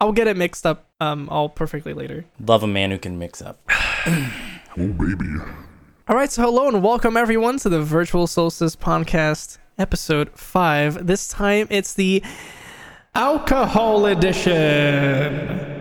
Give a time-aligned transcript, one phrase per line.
[0.00, 2.26] I'll get it mixed up um all perfectly later.
[2.40, 3.58] Love a man who can mix up.
[4.78, 5.24] Oh, baby.
[6.06, 11.06] All right, so hello and welcome everyone to the Virtual Solstice podcast, episode five.
[11.06, 12.22] This time it's the
[13.14, 15.75] alcohol edition.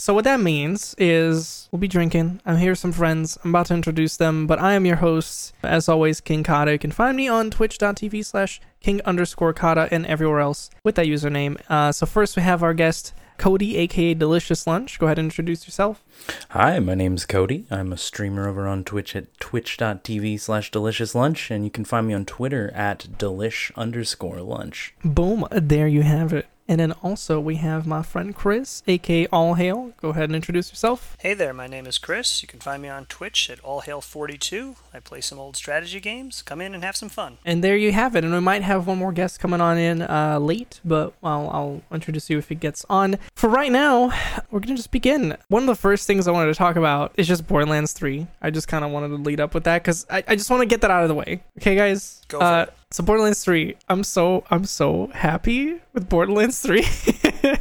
[0.00, 2.40] So what that means is we'll be drinking.
[2.46, 3.36] I'm here with some friends.
[3.42, 6.70] I'm about to introduce them, but I am your host, as always, King Kata.
[6.70, 11.06] You can find me on twitch.tv slash king underscore Kata and everywhere else with that
[11.06, 11.60] username.
[11.68, 15.00] Uh, so first we have our guest, Cody, aka Delicious Lunch.
[15.00, 16.04] Go ahead and introduce yourself.
[16.50, 17.66] Hi, my name's Cody.
[17.68, 22.06] I'm a streamer over on Twitch at twitch.tv slash delicious lunch, and you can find
[22.06, 24.94] me on Twitter at delish underscore lunch.
[25.04, 26.46] Boom, there you have it.
[26.68, 29.94] And then also we have my friend Chris, aka All Hail.
[30.02, 31.16] Go ahead and introduce yourself.
[31.18, 32.42] Hey there, my name is Chris.
[32.42, 34.76] You can find me on Twitch at AllHail42.
[34.92, 36.42] I play some old strategy games.
[36.42, 37.38] Come in and have some fun.
[37.44, 38.22] And there you have it.
[38.22, 41.82] And we might have one more guest coming on in uh, late, but I'll, I'll
[41.90, 43.16] introduce you if it gets on.
[43.34, 44.12] For right now,
[44.50, 45.38] we're going to just begin.
[45.48, 48.26] One of the first things I wanted to talk about is just Borderlands 3.
[48.42, 50.60] I just kind of wanted to lead up with that because I, I just want
[50.60, 51.42] to get that out of the way.
[51.58, 52.20] Okay, guys?
[52.28, 52.74] Go for uh, it.
[52.90, 56.86] So Borderlands 3, I'm so I'm so happy with Borderlands 3.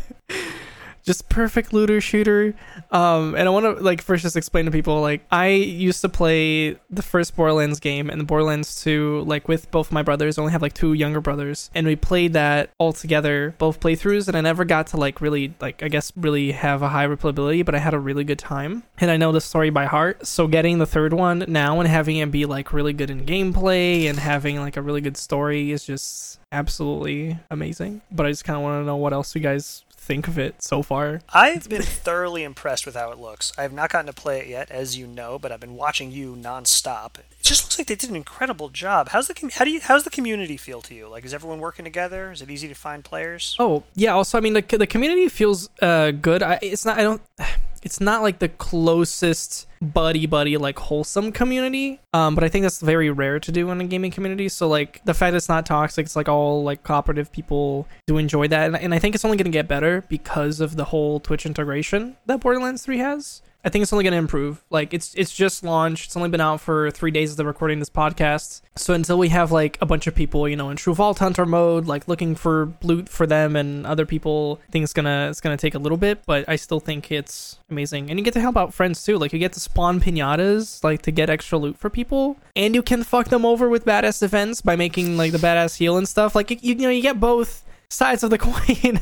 [1.07, 2.53] just perfect looter shooter.
[2.91, 6.09] Um and I want to like first just explain to people like I used to
[6.09, 10.37] play the first Borderlands game and the Borderlands 2 like with both my brothers.
[10.37, 14.27] I only have like two younger brothers and we played that all together both playthroughs
[14.27, 17.65] and I never got to like really like I guess really have a high replayability,
[17.65, 18.83] but I had a really good time.
[18.99, 20.27] And I know the story by heart.
[20.27, 24.09] So getting the third one now and having it be like really good in gameplay
[24.09, 28.01] and having like a really good story is just absolutely amazing.
[28.11, 30.63] But I just kind of want to know what else you guys think of it
[30.63, 31.21] so far.
[31.33, 33.51] I've been thoroughly impressed with how it looks.
[33.57, 36.11] I have not gotten to play it yet, as you know, but I've been watching
[36.11, 37.19] you nonstop.
[37.19, 39.09] It just looks like they did an incredible job.
[39.09, 41.07] How's the com- how do you how's the community feel to you?
[41.09, 42.31] Like, is everyone working together?
[42.31, 43.55] Is it easy to find players?
[43.59, 44.13] Oh yeah.
[44.13, 46.41] Also, I mean the the community feels uh good.
[46.41, 46.97] I, it's not.
[46.97, 47.21] I don't.
[47.83, 51.99] It's not like the closest buddy buddy like wholesome community.
[52.13, 54.49] Um, but I think that's very rare to do in a gaming community.
[54.49, 58.47] So like the fact it's not toxic, it's like all like cooperative people do enjoy
[58.47, 61.45] that, and, and I think it's only gonna get better because of the whole Twitch
[61.45, 63.41] integration that Borderlands Three has.
[63.67, 64.63] I think it's only going to improve.
[64.69, 66.05] Like it's it's just launched.
[66.05, 68.61] It's only been out for three days of the recording this podcast.
[68.77, 71.45] So until we have like a bunch of people, you know, in true Vault Hunter
[71.45, 75.41] mode, like looking for loot for them and other people, I think it's gonna it's
[75.41, 78.09] gonna take a little bit, but I still think it's amazing.
[78.09, 79.17] And you get to help out friends too.
[79.17, 82.81] Like you get to spawn pinatas, like to get extra loot for people, and you
[82.81, 86.35] can fuck them over with badass events by making like the badass heal and stuff.
[86.35, 88.99] Like you, you know you get both sides of the coin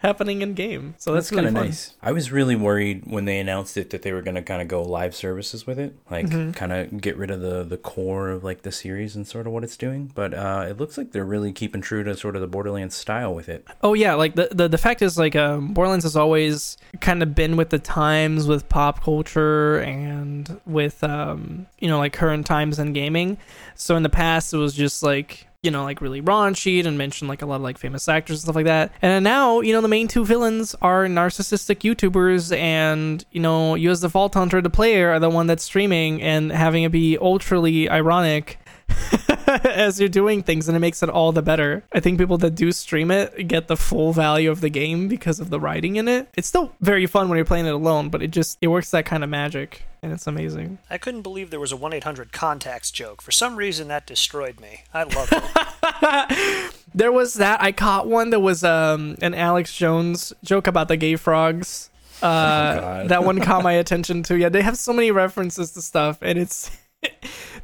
[0.00, 0.94] happening in game.
[0.98, 1.94] So that's, That's kind of nice.
[2.02, 4.68] I was really worried when they announced it that they were going to kind of
[4.68, 6.52] go live services with it, like Mm-hmm.
[6.52, 9.52] kind of get rid of the the core of like the series and sort of
[9.52, 10.10] what it's doing.
[10.14, 13.34] But uh, it looks like they're really keeping true to sort of the Borderlands style
[13.34, 13.66] with it.
[13.82, 17.34] Oh yeah, like the the, the fact is like um, Borderlands has always kind of
[17.34, 22.78] been with the times with pop culture and with um you know like current times
[22.78, 23.38] in gaming.
[23.74, 27.28] So in the past it was just like you know like really raunchy and mentioned
[27.28, 28.92] like a lot of like famous actors and stuff like that.
[29.02, 33.90] And now you know the main two villains are narcissistic YouTubers, and you know you
[33.90, 37.18] as the Vault Hunter, the player, are the one that's streaming and having it be
[37.20, 38.58] ultrally ironic
[39.64, 41.82] as you're doing things and it makes it all the better.
[41.92, 45.40] I think people that do stream it get the full value of the game because
[45.40, 46.28] of the writing in it.
[46.36, 49.06] It's still very fun when you're playing it alone, but it just it works that
[49.06, 50.78] kind of magic and it's amazing.
[50.88, 53.20] I couldn't believe there was a 1 800 contacts joke.
[53.20, 54.84] For some reason, that destroyed me.
[54.94, 56.74] I love it.
[56.92, 60.96] There was that I caught one that was um an Alex Jones joke about the
[60.96, 61.88] gay frogs.
[62.20, 63.08] Uh God.
[63.10, 64.36] that one caught my attention too.
[64.36, 66.70] Yeah, they have so many references to stuff and it's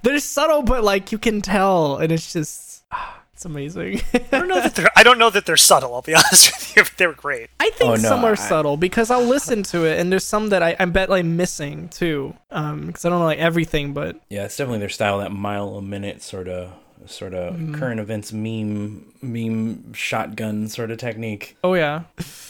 [0.03, 2.85] they're subtle but like you can tell and it's just
[3.35, 4.01] it's amazing.
[4.15, 4.91] I don't know that they're.
[4.97, 5.95] I don't know that they're subtle.
[5.95, 6.83] I'll be honest with you.
[6.85, 7.51] But they're great.
[7.61, 10.25] I think Oh, no, some are I- subtle because I'll listen to it and there's
[10.25, 12.35] some that I, I bet like missing too.
[12.51, 15.19] Um, because I don't know like everything, but Yeah, it's definitely their style.
[15.19, 16.73] That mile a minute sort of
[17.07, 17.75] sort of Mm-hmm.
[17.75, 21.57] current events meme meme shotgun sort of technique.
[21.65, 22.03] oh yeah,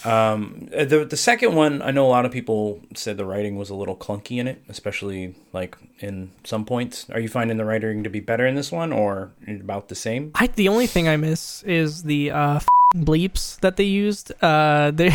[0.05, 3.69] Um, the the second one, I know a lot of people said the writing was
[3.69, 7.07] a little clunky in it, especially like in some points.
[7.09, 10.31] Are you finding the writing to be better in this one, or about the same?
[10.35, 14.31] I the only thing I miss is the uh f- bleeps that they used.
[14.41, 15.11] Uh, they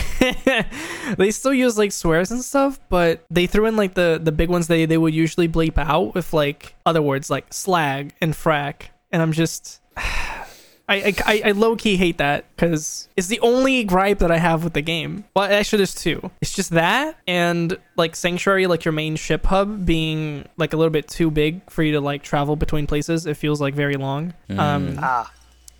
[1.16, 4.48] they still use like swears and stuff, but they threw in like the the big
[4.48, 8.88] ones they they would usually bleep out with like other words like slag and frack,
[9.12, 9.80] and I'm just.
[10.88, 14.62] I, I, I low key hate that because it's the only gripe that I have
[14.64, 15.24] with the game.
[15.34, 16.30] Well, actually, there's two.
[16.42, 20.90] It's just that and like Sanctuary, like your main ship hub, being like a little
[20.90, 23.26] bit too big for you to like travel between places.
[23.26, 24.34] It feels like very long.
[24.50, 25.32] Um, Ah,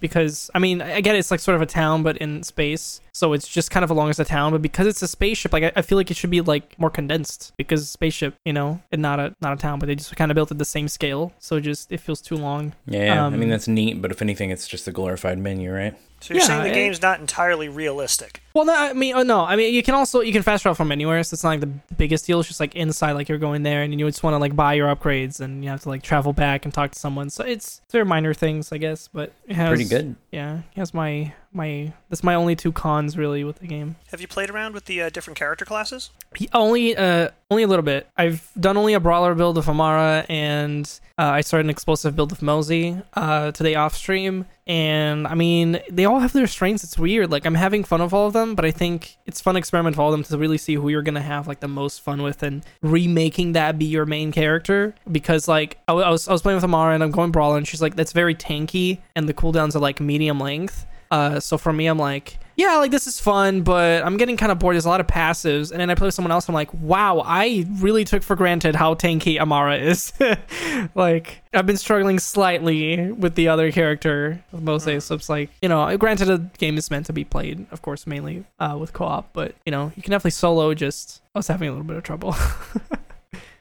[0.03, 3.49] because I mean again, it's like sort of a town but in space, so it's
[3.49, 4.53] just kind of along as a town.
[4.53, 6.91] But because it's a spaceship, like I, I feel like it should be like more
[6.91, 9.79] condensed because spaceship, you know, and not a not a town.
[9.79, 12.37] But they just kind of built it the same scale, so just it feels too
[12.37, 12.75] long.
[12.87, 15.95] Yeah, I mean Um, that's neat, but if anything, it's just a glorified menu, right?
[16.23, 18.43] So you're Yeah, saying the it- game's not entirely realistic.
[18.55, 20.75] Well, no, I mean, oh, no, I mean, you can also you can fast travel
[20.75, 22.39] from anywhere, so it's not like the biggest deal.
[22.41, 24.75] It's just like inside, like you're going there, and you just want to like buy
[24.75, 27.31] your upgrades, and you have to like travel back and talk to someone.
[27.31, 30.17] So it's it's very minor things, I guess, but it has Pretty good.
[30.31, 33.97] Yeah, it has my my that's my only two cons really with the game.
[34.11, 36.11] Have you played around with the uh, different character classes?
[36.35, 38.07] He- Only uh only a little bit.
[38.17, 40.89] I've done only a brawler build of Amara and
[41.19, 45.81] uh, I started an explosive build of Mosey uh today off stream and I mean
[45.91, 46.85] they all have their strengths.
[46.85, 47.31] It's weird.
[47.31, 50.01] Like I'm having fun with all of them, but I think it's fun experiment with
[50.01, 52.43] all of them to really see who you're gonna have like the most fun with
[52.43, 56.57] and remaking that be your main character because like I, I was I was playing
[56.57, 59.75] with Amara and I'm going brawler and she's like that's very tanky and the cooldowns
[59.77, 60.87] are like medium length.
[61.13, 64.51] Uh, so for me, I'm like, yeah, like this is fun, but I'm getting kind
[64.51, 64.75] of bored.
[64.75, 66.49] There's a lot of passives, and then I play with someone else.
[66.49, 70.15] I'm like, wow, I really took for granted how tanky Amara is.
[70.95, 75.05] like I've been struggling slightly with the other character, with Moze.
[75.05, 78.07] So it's like, you know, granted, a game is meant to be played, of course,
[78.07, 80.73] mainly uh, with co-op, but you know, you can definitely solo.
[80.73, 82.35] Just I was having a little bit of trouble.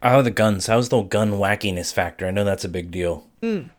[0.03, 0.65] Oh, the guns.
[0.65, 2.25] How's the gun wackiness factor?
[2.25, 3.27] I know that's a big deal.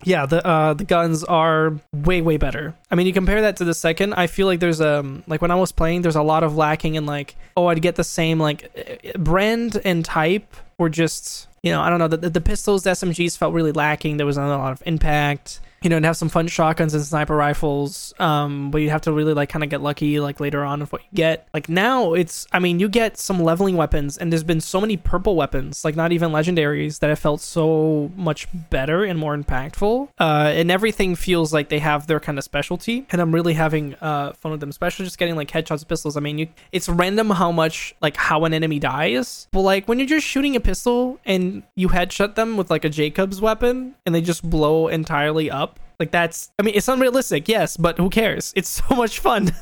[0.05, 2.75] Yeah, the uh the guns are way way better.
[2.91, 4.14] I mean, you compare that to the second.
[4.14, 6.97] I feel like there's um like when I was playing, there's a lot of lacking
[6.97, 11.70] in like oh I'd get the same like eh, brand and type were just you
[11.70, 14.17] know I don't know the, the pistols the SMGs felt really lacking.
[14.17, 15.61] There was not a lot of impact.
[15.82, 18.14] You know, and have some fun shotguns and sniper rifles.
[18.19, 20.93] Um, but you have to really like kind of get lucky like later on with
[20.93, 21.49] what you get.
[21.52, 24.96] Like now, it's I mean you get some leveling weapons, and there's been so many
[24.96, 30.08] purple weapons, like not even legendaries, that have felt so much better and more impactful.
[30.19, 33.94] Uh, and everything feels like they have their kind of specialty, and I'm really having
[33.96, 36.17] uh fun with them, especially just getting like headshots pistols.
[36.17, 39.99] I mean, you it's random how much like how an enemy dies, but like when
[39.99, 44.14] you're just shooting a pistol and you headshot them with like a Jakobs weapon, and
[44.14, 45.71] they just blow entirely up.
[45.99, 48.53] Like that's, I mean, it's unrealistic, yes, but who cares?
[48.56, 49.55] It's so much fun.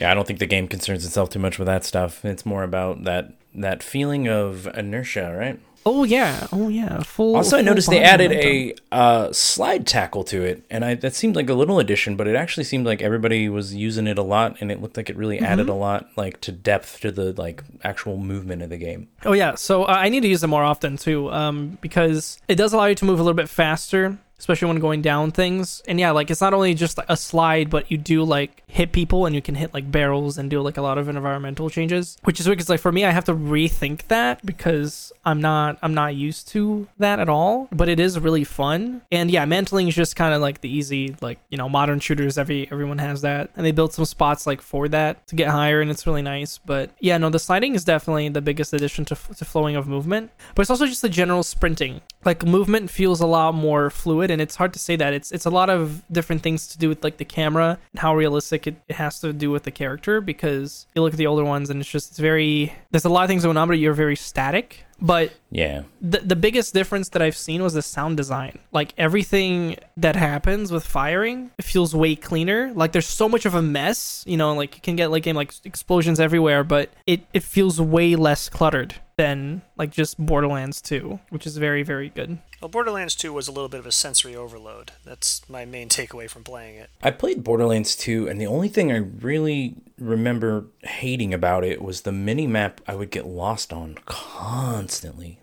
[0.00, 2.24] Yeah, I don't think the game concerns itself too much with that stuff.
[2.24, 5.58] It's more about that that feeling of inertia, right?
[5.86, 7.00] oh yeah, oh yeah.
[7.02, 7.36] Full.
[7.36, 8.78] Also, I noticed they added momentum.
[8.92, 12.26] a uh, slide tackle to it, and I that seemed like a little addition, but
[12.26, 15.16] it actually seemed like everybody was using it a lot, and it looked like it
[15.16, 19.08] really added a lot, like to depth to the like actual movement of the game.
[19.24, 22.56] Oh yeah, so uh, I need to use it more often too, um, because it
[22.56, 25.82] does allow you to move a little bit faster, especially when going down things.
[25.88, 29.26] And yeah, like it's not only just a slide, but you do like hit people,
[29.26, 32.40] and you can hit like barrels and do like a lot of environmental changes, which
[32.40, 32.58] is weird.
[32.58, 36.48] Because like for me, I have to rethink that because I'm not I'm not used
[36.48, 37.68] to that at all.
[37.72, 41.16] But it is really fun, and yeah, mantling is just kind of like the easy
[41.20, 42.38] like you know modern shooters.
[42.38, 45.80] Every everyone has that, and they built some spots like for that to get higher,
[45.80, 46.58] and it's really nice.
[46.58, 50.30] But yeah, no, the sliding is definitely the biggest addition to, to flowing of movement.
[50.54, 52.00] But it's also just the general sprinting.
[52.24, 55.12] Like movement feels a lot more fluid, and it's hard to say that.
[55.12, 58.14] It's it's a lot of different things to do with like the camera and how
[58.14, 60.20] realistic it, it has to do with the character.
[60.20, 63.24] Because you look at the older ones, and it's just it's very there's a lot
[63.24, 64.84] of things going on, but you're very static.
[65.00, 68.58] But Yeah, the, the biggest difference that I've seen was the sound design.
[68.72, 72.72] Like everything that happens with firing it feels way cleaner.
[72.74, 75.36] Like there's so much of a mess, you know, like you can get like game
[75.36, 81.18] like explosions everywhere, but it, it feels way less cluttered than like just Borderlands 2,
[81.30, 82.38] which is very, very good.
[82.60, 84.92] Well, Borderlands 2 was a little bit of a sensory overload.
[85.04, 86.90] That's my main takeaway from playing it.
[87.02, 92.02] I played Borderlands 2, and the only thing I really remember hating about it was
[92.02, 94.85] the mini map I would get lost on constantly.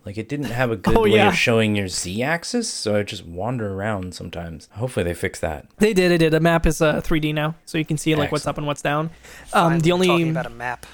[0.05, 1.29] Like it didn't have a good Oh, way yeah.
[1.29, 4.69] of showing your Z axis, so I just wander around sometimes.
[4.73, 5.67] Hopefully they fix that.
[5.77, 6.31] They did, it did.
[6.33, 8.81] The map is uh, 3D now, so you can see like what's up and what's
[8.81, 9.05] down.
[9.53, 10.85] Um, Finally the only talking about a map.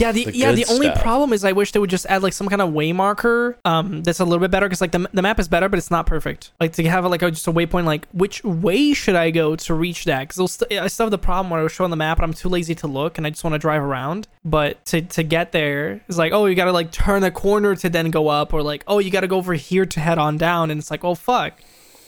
[0.00, 1.02] Yeah, the, The yeah, the only stuff.
[1.02, 4.02] problem is I wish they would just add like some kind of way marker um
[4.02, 6.06] that's a little bit better because like the, the map is better but it's not
[6.06, 6.52] perfect.
[6.58, 9.74] Like to have like a, just a waypoint like which way should I go to
[9.74, 10.28] reach that?
[10.28, 12.32] Because st- I still have the problem where I was showing the map and I'm
[12.32, 14.26] too lazy to look and I just want to drive around.
[14.44, 17.76] But to to get there, it's like oh you got to like turn a corner
[17.76, 20.18] to then go up or like oh you got to go over here to head
[20.18, 21.60] on down and it's like oh fuck.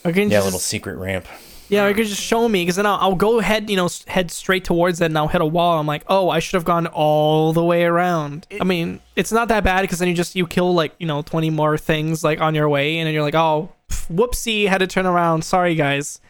[0.03, 1.27] Can Yeah, a little secret ramp.
[1.73, 3.89] Yeah, or you could just show me because then I'll, I'll go ahead, you know,
[4.07, 5.81] head straight towards it and I'll hit a wall.
[5.81, 8.47] I'm like, oh, I should have gone all the way around.
[8.61, 11.23] I mean, it's not that bad because then you just you kill like you know
[11.23, 14.87] 20 more things like on your way, and then you're like, oh, whoopsie, had to
[14.87, 15.45] turn around.
[15.45, 16.21] Sorry, guys.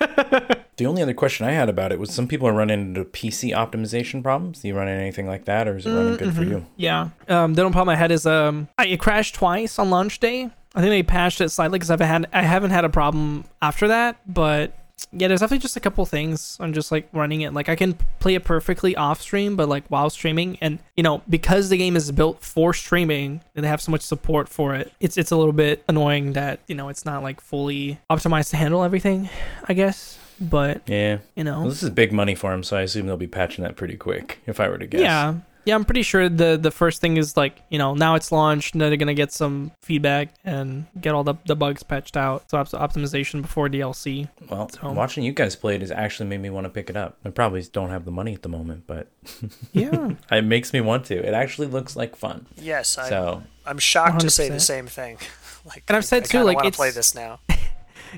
[0.78, 3.54] The only other question I had about it was some people are running into PC
[3.54, 4.62] optimization problems.
[4.62, 6.66] Do you run into anything like that, or is it running good for you?
[6.76, 7.10] Yeah.
[7.28, 10.50] Um, the only problem I had is um, I it crashed twice on launch day.
[10.74, 13.88] I think they patched it slightly because I've had I haven't had a problem after
[13.88, 14.74] that, but
[15.12, 17.52] yeah, there's definitely just a couple things on just like running it.
[17.52, 21.22] Like I can play it perfectly off stream, but like while streaming, and you know
[21.28, 24.92] because the game is built for streaming and they have so much support for it,
[25.00, 28.56] it's it's a little bit annoying that you know it's not like fully optimized to
[28.56, 29.28] handle everything.
[29.68, 31.18] I guess, but Yeah.
[31.36, 33.64] you know, Well, this is big money for them, so I assume they'll be patching
[33.64, 34.40] that pretty quick.
[34.46, 35.00] If I were to guess.
[35.00, 35.34] Yeah.
[35.64, 38.74] Yeah, I'm pretty sure the the first thing is like, you know, now it's launched,
[38.74, 42.50] now they're gonna get some feedback and get all the, the bugs patched out.
[42.50, 44.28] So opt- optimization before DLC.
[44.50, 46.96] Well, So- watching you guys play it has actually made me want to pick it
[46.96, 47.16] up.
[47.24, 49.06] I probably don't have the money at the moment, but
[49.72, 50.14] Yeah.
[50.32, 51.14] it makes me want to.
[51.16, 52.46] It actually looks like fun.
[52.56, 55.18] Yes, I, So I'm shocked to say the same thing.
[55.64, 57.38] like, And I've said I too, kinda like, wanna it's- play this now.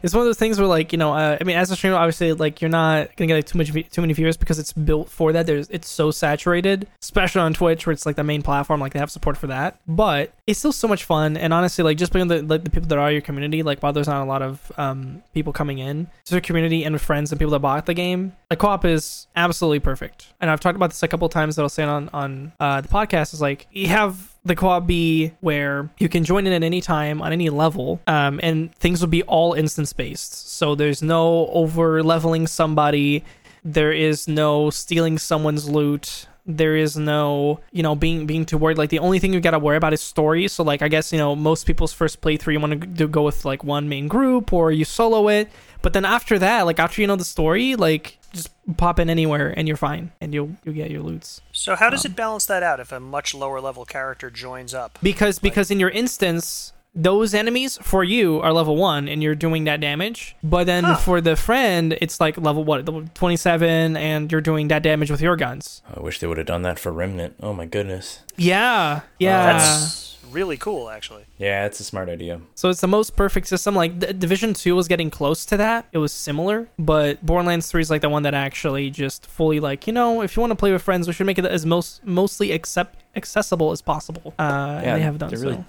[0.02, 1.96] It's one of those things where like, you know, uh, I mean as a streamer
[1.96, 5.08] obviously like you're not gonna get like, too much too many viewers because it's built
[5.08, 5.46] for that.
[5.46, 8.98] There's it's so saturated, especially on Twitch where it's like the main platform, like they
[8.98, 9.78] have support for that.
[9.86, 12.88] But it's still so much fun and honestly like just being the like the people
[12.88, 16.08] that are your community, like while there's not a lot of um people coming in
[16.24, 19.80] to the community and friends and people that bought the game, the co-op is absolutely
[19.80, 20.32] perfect.
[20.40, 22.88] And I've talked about this a couple times that I'll say on on uh, the
[22.88, 26.80] podcast is like you have the co-op be where you can join in at any
[26.80, 31.48] time on any level um, and things will be all instance based so there's no
[31.48, 33.24] over leveling somebody.
[33.64, 36.26] There is no stealing someone's loot.
[36.46, 38.78] There is no you know being being too worried.
[38.78, 40.46] Like the only thing you gotta worry about is story.
[40.48, 43.44] So like i guess you know most people's first playthrough you want to go with
[43.44, 45.50] like one main group or you solo it.
[45.82, 49.54] But then after that like after you know the story like just pop in anywhere
[49.56, 52.44] and you're fine and you'll you'll get your loots So how does Um, it balance
[52.46, 54.98] that out if a much lower level character joins up?
[55.02, 59.64] because because in your instance those enemies for you are level one and you're doing
[59.64, 60.94] that damage but then Huh.
[60.96, 65.20] for the friend it's like level what level 27 and you're doing that damage with
[65.20, 67.34] your guns I wish they would have done that for Remnant.
[67.42, 68.20] Oh my goodness.
[68.36, 71.24] yeah yeah That's really cool, actually.
[71.38, 72.40] Yeah, it's a smart idea.
[72.54, 75.86] so it's the most perfect system like D- division 2 was getting close to that
[75.92, 79.86] it was similar but borderlands 3 is like the one that actually just fully like
[79.86, 82.04] you know if you want to play with friends we should make it as most
[82.04, 85.64] mostly accept accessible as possible uh and they have done they're so really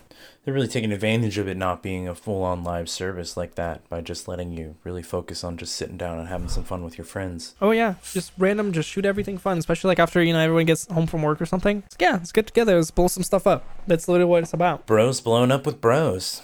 [0.45, 3.87] they're really taking advantage of it not being a full on live service like that
[3.89, 6.97] by just letting you really focus on just sitting down and having some fun with
[6.97, 7.55] your friends.
[7.61, 10.85] Oh yeah, just random, just shoot everything fun, especially like after you know everyone gets
[10.85, 11.83] home from work or something.
[11.99, 13.65] Yeah, let's get together, let's blow some stuff up.
[13.87, 14.85] That's literally what it's about.
[14.85, 16.41] Bros blowing up with bros.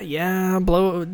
[0.00, 1.06] Yeah, blow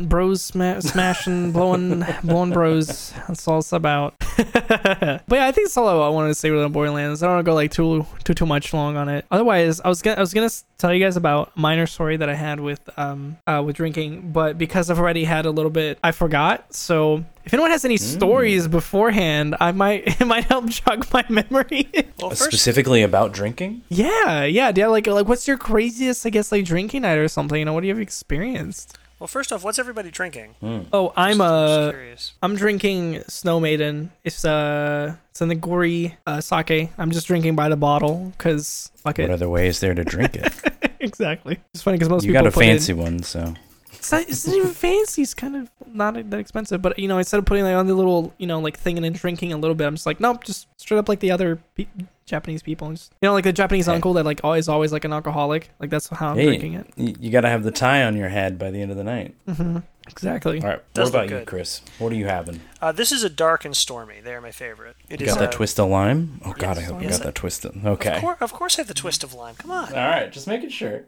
[0.00, 3.12] bros sma- smashing, blowing, blowing bros.
[3.26, 4.14] That's all it's about.
[4.36, 7.22] but yeah, I think that's all I wanted to say with Borderlands.
[7.22, 9.24] I don't want to go like too too too much long on it.
[9.30, 12.28] Otherwise, I was gonna I was gonna tell you guys about a minor story that
[12.28, 15.98] I had with um uh with drinking, but because I've already had a little bit,
[16.02, 16.74] I forgot.
[16.74, 21.88] So if anyone has any stories beforehand, I might it might help jog my memory.
[22.20, 23.82] Well, Uh, first, Specifically about drinking?
[23.88, 24.86] yeah, yeah, yeah.
[24.88, 27.58] Like like what's your craziest I guess like drinking night or something?
[27.58, 28.98] You know, what do you have experienced?
[29.18, 30.54] well, first off, what's everybody drinking?
[30.92, 32.32] Oh, I'm Just- uh just curious.
[32.42, 34.10] I'm drinking Snow Maiden.
[34.24, 36.90] It's uh it's an nigori uh, sake.
[36.98, 39.22] I'm just drinking by the bottle because fuck it.
[39.22, 40.52] What other way is there to drink it?
[41.00, 41.58] exactly.
[41.72, 43.54] It's funny because most people you people got a put it- fancy one, so
[43.98, 45.22] It's not, it's not even fancy.
[45.22, 46.80] It's kind of not that expensive.
[46.82, 49.04] But you know, instead of putting like on the little you know like thing and
[49.04, 51.58] then drinking a little bit, I'm just like nope, just straight up like the other
[51.76, 51.86] pe-
[52.26, 52.88] Japanese people.
[52.88, 53.94] And just, you know, like the Japanese Hey.
[53.94, 55.70] uncle that like always always like an alcoholic.
[55.80, 56.46] Like that's how I'm Hey.
[56.46, 56.86] drinking it.
[56.96, 59.04] y- you got to have the tie on your head by the end of the
[59.04, 59.34] night.
[59.46, 59.78] hmm
[60.10, 60.62] Exactly.
[60.62, 61.44] All right, Does what about look you.
[61.46, 61.82] Chris?
[61.98, 62.60] What are you having?
[62.80, 64.20] Uh, this is a dark and stormy.
[64.24, 64.96] They're my favorite.
[65.10, 66.40] It You is got that uh, twist of lime?
[66.46, 67.64] Oh God, I Yes, hope you got I- that twist.
[67.66, 68.14] Of, okay.
[68.16, 69.56] Of, cour- of course, I have the twist of lime.
[69.56, 69.88] Come on.
[69.92, 71.04] All right, just making sure.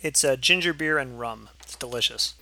[0.00, 1.50] It's uh, ginger beer and rum.
[1.62, 2.34] It's delicious.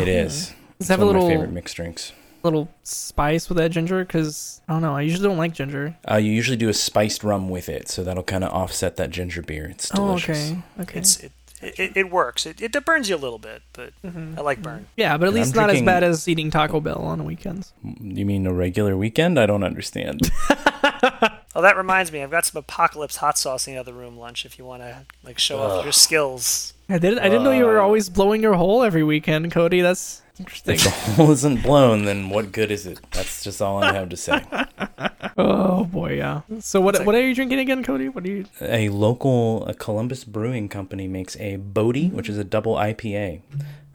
[0.00, 0.48] It is.
[0.48, 2.12] Does It's it have one a of my little favorite mixed drinks.
[2.42, 4.04] little spice with that ginger?
[4.04, 4.94] Because I don't know.
[4.96, 5.96] I usually don't like ginger.
[6.10, 9.10] Uh, you usually do a spiced rum with it, so that'll kind of offset that
[9.10, 9.66] ginger beer.
[9.66, 10.50] It's Oh, delicious.
[10.52, 10.62] okay.
[10.80, 10.98] Okay.
[11.00, 11.32] It's it,
[11.62, 12.44] it, it works.
[12.44, 14.38] It, it burns you a little bit, but Mm-hmm.
[14.38, 14.86] I like burn.
[14.96, 17.72] Yeah, but at And least I'm not as bad as eating Taco Bell on weekends.
[17.82, 19.38] You mean a regular weekend?
[19.40, 20.30] I don't understand.
[21.54, 22.22] Oh, that reminds me.
[22.22, 24.44] I've got some apocalypse hot sauce in the other room lunch.
[24.44, 26.74] If you want to like show off your skills.
[26.88, 27.18] I didn't.
[27.18, 29.80] I didn't know you were Uh, always blowing your hole every weekend, Cody.
[29.80, 30.74] That's interesting.
[30.76, 33.00] if the hole isn't blown, then what good is it?
[33.10, 34.42] That's just all I have to say.
[35.36, 36.42] oh boy, yeah.
[36.60, 36.94] So what?
[36.94, 38.08] Like- what are you drinking again, Cody?
[38.08, 38.44] What are you?
[38.60, 43.40] A local a Columbus Brewing Company makes a Bodhi, which is a double IPA.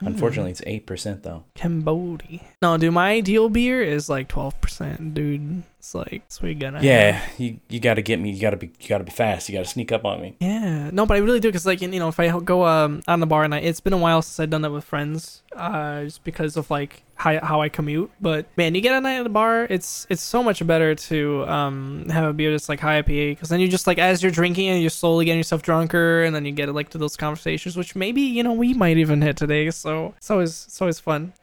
[0.01, 1.43] Unfortunately, it's eight percent though.
[1.55, 2.41] Cambodia.
[2.62, 5.63] No, dude, my ideal beer is like twelve percent, dude.
[5.79, 6.81] It's like you gonna.
[6.81, 7.39] Yeah, have.
[7.39, 8.31] you you got to get me.
[8.31, 9.50] You got to be you got to be fast.
[9.50, 10.36] You got to sneak up on me.
[10.39, 10.89] Yeah.
[10.91, 13.25] No, but I really do because like you know if I go um on the
[13.27, 16.24] bar and I, it's been a while since I've done that with friends, uh, just
[16.24, 18.09] because of like how how I commute.
[18.19, 21.45] But man, you get a night at the bar, it's it's so much better to
[21.47, 24.31] um have a beer that's like high IPA because then you just like as you're
[24.31, 27.77] drinking and you're slowly getting yourself drunker, and then you get like to those conversations,
[27.77, 29.69] which maybe you know we might even hit today.
[29.69, 31.33] So it's always it's always fun.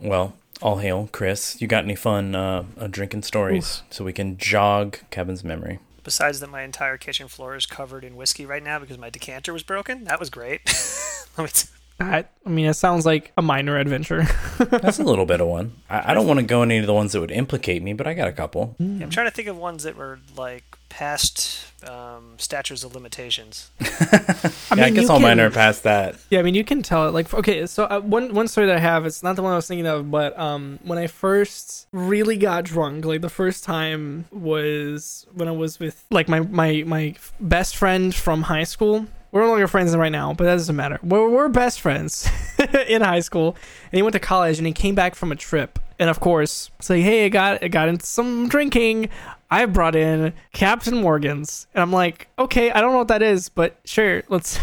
[0.00, 1.60] Well, All hail, Chris.
[1.60, 5.78] You got any fun uh, uh, drinking stories so we can jog Kevin's memory?
[6.02, 9.52] Besides that, my entire kitchen floor is covered in whiskey right now because my decanter
[9.52, 10.04] was broken.
[10.04, 10.60] That was great.
[11.38, 11.68] Let me t-
[12.00, 14.26] I, I mean, it sounds like a minor adventure.
[14.58, 15.72] That's a little bit of one.
[15.88, 17.92] I, I don't want to go into any of the ones that would implicate me,
[17.92, 18.74] but I got a couple.
[18.80, 23.70] I'm trying to think of ones that were like past um, statutes of limitations.
[23.80, 23.84] I
[24.76, 26.16] yeah, I guess you all mine can- are past that.
[26.30, 27.12] Yeah, I mean, you can tell it.
[27.12, 29.56] Like, okay, so uh, one one story that I have, it's not the one I
[29.56, 34.24] was thinking of, but um, when I first really got drunk, like the first time
[34.32, 39.06] was when I was with like my my my best friend from high school.
[39.34, 41.00] We're no longer friends right now, but that doesn't matter.
[41.02, 42.30] We're, we're best friends
[42.88, 43.56] in high school,
[43.90, 46.70] and he went to college, and he came back from a trip, and of course,
[46.80, 49.08] say, like, hey, I got I got into some drinking.
[49.50, 53.48] I brought in Captain Morgan's, and I'm like, okay, I don't know what that is,
[53.48, 54.60] but sure, let's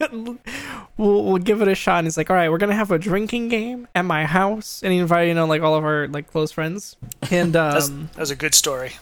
[0.10, 0.36] we'll,
[0.96, 1.98] we'll give it a shot.
[1.98, 4.92] And he's like, all right, we're gonna have a drinking game at my house, and
[4.92, 6.96] he invited you know like all of our like close friends.
[7.30, 8.94] And um, that was a good story.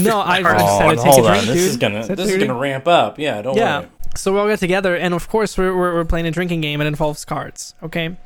[0.00, 1.32] no, I heart just said to take a hold on.
[1.32, 1.70] drink, This dude.
[1.70, 3.18] is gonna this is gonna ramp up.
[3.18, 3.80] Yeah, don't yeah.
[3.80, 3.88] worry.
[4.14, 6.80] So we all get together, and of course, we're, we're, we're playing a drinking game.
[6.80, 7.74] It involves cards.
[7.82, 8.16] Okay.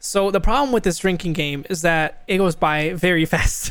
[0.00, 3.70] So the problem with this drinking game is that it goes by very fast.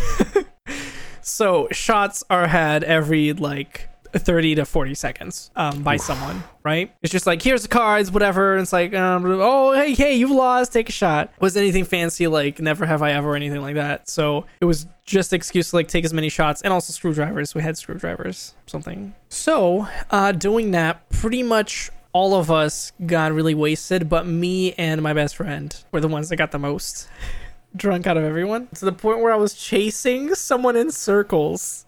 [1.21, 3.89] so shots are had every like
[4.19, 6.93] 30 to 40 seconds um, by someone, right?
[7.01, 8.53] It's just like, here's the cards, whatever.
[8.53, 11.31] And it's like, um, oh, hey, hey, you've lost, take a shot.
[11.39, 14.09] Was anything fancy like never have I ever or anything like that.
[14.09, 17.55] So it was just excuse to like take as many shots and also screwdrivers.
[17.55, 19.13] We had screwdrivers, something.
[19.29, 25.01] So uh, doing that, pretty much all of us got really wasted, but me and
[25.01, 27.09] my best friend were the ones that got the most
[27.75, 31.85] drunk out of everyone to the point where I was chasing someone in circles.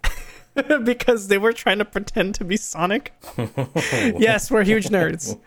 [0.84, 3.14] because they were trying to pretend to be Sonic.
[3.78, 5.38] yes, we're huge nerds.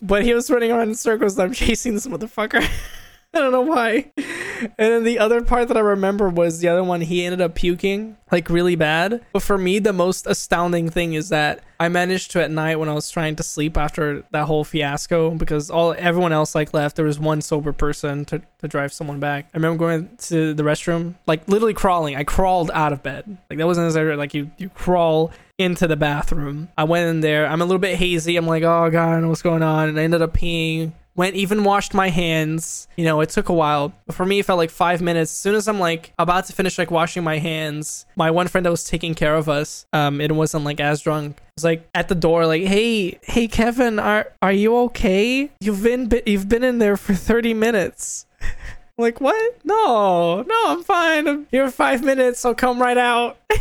[0.00, 2.66] But he was running around in circles I'm chasing this motherfucker.
[3.36, 4.12] I don't know why.
[4.16, 7.56] And then the other part that I remember was the other one he ended up
[7.56, 9.24] puking like really bad.
[9.32, 12.88] But for me the most astounding thing is that I managed to at night when
[12.88, 16.94] I was trying to sleep after that whole fiasco because all everyone else like left
[16.94, 19.46] there was one sober person to, to drive someone back.
[19.52, 22.14] I remember going to the restroom like literally crawling.
[22.14, 23.36] I crawled out of bed.
[23.50, 26.68] Like that wasn't necessarily like you you crawl into the bathroom.
[26.78, 27.46] I went in there.
[27.46, 28.36] I'm a little bit hazy.
[28.36, 31.94] I'm like, "Oh god, what's going on." And I ended up peeing went even washed
[31.94, 32.88] my hands.
[32.96, 33.92] You know it took a while.
[34.06, 35.30] But for me it felt like five minutes.
[35.32, 38.64] As soon as i'm like about to finish like washing my hands my one friend
[38.66, 41.40] that was taking care of us um it wasn't like as drunk.
[41.56, 45.50] Was like at the door like hey hey kevin are are you okay?
[45.60, 48.26] You've been you've been in there for 30 minutes.
[48.96, 49.58] Like what?
[49.64, 51.26] No no i'm fine.
[51.26, 53.38] I'm here five minutes i'll come right out.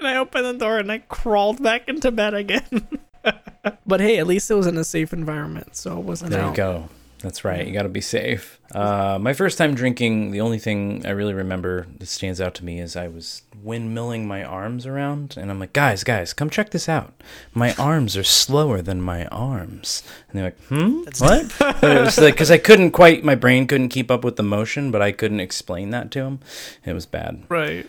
[0.00, 2.62] And i opened the door and i crawled back into bed again
[3.86, 6.50] but hey, at least it was in a safe environment, so it wasn't There out.
[6.50, 6.88] you go.
[7.20, 7.66] That's right.
[7.66, 8.60] You got to be safe.
[8.72, 12.64] Uh, my first time drinking, the only thing I really remember that stands out to
[12.64, 16.70] me is I was windmilling my arms around, and I'm like, guys, guys, come check
[16.70, 17.12] this out.
[17.52, 20.04] My arms are slower than my arms.
[20.30, 21.02] And they're like, hmm?
[21.02, 21.52] That's what?
[21.80, 24.44] But it was like, because I couldn't quite, my brain couldn't keep up with the
[24.44, 26.38] motion, but I couldn't explain that to them.
[26.84, 27.42] It was bad.
[27.48, 27.88] Right.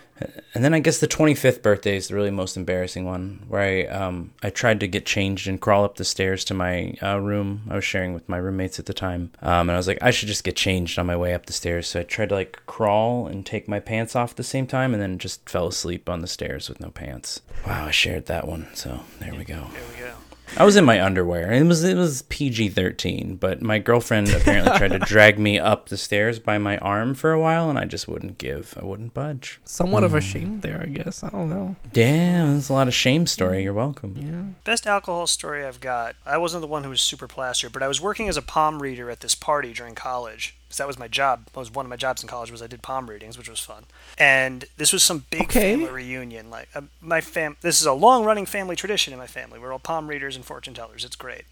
[0.53, 3.85] And then I guess the 25th birthday is the really most embarrassing one, where I
[3.85, 7.61] um I tried to get changed and crawl up the stairs to my uh, room.
[7.69, 10.11] I was sharing with my roommates at the time, um, and I was like, I
[10.11, 11.87] should just get changed on my way up the stairs.
[11.87, 14.93] So I tried to like crawl and take my pants off at the same time,
[14.93, 17.41] and then just fell asleep on the stairs with no pants.
[17.65, 18.67] Wow, I shared that one.
[18.73, 19.67] So there we go.
[19.73, 20.13] There we go.
[20.57, 21.51] I was in my underwear.
[21.51, 25.89] It was it was PG thirteen, but my girlfriend apparently tried to drag me up
[25.89, 28.75] the stairs by my arm for a while, and I just wouldn't give.
[28.79, 29.59] I wouldn't budge.
[29.63, 30.25] Somewhat of a hmm.
[30.25, 31.23] shame there, I guess.
[31.23, 31.75] I don't know.
[31.93, 33.63] Damn, that's a lot of shame story.
[33.63, 34.15] You're welcome.
[34.17, 34.61] Yeah.
[34.63, 36.15] Best alcohol story I've got.
[36.25, 38.81] I wasn't the one who was super plastered, but I was working as a palm
[38.81, 40.58] reader at this party during college.
[40.69, 41.47] Because that was my job.
[41.47, 43.59] That was one of my jobs in college was I did palm readings, which was
[43.59, 43.85] fun.
[44.19, 45.73] And this was some big Okay.
[45.73, 46.51] family reunion.
[46.51, 49.57] Like uh, my fam, this is a long-running family tradition in my family.
[49.57, 51.03] We're all palm readers and fortune tellers.
[51.03, 51.45] It's great.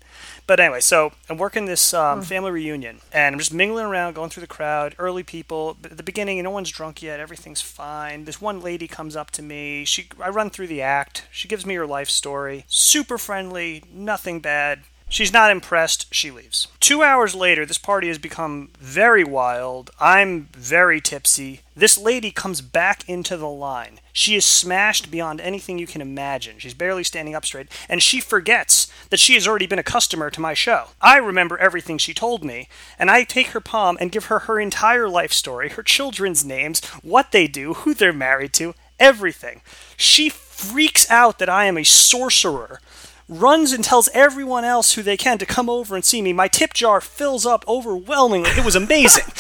[0.46, 4.30] But anyway, so I'm working this um, family reunion, and I'm just mingling around, going
[4.30, 4.94] through the crowd.
[5.00, 5.76] Early people.
[5.82, 7.20] But at the beginning, no one's drunk yet.
[7.20, 8.26] Everything's fine.
[8.26, 9.84] This one lady comes up to me.
[9.86, 11.26] She, I run through the act.
[11.32, 12.66] She gives me her life story.
[12.68, 13.84] Super friendly.
[13.92, 14.82] Nothing bad.
[15.10, 16.14] She's not impressed.
[16.14, 16.68] She leaves.
[16.82, 19.90] Two hours later, this party has become very wild.
[20.00, 21.62] I'm very tipsy.
[21.76, 24.00] This lady comes back into the line.
[24.12, 26.60] She is smashed beyond anything you can imagine.
[26.60, 30.30] She's barely standing up straight, and she forgets that she has already been a customer
[30.30, 30.88] to my show.
[31.00, 32.68] I remember everything she told me,
[33.00, 36.84] and I take her palm and give her her entire life story, her children's names,
[37.02, 39.62] what they do, who they're married to, everything.
[39.96, 42.82] She freaks out that I am a sorcerer
[43.30, 46.34] runs and tells everyone else who they can to come over and see me.
[46.34, 48.50] My tip jar fills up overwhelmingly.
[48.52, 49.26] It was amazing.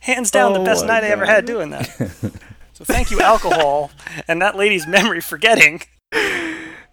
[0.00, 1.86] Hands down, the Oh best my night I ever had doing that.
[2.72, 3.90] so thank you, alcohol,
[4.28, 5.82] and that lady's memory forgetting.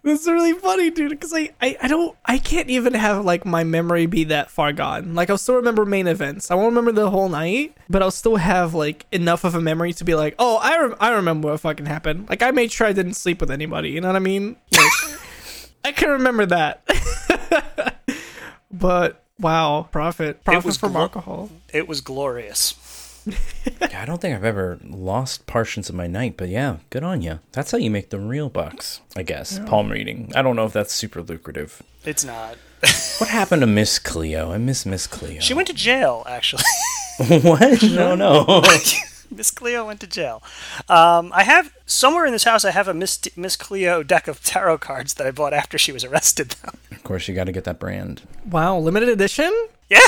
[0.04, 1.12] That's really funny, dude.
[1.12, 4.74] Because I, I, I don't, I can't even have like my memory be that far
[4.74, 5.16] gone.
[5.16, 6.52] Like I'll still remember main events.
[6.52, 9.94] I won't remember the whole night, but I'll still have like enough of a memory
[9.94, 12.28] to be like, oh, I, rem- I remember what fucking happened.
[12.30, 13.92] Like I made sure I didn't sleep with anybody.
[13.92, 14.58] You know what I mean?
[14.74, 15.20] Like,
[15.86, 16.84] I can remember that.
[18.72, 21.50] but wow, profit, profit was from glo- alcohol.
[21.74, 22.74] It was glorious.
[23.91, 27.21] Yeah, I don't think I've ever lost portions of my night, but yeah, good on
[27.21, 27.39] you.
[27.51, 29.59] That's how you make the real bucks, I guess.
[29.67, 30.31] Palm reading.
[30.36, 31.81] I don't know if that's super lucrative.
[32.05, 32.57] It's not.
[33.19, 34.51] What happened to Miss Cleo?
[34.51, 35.39] I miss Miss Cleo.
[35.39, 36.63] She went to jail, actually.
[37.41, 37.81] what?
[37.83, 38.62] No, no.
[39.31, 40.43] Miss Cleo went to jail.
[40.89, 42.65] Um, I have somewhere in this house.
[42.65, 45.91] I have a Miss Miss Cleo deck of tarot cards that I bought after she
[45.91, 46.55] was arrested.
[46.63, 46.73] Though.
[46.91, 48.23] of course, you got to get that brand.
[48.49, 49.51] Wow, limited edition.
[49.89, 49.99] Yeah,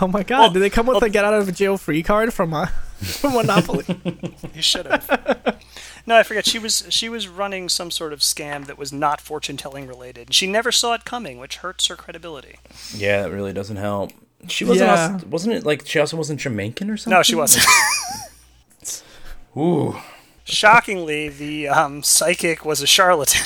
[0.00, 0.38] Oh my god!
[0.40, 2.66] Well- Did they come with well- a get out of jail free card from uh,
[2.96, 3.84] from Monopoly?
[4.54, 5.58] you should have.
[6.06, 6.46] no, I forget.
[6.46, 10.32] She was she was running some sort of scam that was not fortune telling related.
[10.34, 12.56] She never saw it coming, which hurts her credibility.
[12.94, 14.12] Yeah, that really doesn't help.
[14.48, 14.88] She wasn't.
[14.88, 15.12] Yeah.
[15.12, 17.16] als- wasn't it like she also wasn't Jamaican or something?
[17.16, 17.66] No, she wasn't.
[19.56, 19.96] Ooh,
[20.44, 23.42] Shockingly, the um, psychic was a charlatan.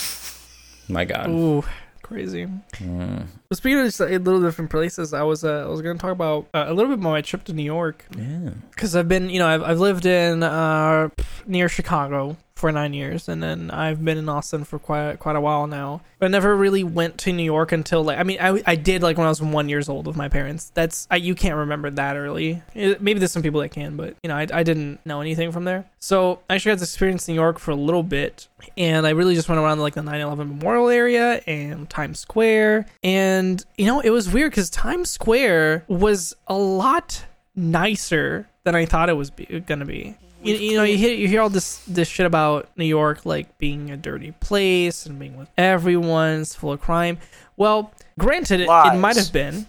[0.89, 1.29] my God.
[1.29, 1.65] Ooh,
[2.05, 2.47] crazy.
[2.81, 6.13] Well, speaking of just a little different places, I was uh, I was gonna talk
[6.13, 8.51] about uh, a little bit more my trip to New York Yeah.
[8.71, 11.09] because I've been you know I've I've lived in uh
[11.47, 15.41] near Chicago for nine years, and then I've been in Austin for quite quite a
[15.41, 16.03] while now.
[16.21, 19.03] But I never really went to New York until like I mean I, I did
[19.03, 20.71] like when I was one years old with my parents.
[20.73, 22.63] That's I, you can't remember that early.
[22.75, 25.51] It- maybe there's some people that can, but you know I, I didn't know anything
[25.51, 25.85] from there.
[25.99, 29.35] So I actually got to experience New York for a little bit, and I really
[29.35, 34.11] just went around like the 9/11 Memorial area and Times Square, and you know it
[34.11, 37.25] was weird because Times Square was a lot
[37.57, 40.17] nicer than I thought it was be, gonna be.
[40.45, 43.57] You, you know, you hear you hear all this this shit about New York like
[43.59, 47.19] being a dirty place and being with everyone's full of crime.
[47.57, 49.67] Well, granted, it, it might have been,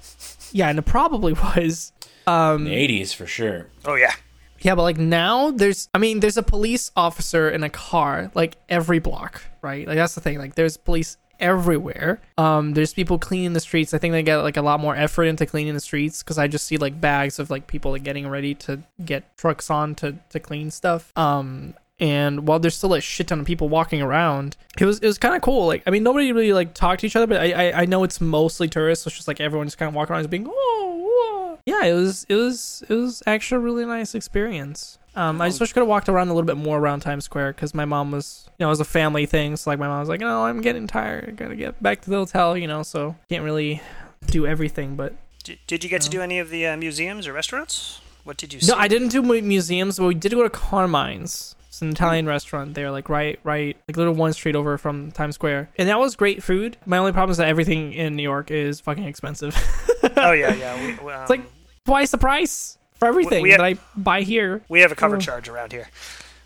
[0.51, 1.91] yeah, and it probably was.
[2.27, 3.67] Um, In the 80s for sure.
[3.85, 4.13] Oh yeah.
[4.61, 8.57] yeah, but like now there's I mean there's a police officer in a car like
[8.67, 9.87] every block, right?
[9.87, 10.39] Like that's the thing.
[10.39, 12.21] Like there's police everywhere.
[12.37, 13.93] Um there's people cleaning the streets.
[13.93, 16.47] I think they get like a lot more effort into cleaning the streets cuz I
[16.47, 20.15] just see like bags of like people like getting ready to get trucks on to
[20.29, 21.11] to clean stuff.
[21.17, 25.07] Um and while there's still a shit ton of people walking around, it was it
[25.07, 25.65] was kind of cool.
[25.67, 28.03] Like I mean, nobody really like talked to each other, but I I, I know
[28.03, 30.47] it's mostly tourists, so it's just like everyone just kind of walking around, just being
[30.47, 31.59] oh, whoa.
[31.65, 31.85] yeah.
[31.85, 34.99] It was it was it was actually a really nice experience.
[35.15, 37.23] Um, I just wish I could have walked around a little bit more around Times
[37.25, 39.55] Square because my mom was, you know, it was a family thing.
[39.55, 41.29] So like my mom was like, no, I'm getting tired.
[41.29, 42.83] I gotta get back to the hotel, you know.
[42.83, 43.81] So can't really
[44.27, 47.33] do everything, but Did, did you get to do any of the uh, museums or
[47.33, 48.01] restaurants?
[48.23, 48.71] What did you see?
[48.71, 51.55] no, I didn't do museums, but we did go to Carmine's.
[51.67, 55.35] It's an Italian restaurant there, like right, right, like little one street over from Times
[55.35, 56.77] Square, and that was great food.
[56.85, 59.55] My only problem is that everything in New York is fucking expensive.
[60.17, 60.75] Oh yeah, yeah.
[60.79, 61.41] We, we, um, it's like
[61.83, 64.61] twice the price for everything we had- that I buy here.
[64.69, 65.19] we have a cover Oh.
[65.19, 65.89] charge around here,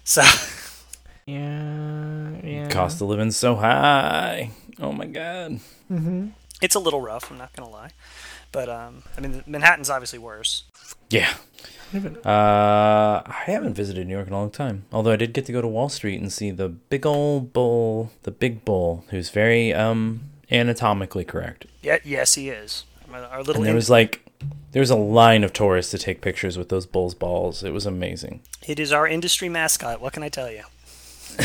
[0.03, 0.21] so
[1.25, 2.67] Yeah, yeah.
[2.69, 4.51] Cost of living so high.
[4.79, 5.59] Oh my God.
[5.91, 6.27] Mm-hmm.
[6.61, 7.29] it's a little rough.
[7.31, 7.91] I'm not gonna lie,
[8.51, 10.63] but um, I mean Manhattan's obviously worse.
[11.09, 11.33] Yeah.
[11.93, 14.85] Uh, I haven't visited New York in a long time.
[14.91, 18.11] Although I did get to go to Wall Street and see the big old bull,
[18.23, 21.65] the big bull, who's very um anatomically correct.
[21.81, 22.85] Yeah, yes, he is.
[23.11, 24.23] Our little And there was like,
[24.71, 27.63] there was a line of tourists to take pictures with those bull's balls.
[27.63, 28.41] It was amazing.
[28.67, 29.99] it is our industry mascot.
[30.01, 30.63] What can I tell you?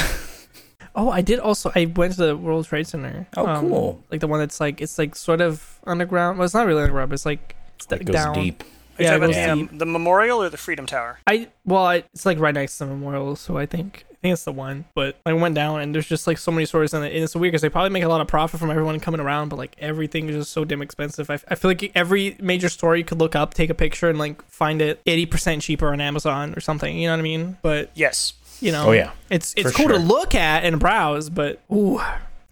[0.97, 1.73] Oh, I did also.
[1.75, 3.27] I went to the World Trade Center.
[3.37, 4.05] Oh, Um, cool.
[4.13, 6.39] Like the one that's like it's like sort of underground.
[6.39, 7.09] Well, it's not really underground.
[7.11, 8.35] But it's like it's It goes down.
[8.35, 8.63] deep.
[8.99, 9.37] Are you Yeah, talking about goes
[9.69, 11.19] the, um, the memorial or the Freedom Tower?
[11.27, 14.33] I well, I, it's like right next to the memorial, so I think I think
[14.35, 14.85] it's the one.
[14.95, 17.35] But I went down and there's just like so many stores in it, and it's
[17.35, 19.75] weird because they probably make a lot of profit from everyone coming around, but like
[19.79, 21.29] everything is just so damn expensive.
[21.31, 24.19] I, I feel like every major store you could look up, take a picture, and
[24.19, 26.97] like find it eighty percent cheaper on Amazon or something.
[26.97, 27.57] You know what I mean?
[27.63, 28.35] But Yes.
[28.61, 29.11] you know, Oh, yeah.
[29.31, 32.01] it's it's For cool to look at and browse, but ooh.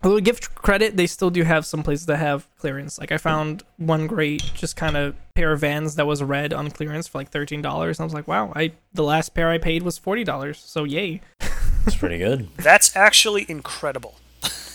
[0.04, 2.98] Although gift credit, they still do have some places that have clearance.
[2.98, 6.70] Like I found one great, just kind of pair of Vans that was red on
[6.70, 8.00] clearance for like thirteen dollars.
[8.00, 10.58] I was like, wow, I the last pair I paid was forty dollars.
[10.58, 11.20] So yay!
[11.86, 12.48] It's pretty good.
[12.56, 14.16] That's actually incredible.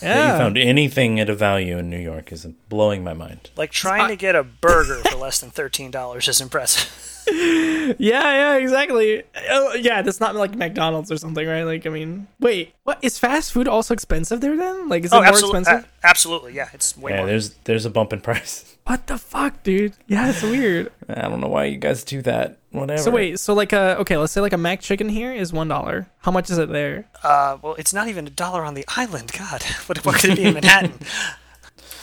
[0.00, 3.50] That Yeah, you found anything at a value in New York is blowing my mind.
[3.56, 7.14] Like trying to get a burger for less than thirteen dollars is impressive.
[7.32, 9.22] yeah, yeah, exactly.
[9.50, 11.62] Oh, yeah, that's not like McDonald's or something, right?
[11.64, 14.56] Like, I mean, wait, what is fast food also expensive there?
[14.56, 15.90] Then, like, is it oh, more absolutely, expensive?
[16.04, 16.68] absolutely, yeah.
[16.72, 17.26] It's way Yeah, more.
[17.26, 18.76] there's there's a bump in price.
[18.84, 19.94] what the fuck, dude?
[20.06, 20.92] Yeah, it's weird.
[21.08, 22.58] I don't know why you guys do that.
[22.70, 23.02] whatever.
[23.02, 26.08] So wait, so like a okay, let's say like a McChicken here is one dollar.
[26.20, 27.08] How much is it there?
[27.22, 29.32] Uh, well, it's not even a dollar on the island.
[29.38, 30.94] God, what, what could it be in Manhattan?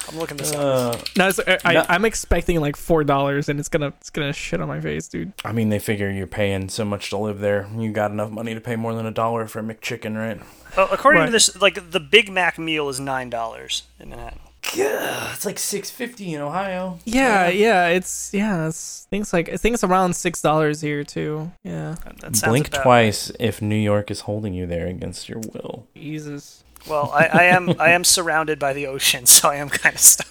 [0.09, 0.95] I'm looking this up.
[0.95, 1.85] Uh, No, it's, I, No.
[1.89, 5.33] I'm expecting like four dollars, and it's gonna it's gonna shit on my face, dude.
[5.43, 7.67] I mean, they figure you're paying so much to live there.
[7.75, 10.39] You got enough money to pay more than a dollar for a McChicken, right?
[10.77, 11.25] Well, according Right.
[11.27, 14.39] to this, like the Big Mac meal is nine dollars in Manhattan.
[14.73, 16.99] Yeah, it's like six fifty in Ohio.
[17.05, 21.51] Yeah, yeah, it's yeah, it's things like I think it's around six dollars here too.
[21.63, 25.39] Yeah, That, that Blink about twice if New York is holding you there against your
[25.53, 25.87] will.
[25.95, 26.63] Jesus.
[26.87, 26.89] Right.
[26.89, 30.01] Well, I, I am I am surrounded by the ocean, so I am kind of
[30.01, 30.27] stuck.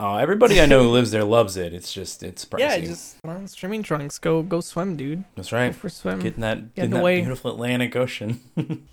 [0.00, 1.72] Oh, everybody I know who lives there loves it.
[1.72, 2.58] It's just it's pricey.
[2.60, 4.18] Yeah, just put on swimming trunks.
[4.18, 5.22] Go go swim, dude.
[5.36, 5.74] That's Go right.
[5.74, 6.18] for a swim.
[6.18, 7.20] Getting that, Get in getting that way.
[7.20, 8.40] beautiful Atlantic Ocean.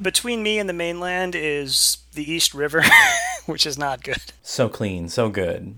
[0.00, 2.82] Between me and the mainland is the East River,
[3.46, 4.22] which is not good.
[4.42, 5.74] so clean, so good.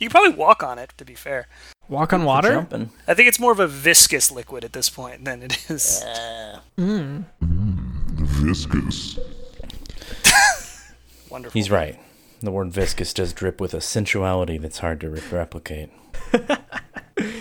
[0.00, 1.46] You can probably walk on it, to be fair.
[1.88, 2.52] Walk on water.
[2.52, 2.90] Jumping.
[3.06, 6.04] I think it's more of a viscous liquid at this point than it is.
[6.78, 7.24] Mm.
[7.40, 9.18] Viscous.
[11.30, 11.58] Wonderful.
[11.58, 12.00] He's right.
[12.40, 15.90] The word viscous does drip with a sensuality that's hard to re- replicate.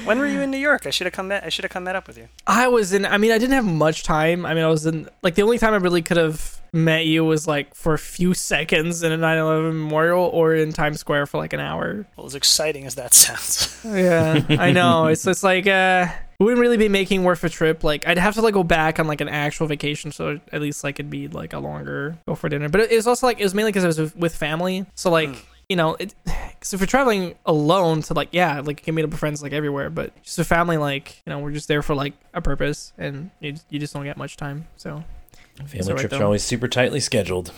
[0.05, 0.85] When were you in New York?
[0.85, 1.29] I should have come.
[1.29, 2.27] Met, I should have come met up with you.
[2.45, 3.05] I was in.
[3.05, 4.45] I mean, I didn't have much time.
[4.45, 5.09] I mean, I was in.
[5.21, 8.33] Like the only time I really could have met you was like for a few
[8.33, 12.05] seconds in a 9/11 memorial or in Times Square for like an hour.
[12.17, 13.79] Well, as exciting as that sounds.
[13.85, 15.07] Yeah, I know.
[15.13, 16.07] It's just like uh,
[16.39, 17.83] it wouldn't really be making worth a trip.
[17.83, 20.83] Like I'd have to like go back on like an actual vacation, so at least
[20.83, 22.69] like it'd be like a longer go for dinner.
[22.69, 24.85] But it, it was also like it was mainly because I was with, family.
[24.95, 25.29] So like
[25.69, 29.03] you know, it because if you're traveling alone to like yeah, like you can meet
[29.03, 31.83] up with friends like everywhere, but just with family, like you know, we're just there
[31.83, 34.67] for like a purpose, and you you just don't get much time.
[34.77, 35.03] So
[35.57, 36.19] Family right, trips though.
[36.19, 37.51] are always super tightly scheduled.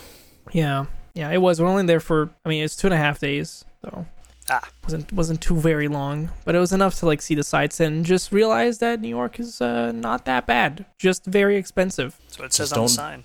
[0.52, 1.62] yeah, yeah, it was.
[1.62, 4.06] We're only there for I mean, it's two and a half days, so.
[4.48, 4.62] Ah.
[4.84, 8.06] wasn't wasn't too very long, but it was enough to like see the sights and
[8.06, 12.16] just realize that New York is uh, not that bad, just very expensive.
[12.28, 13.24] That's what it says Just on the sign.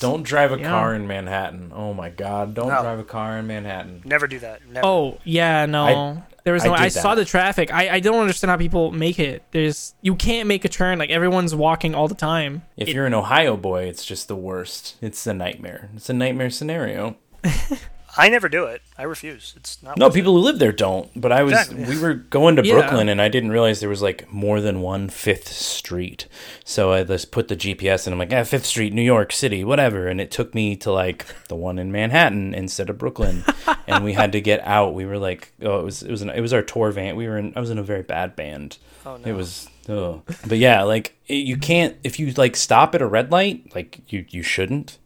[0.00, 0.68] Don't drive a Yeah.
[0.68, 1.72] car in Manhattan.
[1.74, 2.52] Oh my God!
[2.54, 2.82] Don't No.
[2.82, 4.02] drive a car in Manhattan.
[4.04, 4.66] Never do that.
[4.68, 4.84] Never.
[4.86, 6.72] Oh yeah, no, there was I no.
[6.72, 7.70] I, did saw the traffic.
[7.70, 9.42] I I don't understand how people make it.
[9.50, 10.98] There's you can't make a turn.
[10.98, 12.62] Like everyone's walking all the time.
[12.74, 14.96] If It- you're an Ohio boy, it's just the worst.
[15.02, 15.90] It's a nightmare.
[15.94, 17.16] It's a nightmare scenario.
[18.18, 18.82] I never do it.
[18.98, 19.54] I refuse.
[19.56, 19.96] It's not.
[19.96, 20.18] No, worth it.
[20.18, 21.08] people who live there don't.
[21.18, 21.84] But I was, Exactly.
[21.84, 22.74] we were going to Yeah.
[22.74, 26.26] Brooklyn, and I didn't realize there was like more than one Fifth Street.
[26.64, 29.62] So I just put the GPS, and I'm like, ah, Fifth Street, New York City,
[29.62, 30.08] whatever.
[30.08, 33.44] And it took me to like the one in Manhattan instead of Brooklyn,
[33.86, 34.94] and we had to get out.
[34.94, 37.14] We were like, oh, it was, it was, an, it was our tour van.
[37.14, 38.78] We were in, I was in a very bad band.
[39.06, 39.28] Oh no.
[39.30, 40.22] It was, oh.
[40.46, 44.26] but yeah, like you can't if you like stop at a red light, like you
[44.28, 44.98] you shouldn't,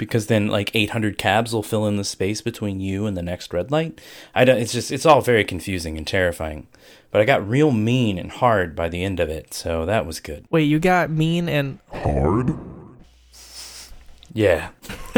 [0.00, 3.52] because then like 800 cabs will fill in the space between you and the next
[3.52, 4.00] red light.
[4.34, 4.58] I don't.
[4.58, 6.66] It's just it's all very confusing and terrifying.
[7.12, 10.18] But I got real mean and hard by the end of it, so that was
[10.18, 10.46] good.
[10.50, 12.56] Wait, you got mean and Hard?
[14.32, 14.70] Yeah,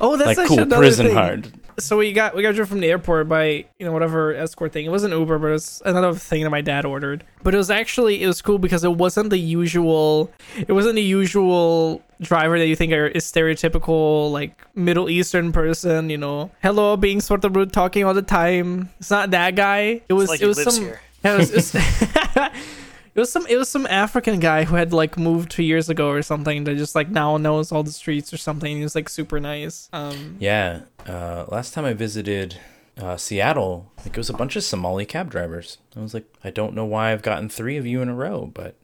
[0.00, 1.14] oh, that's like cool prison thing.
[1.16, 1.52] hard.
[1.78, 4.84] So we got we got driven from the airport by you know whatever escort thing.
[4.86, 7.24] It wasn't Uber, but it was another thing that my dad ordered.
[7.42, 10.30] But it was actually it was cool because it wasn't the usual.
[10.56, 16.10] It wasn't the usual driver that you think are, is stereotypical like Middle Eastern person.
[16.10, 18.90] You know, hello, being sort of rude, talking all the time.
[18.98, 20.02] It's not that guy.
[20.08, 20.84] It was like it was some.
[21.24, 22.50] Yeah, it was, it was-
[23.20, 26.08] It was some it was some African guy who had like moved two years ago
[26.08, 28.78] or something that just like now knows all the streets or something.
[28.78, 29.90] He was like super nice.
[29.92, 32.56] Um Yeah, uh, last time I visited
[32.96, 35.76] uh, Seattle, like it was a bunch of Somali cab drivers.
[35.94, 38.50] I was like, I don't know why I've gotten three of you in a row,
[38.54, 38.74] but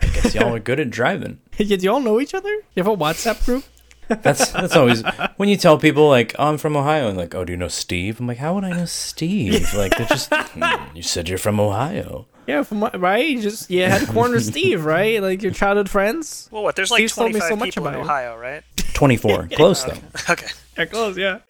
[0.00, 1.40] I guess y'all are good at driving.
[1.56, 2.48] Did y'all know each other?
[2.48, 3.64] You have a WhatsApp group?
[4.22, 5.02] That's that's always
[5.36, 7.68] when you tell people like oh, I'm from Ohio and like oh do you know
[7.68, 8.20] Steve?
[8.20, 9.72] I'm like how would I know Steve?
[9.74, 12.26] Like they're just "Hmm, you said you're from Ohio.
[12.50, 13.26] Yeah, from what, right?
[13.28, 15.22] You just yeah, had corner Steve, right?
[15.22, 16.48] Like your childhood friends.
[16.50, 16.74] Well, what?
[16.76, 18.10] There's like Steve told me 25 so much people in about it.
[18.10, 18.62] Ohio, right?
[18.94, 19.96] 24, close though.
[20.28, 20.48] Okay.
[20.86, 21.16] Close.
[21.18, 21.40] Yeah.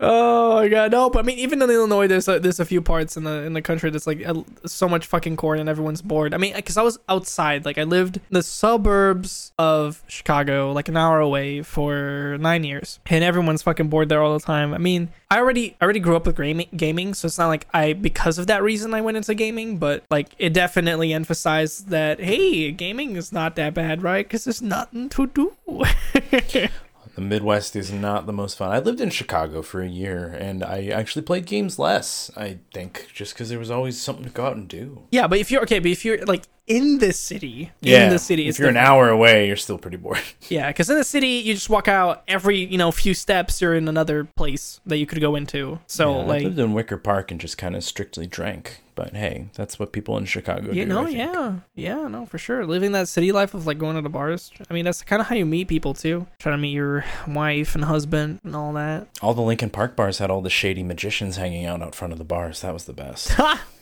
[0.00, 1.10] Oh my god, no!
[1.10, 3.52] But I mean, even in Illinois, there's a, there's a few parts in the in
[3.52, 6.32] the country that's like uh, so much fucking corn and everyone's bored.
[6.34, 10.88] I mean, because I was outside, like I lived in the suburbs of Chicago, like
[10.88, 14.72] an hour away for nine years, and everyone's fucking bored there all the time.
[14.72, 17.66] I mean, I already I already grew up with gaming, gaming, so it's not like
[17.74, 22.20] I because of that reason I went into gaming, but like it definitely emphasized that
[22.20, 24.24] hey, gaming is not that bad, right?
[24.24, 25.52] Because there's nothing to do.
[27.18, 28.70] The Midwest is not the most fun.
[28.70, 32.30] I lived in Chicago for a year and I actually played games less.
[32.36, 35.02] I think just because there was always something to go out and do.
[35.10, 38.20] Yeah, but if you're okay, but if you're like in the city, Yeah, in the
[38.20, 40.20] city, if you're an hour away, you're still pretty bored.
[40.48, 43.74] Yeah, because in the city, you just walk out every you know few steps, you're
[43.74, 45.80] in another place that you could go into.
[45.88, 48.80] So Yeah, I like, lived in Wicker Park and just kind of strictly drank.
[48.98, 50.86] But hey, that's what people in Chicago You do.
[50.86, 52.66] know, yeah, yeah, no, for sure.
[52.66, 54.50] Living that city life of like going to the bars.
[54.68, 56.26] I mean, that's kind of how you meet people too.
[56.40, 59.06] Trying to meet your wife and husband and all that.
[59.22, 62.18] All the Lincoln Park bars had all the shady magicians hanging out out front of
[62.18, 62.62] the bars.
[62.62, 63.30] That was the best.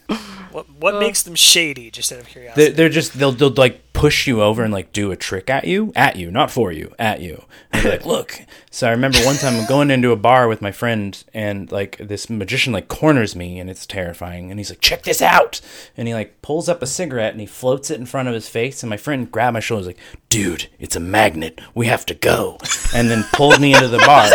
[0.53, 1.91] What what Uh, makes them shady?
[1.91, 2.63] Just out of curiosity.
[2.67, 5.65] They're, they're just they'll, they'll like push you over and like do a trick at
[5.67, 7.45] you, at you, not for you, at you.
[7.75, 8.41] Like, look.
[8.71, 11.99] So I remember one time I'm going into a bar with my friend, and like
[11.99, 14.51] this magician like corners me, and it's terrifying.
[14.51, 15.61] And he's like, check this out,
[15.97, 18.49] and he like pulls up a cigarette and he floats it in front of his
[18.49, 18.83] face.
[18.83, 19.99] And my friend grabbed my shoulders like,
[20.31, 21.61] dude, it's a magnet.
[21.75, 22.59] We have to go,
[22.95, 24.31] and then pulled me into the bar.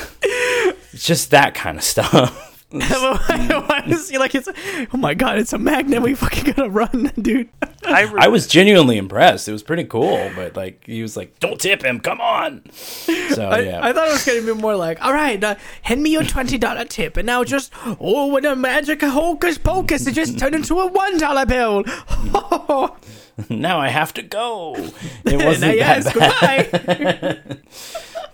[0.93, 2.44] it's just that kind of stuff.
[2.79, 4.49] Why is he like it's?
[4.93, 6.01] Oh my god, it's a magnet.
[6.01, 7.49] We fucking gotta run, dude.
[7.85, 9.47] I, re- I was genuinely impressed.
[9.47, 13.49] It was pretty cool, but like he was like, "Don't tip him, come on." So
[13.49, 16.11] I, yeah, I thought it was gonna be more like, all right, uh, hand me
[16.11, 20.37] your twenty dollar tip, and now just oh, with a magic hocus pocus, it just
[20.37, 21.83] turned into a one dollar bill.
[23.49, 24.75] now I have to go.
[25.23, 27.41] It wasn't yes, that bad.
[27.43, 27.57] goodbye.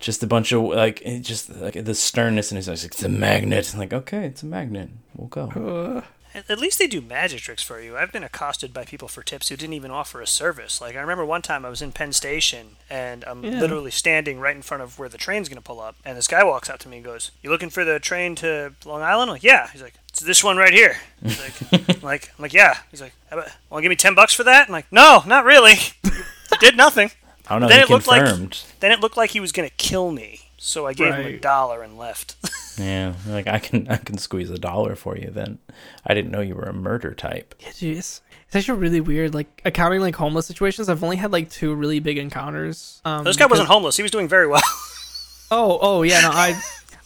[0.01, 2.83] Just a bunch of like, eh, just like the sternness in his eyes.
[2.83, 3.71] Like, it's a magnet.
[3.73, 4.89] I'm like, okay, it's a magnet.
[5.15, 6.03] We'll go.
[6.33, 7.97] At at least they do magic tricks for you.
[7.97, 10.79] I've been accosted by people for tips who didn't even offer a service.
[10.79, 13.59] Like I remember one time I was in Penn Station and I'm Yeah.
[13.59, 16.41] literally standing right in front of where the train's gonna pull up, and this guy
[16.43, 19.35] walks up to me and goes, "You looking for the train to Long Island?" I'm
[19.35, 22.53] like, "Yeah." He's like, "It's this one right here." He's like, I'm like, I'm like,
[22.53, 24.89] "Yeah." He's like, How about, "Want to give me ten bucks for that?" I'm like,
[24.91, 25.75] "No, not really.
[26.61, 27.11] Did nothing."
[27.51, 27.67] I don't know.
[27.67, 30.87] Then He it looked like- Then it looked like he was gonna kill me, so
[30.87, 32.35] I gave him a dollar and left.
[32.79, 35.29] yeah, like I can I can squeeze a dollar for you.
[35.29, 35.59] Then
[36.05, 37.53] I didn't know you were a murder type.
[37.59, 39.33] Yeah, dude, it's, it's actually really weird.
[39.33, 43.01] Like accounting like homeless situations, I've only had like two really big encounters.
[43.05, 43.97] Um, this guy wasn't homeless.
[43.97, 44.61] He was doing very well.
[45.53, 46.57] Oh, oh yeah, no, I.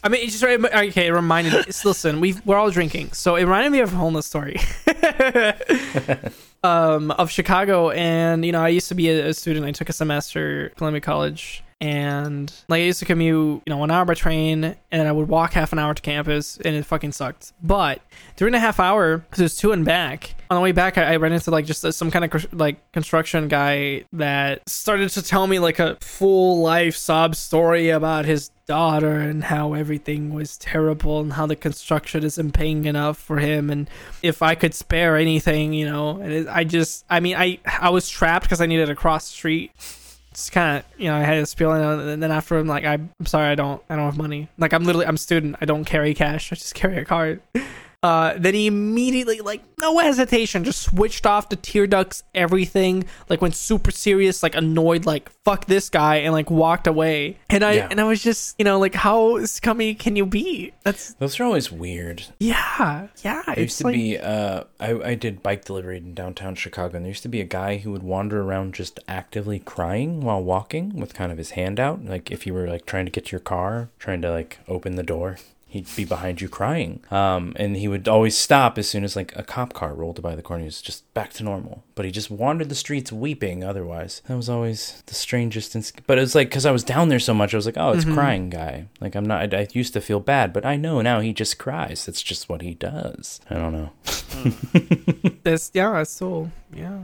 [0.03, 0.43] I mean, it's just.
[0.43, 1.63] Okay, it reminded me.
[1.83, 4.57] Listen, we we're all drinking, so it reminded me of a homeless story.
[6.65, 9.65] um, of Chicago, and you know, I used to be a, a student.
[9.65, 13.77] I took a semester at Columbia College, and like I used to commute, you know,
[13.77, 16.85] one hour by train, and I would walk half an hour to campus, and it
[16.85, 17.53] fucking sucked.
[17.61, 18.01] But
[18.35, 21.13] during the half hour, because it was to and back, on the way back, I,
[21.13, 25.09] I ran into like just uh, some kind of cr- like construction guy that started
[25.11, 30.33] to tell me like a full life sob story about his daughter and how everything
[30.33, 33.89] was terrible and how the construction isn't paying enough for him and
[34.23, 36.17] if I could spare anything, you know.
[36.19, 39.27] And it, I just, I mean, I I was trapped because I needed to cross
[39.29, 39.71] the street.
[40.31, 43.09] It's kind of, you know, I had this feeling, and then after I'm like, I'm
[43.25, 44.49] sorry, I don't, I don't have money.
[44.57, 45.55] Like I'm literally, I'm student.
[45.61, 46.51] I don't carry cash.
[46.51, 47.41] I just carry a card.
[48.05, 53.03] Uh, then he immediately, like, no hesitation, just switched off the tear ducts, everything.
[53.29, 57.37] Like, went super serious, like, annoyed, like, fuck this guy, and like walked away.
[57.49, 57.87] And I, Yeah.
[57.89, 60.71] and I was just, you know, like, how scummy can you be?
[60.83, 62.23] That's, Those are always weird.
[62.39, 63.41] yeah, yeah.
[63.47, 67.05] There used to like, be uh I, I did bike delivery in downtown Chicago and
[67.05, 70.99] there used to be a guy who would wander around just actively crying while walking
[70.99, 72.03] with kind of his hand out.
[72.05, 74.95] Like if you were like trying to get to your car, trying to like open
[74.95, 75.37] the door.
[75.75, 77.01] He'd be behind you crying.
[77.11, 80.33] Um, and he would always stop as soon as like a cop car rolled by
[80.33, 80.61] the corner.
[80.61, 81.83] He was just back to normal.
[81.95, 84.21] But he just wandered the streets weeping otherwise.
[84.27, 85.75] That was always the strangest.
[85.75, 87.75] Ins- but it was like, because I was down there so much, I was like,
[87.77, 88.87] oh, it's crying guy.
[89.01, 91.59] Like, I'm not, I, I used to feel bad, but I know now he just
[91.59, 92.05] cries.
[92.05, 93.41] That's just what he does.
[93.49, 93.91] I don't know.
[95.43, 96.99] this, yeah, it's so, yeah.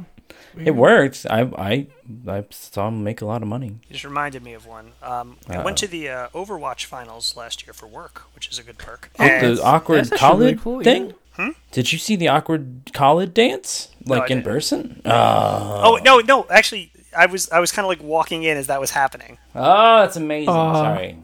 [0.57, 1.25] It worked.
[1.29, 1.87] I I
[2.27, 3.67] I saw him make a lot of money.
[3.87, 4.91] You just reminded me of one.
[5.01, 8.63] Um, I went to the uh, Overwatch finals last year for work, which is a
[8.63, 9.09] good perk.
[9.19, 11.07] Oh, And- the awkward that's actually really cool, thing.
[11.07, 11.51] yeah.
[11.71, 14.43] Did you see the awkward college dance like I in didn't.
[14.45, 15.01] person?
[15.05, 18.67] Oh, oh no, no, actually, I was I was kind of like walking in as
[18.67, 19.37] that was happening.
[19.55, 20.49] oh, that's amazing.
[20.53, 20.73] Aw.
[20.95, 21.17] Sorry.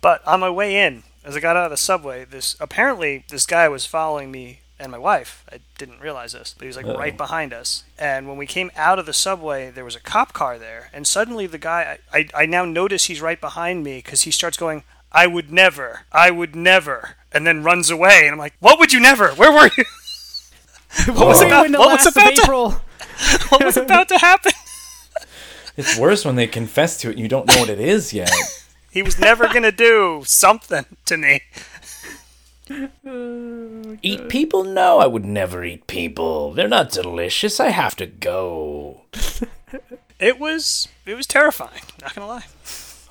[0.00, 3.46] But on my way in, as I got out of the subway, this apparently this
[3.46, 5.44] guy was following me and my wife.
[5.52, 6.98] I didn't realize this, but he was like Uh-oh.
[6.98, 7.84] right behind us.
[7.98, 11.06] And when we came out of the subway, there was a cop car there, and
[11.06, 14.56] suddenly the guy I I, I now notice he's right behind me because he starts
[14.56, 14.84] going.
[15.16, 16.00] I would never.
[16.10, 17.14] I would never.
[17.30, 18.22] And then runs away.
[18.24, 19.28] And I'm like, what would you never?
[19.34, 19.84] Where were you?
[21.06, 22.70] What was about- what was last of about to- April?
[23.50, 24.52] what was about to happen?
[25.76, 28.30] It's worse when they confess to it and you don't know what it is yet.
[28.92, 31.40] He was never going to do something to me.
[32.70, 34.64] Oh, eat people?
[34.64, 36.52] No, I would never eat people.
[36.52, 37.60] They're not delicious.
[37.60, 39.02] I have to go.
[40.20, 42.44] It was it was terrifying, not going to lie.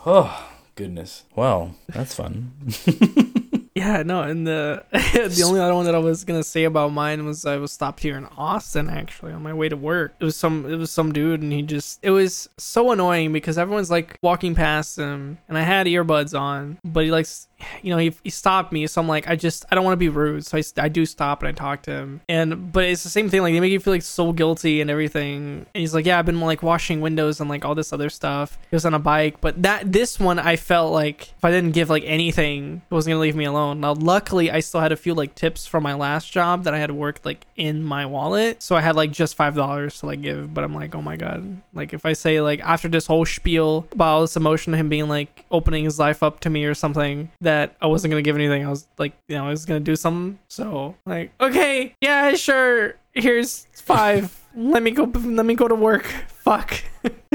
[0.06, 1.24] Oh, goodness.
[1.36, 2.54] Well, that's fun.
[3.76, 7.26] Yeah, no, and the the only other one that I was gonna say about mine
[7.26, 10.14] was I was stopped here in Austin actually on my way to work.
[10.20, 13.58] It was some it was some dude and he just it was so annoying because
[13.58, 17.48] everyone's like walking past him and I had earbuds on, but he likes
[17.82, 19.98] you know, he, he stopped me, so I'm like, I just, I don't want to
[19.98, 23.04] be rude, so I, I do stop and I talk to him, and but it's
[23.04, 25.94] the same thing, like they make you feel like so guilty and everything, and he's
[25.94, 28.58] like, yeah, I've been like washing windows and like all this other stuff.
[28.70, 31.72] He was on a bike, but that this one I felt like if I didn't
[31.72, 33.80] give like anything, it wasn't gonna leave me alone.
[33.80, 36.80] Now, luckily, I still had a few like tips from my last job that I
[36.80, 40.22] had worked like in my wallet, so I had like just five dollars to like
[40.22, 43.26] give, but I'm like, oh my god, like if I say like after this whole
[43.26, 46.74] spiel about all this emotion, him being like opening his life up to me or
[46.74, 48.66] something that I wasn't gonna give anything.
[48.66, 50.40] I was like, you know, I was gonna do something.
[50.48, 52.96] So like, okay, yeah, sure.
[53.14, 54.40] Here's five.
[54.56, 55.04] let me go.
[55.04, 56.06] Let me go to work.
[56.28, 56.84] Fuck.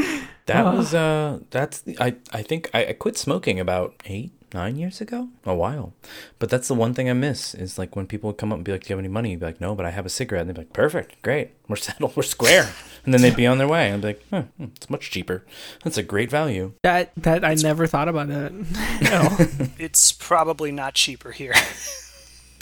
[0.48, 0.76] That Ugh.
[0.78, 5.02] was uh that's the, I I think I, I quit smoking about eight nine years
[5.02, 5.28] ago?
[5.44, 5.92] A while.
[6.38, 8.64] But that's the one thing I miss is like when people would come up and
[8.64, 9.32] be like do you have any money?
[9.32, 10.42] You'd be like no but I have a cigarette.
[10.46, 11.20] And they'd be like perfect.
[11.20, 11.50] Great.
[11.68, 12.16] We're settled.
[12.16, 12.72] We're square.
[13.04, 13.92] And then they'd be on their way.
[13.92, 15.44] I'd be like huh, hmm, it's much cheaper.
[15.84, 16.72] That's a great value.
[16.82, 18.52] That that I never thought about that.
[19.02, 19.68] no.
[19.78, 21.54] It's probably not cheaper here.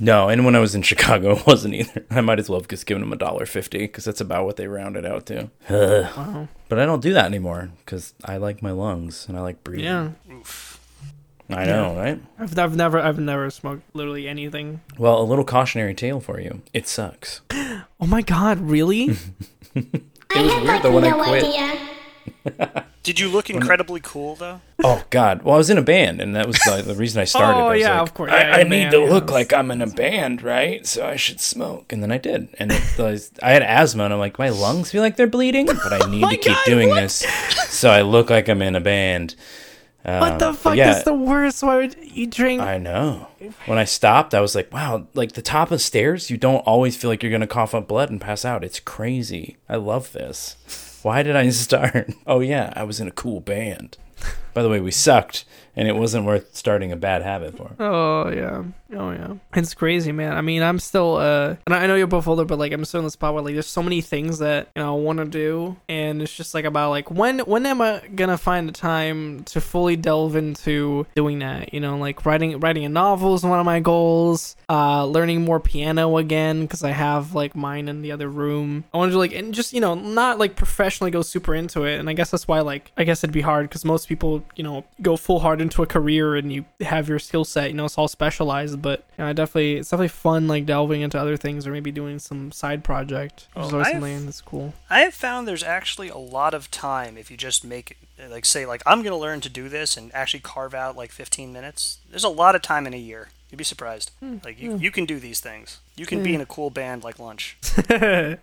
[0.00, 2.68] no and when I was in Chicago it wasn't either I might as well have
[2.68, 6.16] just given them a dollar fifty because that's about what they rounded out to Ugh.
[6.16, 6.48] Wow.
[6.68, 9.84] but I don't do that anymore because I like my lungs and I like breathing
[9.84, 10.10] Yeah.
[10.32, 10.80] Oof.
[11.48, 14.80] I know right I've, I've never I've never smoked literally anything.
[14.98, 16.62] Well, a little cautionary tale for you.
[16.72, 17.40] It sucks.
[17.98, 19.16] Oh my god, really?
[19.74, 21.44] It was weird though when I quit.
[23.02, 24.60] Did you look incredibly cool though?
[24.82, 25.42] Oh God!
[25.42, 27.58] Well, I was in a band, and that was the, the reason I started.
[27.62, 28.32] Oh, I yeah, like, of course.
[28.32, 29.08] I, Yeah, I yeah, need to yeah.
[29.08, 30.84] look like I'm in a band, right?
[30.84, 34.12] So I should smoke, and then I did, and it was, I had asthma, and
[34.12, 36.64] I'm like, my lungs feel like they're bleeding, but I need my to keep God,
[36.66, 37.00] doing what?
[37.02, 37.14] this,
[37.68, 39.36] so I look like I'm in a band.
[40.02, 40.76] what the Um, fuck?
[40.76, 41.62] yeah, That's the worst.
[41.62, 42.60] Why would you drink?
[42.60, 43.28] I know.
[43.66, 46.96] When I stopped, I was like, wow, like the top of stairs, you don't always
[46.96, 48.64] feel like you're going to cough up blood and pass out.
[48.64, 49.56] It's crazy.
[49.68, 50.56] I love this.
[51.06, 52.10] Why did I start?
[52.26, 53.96] Oh, yeah, I was in a cool band.
[54.56, 55.44] By the way, we sucked,
[55.76, 57.72] and it wasn't worth starting a bad habit for.
[57.78, 58.64] Oh yeah,
[58.98, 59.34] oh yeah.
[59.54, 60.32] It's crazy, man.
[60.32, 63.00] I mean, I'm still uh, and I know you're both older, but like I'm still
[63.00, 65.26] in the spot where like there's so many things that you know I want to
[65.26, 69.44] do, and it's just like about like when when am I gonna find the time
[69.44, 71.74] to fully delve into doing that?
[71.74, 74.56] You know, like writing writing a novel is one of my goals.
[74.70, 78.84] Uh, learning more piano again because I have like mine in the other room.
[78.94, 82.00] I want to like and just you know not like professionally go super into it,
[82.00, 84.62] and I guess that's why like I guess it'd be hard because most people you
[84.62, 87.70] know go full hard into a career and you have your skill set.
[87.70, 91.00] You know, it's all specialized, but you know, I definitely it's definitely fun like delving
[91.00, 93.48] into other things or maybe doing some side project.
[93.54, 94.74] Which is Oh, always I've- something that's cool.
[94.90, 97.98] I have found there's actually a lot of time if you just make
[98.30, 101.52] like say like I'm gonna learn to do this and actually carve out like 15
[101.52, 101.98] minutes.
[102.10, 103.28] There's a lot of time in a year.
[103.50, 104.10] You'd be surprised.
[104.20, 104.38] Hmm.
[104.44, 104.82] Like you, hmm.
[104.82, 105.80] you can do these things.
[105.96, 106.36] You can be hmm.
[106.36, 107.56] in a cool band like Lunch.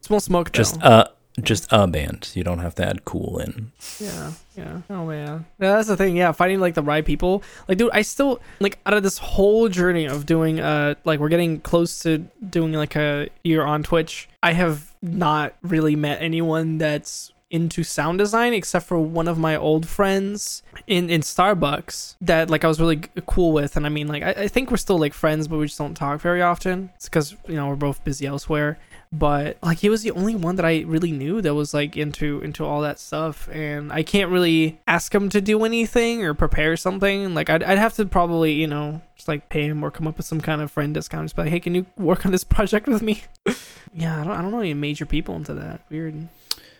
[0.00, 0.58] Small smoke though.
[0.58, 1.06] Just uh,
[1.42, 2.30] just a band.
[2.34, 3.72] You don't have to add cool in.
[3.98, 4.80] Yeah, yeah.
[4.88, 6.16] Oh man, yeah, that's the thing.
[6.16, 7.42] Yeah, finding like the right people.
[7.68, 11.28] Like, dude, I still like out of this whole journey of doing uh, like we're
[11.28, 14.28] getting close to doing like a year on Twitch.
[14.42, 19.54] I have not really met anyone that's into sound design except for one of my
[19.54, 24.08] old friends in in Starbucks that like I was really cool with and I mean
[24.08, 26.90] like I, I think we're still like friends but we just don't talk very often
[26.96, 28.78] it's because you know we're both busy elsewhere
[29.14, 32.40] but like he was the only one that I really knew that was like into
[32.40, 36.76] into all that stuff and I can't really ask him to do anything or prepare
[36.76, 37.32] something.
[37.32, 40.16] Like I'd, I'd have to probably you know just like pay him or come up
[40.16, 42.44] with some kind of friend discount just be like hey can you work on this
[42.54, 43.22] project with me?
[43.96, 45.80] Yeah I don't, I don't know any major people into that.
[45.88, 46.26] Weird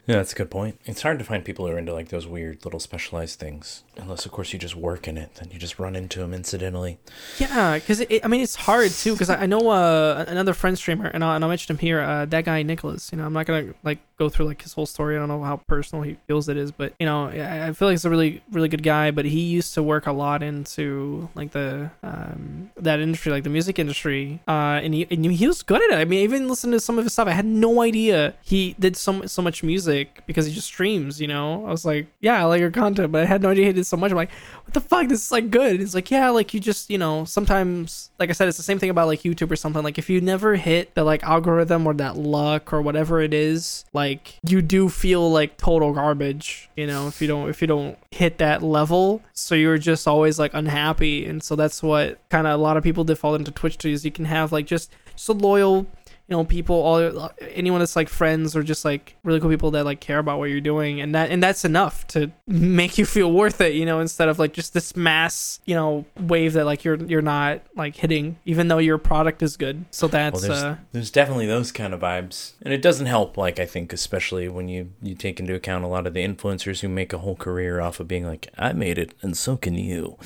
[0.07, 0.79] Yeah, that's a good point.
[0.85, 4.27] It's hard to find people who are into like those weird little specialized things, unless
[4.27, 5.37] of course you just work in it.
[5.37, 6.99] Then you just run into them incidentally.
[7.39, 9.13] Yeah, because I mean it's hard too.
[9.13, 12.01] Because I, I know uh, another friend streamer, and I'll, and I'll mention him here.
[12.01, 13.11] Uh, that guy Nicholas.
[13.13, 15.17] You know, I'm not gonna like go through like his whole story.
[15.17, 17.89] I don't know how personal he feels it is, but you know, I, I feel
[17.89, 19.11] like he's a really really good guy.
[19.11, 23.51] But he used to work a lot into like the um, that industry, like the
[23.51, 26.03] music industry, uh, and he and he was good at it.
[26.03, 28.99] I mean, even listening to some of his stuff, I had no idea he did
[28.99, 29.94] so so much music
[30.27, 31.21] because he just streams.
[31.21, 33.67] You know, I was like, yeah, I like your content, but I had no idea
[33.67, 34.11] he did so much.
[34.11, 34.31] I'm like,
[34.65, 35.09] what the fuck?
[35.09, 35.81] This is like good.
[35.81, 38.79] It's like, yeah, like you just, you know, sometimes, like I said, it's the same
[38.79, 39.83] thing about like YouTube or something.
[39.83, 43.85] Like if you never hit the like algorithm or that luck or whatever it is,
[43.93, 47.99] like you do feel like total garbage, you know, if you don't, if you don't
[48.11, 49.23] hit that level.
[49.33, 51.27] So you're just always like unhappy.
[51.27, 54.05] And so that's what kind of a lot of people default into Twitch to is
[54.05, 55.87] you can have like just, just a loyal,
[56.29, 59.85] you know people all anyone that's like friends or just like really cool people that
[59.85, 63.31] like care about what you're doing and that and that's enough to make you feel
[63.31, 66.85] worth it you know instead of like just this mass you know wave that like
[66.85, 69.85] you're you're not like hitting even though your product is good.
[69.91, 73.37] So that's well, there's, uh there's definitely those kind of vibes and it doesn't help
[73.37, 76.81] like i think especially when you you take into account a lot of the influencers
[76.81, 79.75] who make a whole career off of being like i made it and so can
[79.75, 80.17] you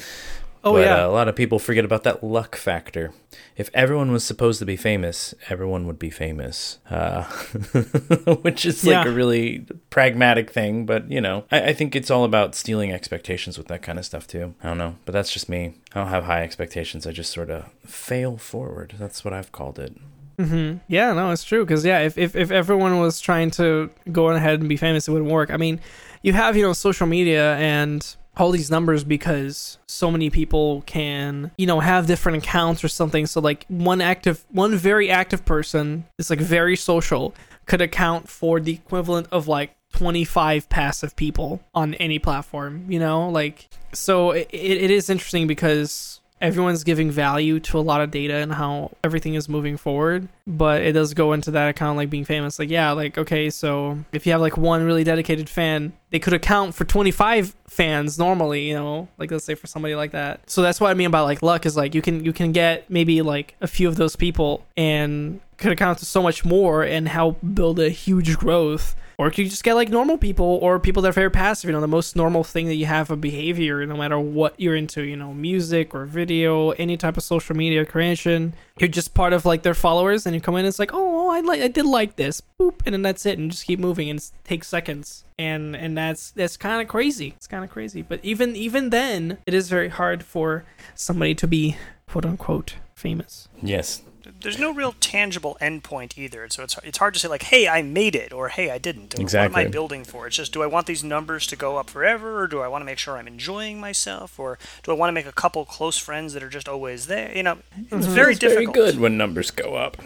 [0.64, 3.12] oh but, yeah uh, a lot of people forget about that luck factor.
[3.56, 7.24] If everyone was supposed to be famous, everyone would be famous, uh,
[8.42, 10.86] which is like a really pragmatic thing.
[10.86, 14.04] But you know, I, I think it's all about stealing expectations with that kind of
[14.04, 14.54] stuff too.
[14.62, 15.74] I don't know, but that's just me.
[15.94, 17.06] I don't have high expectations.
[17.06, 18.94] I just sort of fail forward.
[18.98, 19.96] That's what I've called it.
[20.38, 21.64] hmm Yeah, no, it's true.
[21.64, 25.12] Because yeah, if, if if everyone was trying to go ahead and be famous, it
[25.12, 25.50] wouldn't work.
[25.50, 25.80] I mean,
[26.22, 31.50] you have you know social media and all these numbers because so many people can
[31.58, 33.26] you know have different accounts or something.
[33.26, 37.34] So like one active, one very active person is like very social
[37.66, 43.28] could account for the equivalent of like 25 passive people on any platform you know
[43.30, 48.34] like so it, it is interesting because everyone's giving value to a lot of data
[48.34, 52.24] and how everything is moving forward but it does go into that account like being
[52.24, 52.58] famous.
[52.58, 56.32] Like yeah like okay so if you have like one really dedicated fan they could
[56.32, 59.08] account for 25 fans normally you know?
[59.18, 60.48] Like let's say for somebody like that.
[60.48, 62.88] So that's what i mean about like luck is like you can you can get
[62.90, 67.08] maybe like a few of those people and could account to so much more and
[67.08, 71.08] help build a huge growth or you just get like normal people or people that
[71.08, 73.96] are very passive you know the most normal thing that you have of behavior no
[73.96, 78.54] matter what you're into you know music or video any type of social media creation.
[78.78, 81.30] You're just part of like their followers and you come in and it's like oh,
[81.30, 82.40] i like i did like this.
[82.60, 85.24] Boop and then that's it and just keep moving and it takes seconds.
[85.38, 87.34] And and that's that's kind of crazy.
[87.36, 88.02] It's kind of crazy.
[88.02, 90.64] But even even then it is very hard for
[90.94, 91.76] somebody to be
[92.08, 93.48] quote unquote famous.
[93.62, 94.02] Yes,
[94.40, 97.82] There's no real tangible endpoint either, so it's it's hard to say like, "Hey, I
[97.82, 100.26] made it," or "Hey, I didn't." Or, What am I building for?
[100.26, 102.82] It's just, do I want these numbers to go up forever, or do I want
[102.82, 105.98] to make sure I'm enjoying myself, or do I want to make a couple close
[105.98, 107.34] friends that are just always there?
[107.34, 108.14] You know, it's mm-hmm.
[108.14, 108.68] very difficult.
[108.68, 109.96] it's very good when numbers go up.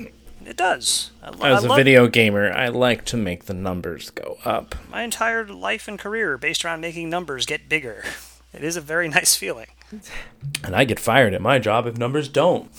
[0.45, 1.11] It does.
[1.23, 4.75] I, lo- As a love video gamer, I like to make the numbers go up.
[4.91, 8.05] my entire life and career based around making numbers get bigger.
[8.53, 9.69] It is a very nice feeling.
[10.65, 12.71] And I get fired at my job if numbers don't.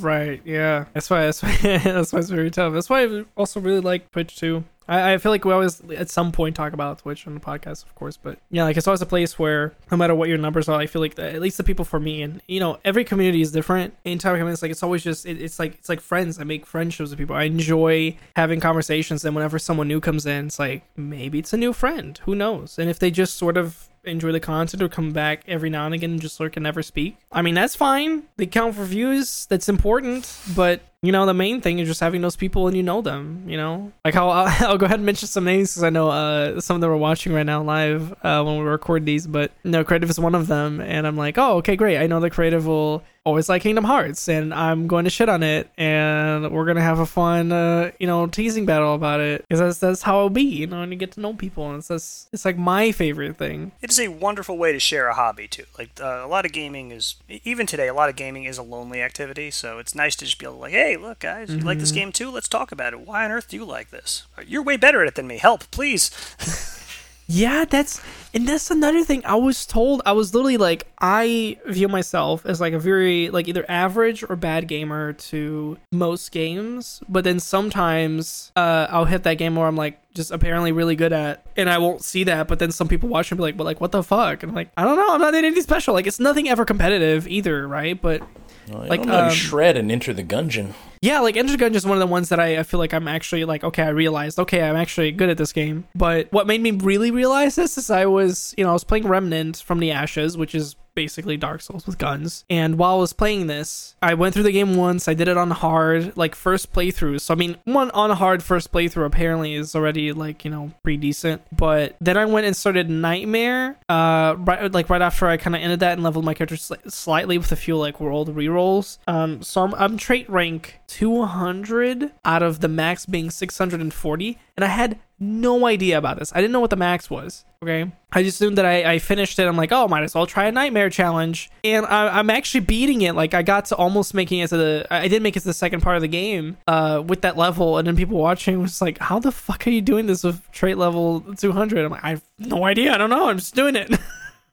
[0.00, 0.40] Right.
[0.44, 0.86] Yeah.
[0.92, 1.24] That's why.
[1.24, 1.56] That's why.
[1.62, 2.72] that's why it's very tough.
[2.72, 4.64] That's why I also really like Twitch too.
[4.86, 7.84] I, I feel like we always at some point talk about Twitch on the podcast,
[7.84, 8.16] of course.
[8.16, 10.86] But yeah, like it's always a place where no matter what your numbers are, I
[10.86, 13.52] feel like the, at least the people for me and you know every community is
[13.52, 13.94] different.
[14.04, 16.38] Of community, it's like it's always just it, it's like it's like friends.
[16.38, 17.36] I make friendships with people.
[17.36, 19.24] I enjoy having conversations.
[19.24, 22.18] And whenever someone new comes in, it's like maybe it's a new friend.
[22.24, 22.78] Who knows?
[22.78, 25.94] And if they just sort of enjoy the content or come back every now and
[25.94, 27.16] again and just lurk and never speak.
[27.32, 28.24] I mean, that's fine.
[28.36, 29.46] They count for views.
[29.46, 30.38] That's important.
[30.54, 33.44] But, you know, the main thing is just having those people and you know them,
[33.46, 33.92] you know?
[34.04, 34.30] Like, I'll,
[34.60, 36.96] I'll, go ahead and mention some names because I know uh, some of them are
[36.96, 39.26] watching right now live uh, when we record these.
[39.26, 40.80] But, no, Creative is one of them.
[40.80, 41.98] And I'm like, oh, okay, great.
[41.98, 45.42] I know the Creative will always like Kingdom Hearts and I'm going to shit on
[45.42, 49.42] it and we're going to have a fun, uh, you know, teasing battle about it
[49.48, 51.68] because that's, that's how it'll be, you know, and you get to know people.
[51.70, 53.72] And it's, just, it's like my favorite thing.
[53.80, 55.64] It is a wonderful way to share a hobby too.
[55.78, 58.62] Like uh, a lot of gaming is even today, a lot of gaming is a
[58.62, 59.50] lonely activity.
[59.50, 61.92] So it's nice to just be able to like, hey, look, guys, you like this
[61.92, 62.30] game too?
[62.30, 63.00] Let's talk about it.
[63.00, 64.26] Why on earth do you like this?
[64.46, 65.38] You're way better at it than me.
[65.38, 66.10] Help, please.
[67.26, 68.02] Yeah, that's
[68.34, 69.22] and that's another thing.
[69.24, 73.48] I was told I was literally like I view myself as like a very like
[73.48, 79.34] either average or bad gamer to most games, but then sometimes uh I'll hit that
[79.34, 82.58] game where I'm like just apparently really good at and I won't see that, but
[82.58, 84.70] then some people watch and be like, "But like what the fuck?" And I'm like,
[84.76, 88.00] "I don't know, I'm not anything special." Like it's nothing ever competitive either, right?
[88.00, 88.22] But
[88.70, 90.72] Well, Like, like, um, shred and enter the gungeon.
[91.02, 92.94] yeah, like Enter the Gungeon is one of the ones that I, I feel like
[92.94, 95.84] I'm actually like, okay, I realized, okay, I'm actually good at this game.
[95.94, 99.06] But what made me really realize this is I was, you know, I was playing
[99.06, 102.44] Remnant from the Ashes, which is basically Dark Souls with guns.
[102.48, 105.08] And while I was playing this, I went through the game once.
[105.08, 107.20] I did it on hard, like first playthrough.
[107.20, 110.98] So I mean, one on hard first playthrough apparently is already like you know pretty
[110.98, 111.42] decent.
[111.56, 115.62] But then I went and started Nightmare, uh, right like right after I kind of
[115.62, 118.98] ended that and leveled my character sli- slightly with a few like world rerolls.
[119.06, 124.68] Um, so I'm I'm trait rank 200 out of the max being 640, and I
[124.68, 126.32] had no idea about this.
[126.34, 127.44] I didn't know what the max was.
[127.62, 129.46] Okay, I just assumed that I, I finished it.
[129.46, 133.02] I'm like, oh, might as well try a nightmare challenge, and I, I'm actually beating
[133.02, 133.14] it.
[133.14, 134.86] Like I got to almost making it to the.
[134.90, 137.78] I did make it to the second part of the game, uh, with that level,
[137.78, 140.76] and then people watching was like, how the fuck are you doing this with trait
[140.76, 141.84] level 200?
[141.84, 142.92] I'm like, I have no idea.
[142.92, 143.28] I don't know.
[143.28, 143.94] I'm just doing it.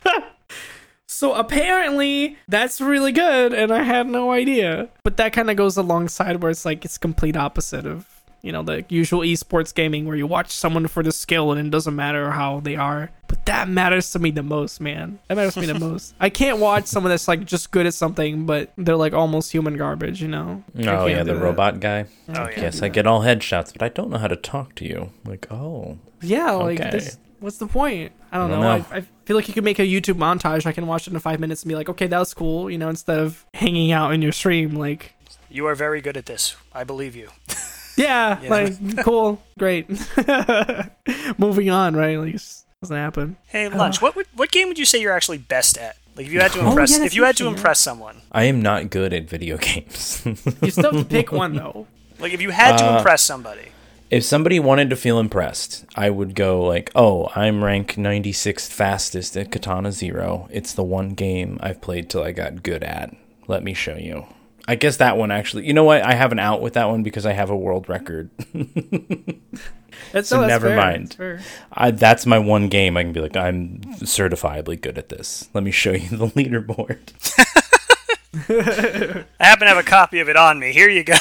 [1.22, 4.90] So apparently that's really good, and I had no idea.
[5.04, 8.08] But that kind of goes alongside where it's like it's complete opposite of
[8.42, 11.70] you know the usual esports gaming where you watch someone for the skill and it
[11.72, 13.12] doesn't matter how they are.
[13.28, 15.20] But that matters to me the most, man.
[15.28, 16.14] That matters to me the most.
[16.20, 19.78] I can't watch someone that's like just good at something, but they're like almost human
[19.78, 20.22] garbage.
[20.22, 20.64] You know?
[20.80, 21.40] Oh yeah, the that.
[21.42, 22.06] robot guy.
[22.30, 22.62] Oh yeah.
[22.64, 25.12] Yes, I get all headshots, but I don't know how to talk to you.
[25.26, 26.90] Like, oh, Yeah, like Okay.
[26.92, 28.12] this, what's the point?
[28.34, 28.78] I don't, I don't know.
[28.78, 28.86] know.
[28.92, 30.66] I, I feel like you could make a YouTube montage.
[30.66, 32.70] I can watch it in five minutes and be like, okay, that was cool.
[32.70, 35.14] You know, instead of hanging out in your stream, like,
[35.50, 36.56] You are very good at this.
[36.74, 37.30] I believe you.
[37.98, 38.50] yeah, Yeah.
[38.50, 39.88] like cool, great.
[41.38, 42.18] Moving on, right?
[42.18, 43.38] Like, it doesn't happen.
[43.48, 44.02] Hey, lunch.
[44.02, 45.98] What would, what game would you say you're actually best at?
[46.16, 48.44] Like if you had to Oh, impress, yeah, if you had to impress someone, I
[48.44, 50.22] am not good at video games.
[50.62, 51.88] You still have to pick one though.
[52.20, 53.70] like if you had to Uh, impress somebody,
[54.10, 59.38] if somebody wanted to feel impressed, I would go like, "Oh, I'm rank 96th fastest
[59.38, 60.50] at Katana Zero.
[60.52, 63.16] It's the one game I've played till I got good at.
[63.48, 64.26] Let me show you."
[64.68, 65.66] I guess that one actually.
[65.68, 66.02] You know what?
[66.04, 68.30] I have an out with that one because I have a world record.
[70.14, 71.04] That's, So no, that's never fair, mind.
[71.08, 71.40] that's fair.
[71.72, 72.98] I, that's my one game.
[72.98, 75.48] I can be like, I'm certifiably good at this.
[75.54, 77.00] Let me show you the leaderboard.
[79.40, 80.72] I happen to have a copy of it on me.
[80.74, 81.16] Here you go.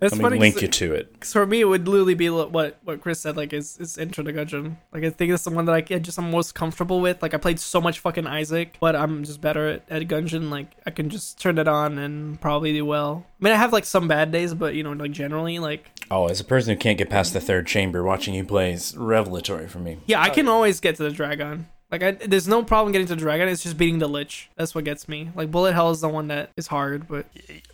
[0.00, 0.38] That's Let me funny.
[0.38, 1.12] link you to it.
[1.12, 3.36] Because for me, it would literally be what what Chris said.
[3.36, 4.76] Like, is is Enter the Gungeon.
[4.92, 7.20] Like, I think it's the one that I get just I'm most comfortable with.
[7.20, 10.50] Like, I played so much fucking Isaac, but I'm just better at, at Gungeon.
[10.50, 13.26] Like, I can just turn it on and probably do well.
[13.40, 16.28] I mean, I have like some bad days, but you know, like generally, like Oh,
[16.28, 19.66] as a person who can't get past the third chamber, watching you play is revelatory
[19.66, 19.98] for me.
[20.06, 21.66] yeah, I can always get to the Dragon.
[21.90, 23.48] Like, I, there's no problem getting to the Dragon.
[23.48, 24.50] It's just beating the Lich.
[24.56, 25.30] That's what gets me.
[25.34, 27.24] Like, Bullet Hell is the one that is hard, but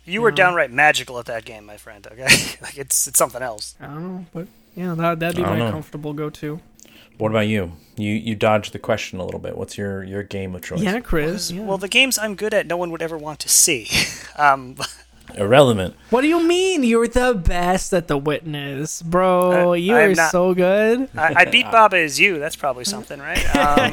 [0.05, 0.35] You were Yeah.
[0.35, 2.07] downright magical at that game, my friend.
[2.09, 2.23] Okay,
[2.61, 3.75] like it's it's something else.
[3.81, 4.25] I don't know.
[4.33, 5.71] But yeah, that that'd be my know.
[5.71, 6.61] comfortable go-to.
[7.17, 7.71] What about you?
[7.97, 9.57] You you dodged the question a little bit.
[9.57, 10.81] What's your your game of choice?
[10.81, 11.49] Yeah, Chris.
[11.51, 11.63] Yeah.
[11.63, 13.89] Well, the games I'm good at, no one would ever want to see.
[14.37, 14.75] Um,
[15.33, 15.95] Irrelevant.
[16.11, 16.83] What do you mean?
[16.83, 19.71] You're the best at the witness, bro.
[19.71, 21.09] Uh, you I are not- so good.
[21.17, 22.39] I, I beat Baba Is You.
[22.39, 23.43] That's probably something, right?
[23.55, 23.91] Um,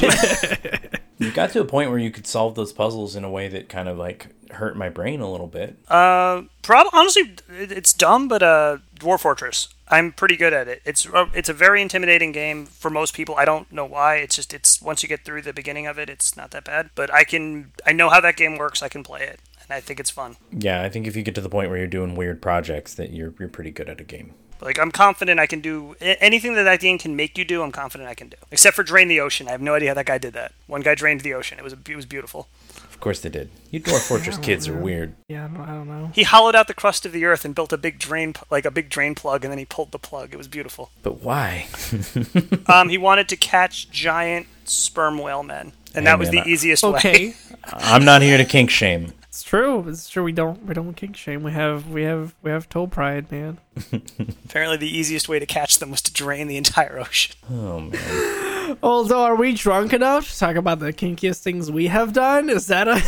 [1.18, 3.68] You got to a point where you could solve those puzzles in a way that
[3.68, 5.78] kind of like hurt my brain a little bit.
[5.88, 9.68] Uh, prob- honestly, it- it's dumb, but uh, Dwarf Fortress.
[9.88, 10.82] I'm pretty good at it.
[10.84, 13.36] It's uh, it's a very intimidating game for most people.
[13.36, 14.16] I don't know why.
[14.16, 16.90] It's just it's once you get through the beginning of it, it's not that bad.
[16.96, 18.82] But I can I know how that game works.
[18.82, 20.36] I can play it, and I think it's fun.
[20.52, 23.10] Yeah, I think if you get to the point where you're doing weird projects, that
[23.12, 24.34] you're you're pretty good at a game.
[24.60, 27.62] Like I'm confident I can do anything that that game can make you do.
[27.62, 29.48] I'm confident I can do, except for drain the ocean.
[29.48, 30.52] I have no idea how that guy did that.
[30.68, 31.58] One guy drained the ocean.
[31.58, 32.46] It was it was beautiful.
[32.76, 33.50] Of course they did.
[33.72, 35.14] You Dwarf Fortress kids are weird.
[35.28, 36.10] Yeah, no, I don't know.
[36.14, 38.64] He hollowed out the crust of the earth and built a big drain, p- like
[38.64, 40.32] a big drain plug, and then he pulled the plug.
[40.32, 40.92] It was beautiful.
[41.02, 41.66] But why?
[42.68, 46.52] Um, he wanted to catch giant sperm whale men, and that was man, the I-
[46.52, 46.90] easiest way.
[46.90, 49.12] Okay, I'm not here to kink shame.
[49.32, 49.88] It's true.
[49.88, 50.24] It's true.
[50.24, 51.42] We don't we don't kink shame.
[51.42, 53.56] We have we have we have toe pride, man.
[54.44, 57.34] Apparently, the easiest way to catch them was to drain the entire ocean.
[57.50, 58.76] Oh man.
[58.82, 62.50] Although, are we drunk enough to talk about the kinkiest things we have done?
[62.50, 63.02] Is that a?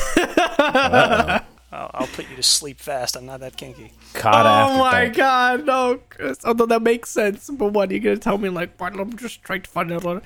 [0.57, 1.41] Uh-oh.
[1.93, 3.16] I'll put you to sleep fast.
[3.16, 3.93] I'm not that kinky.
[4.14, 5.16] Caught oh my dark.
[5.16, 6.01] god, no!
[6.47, 8.49] Although that makes sense, but what are you gonna tell me?
[8.49, 8.99] Like, what?
[8.99, 10.22] I'm just trying to find out.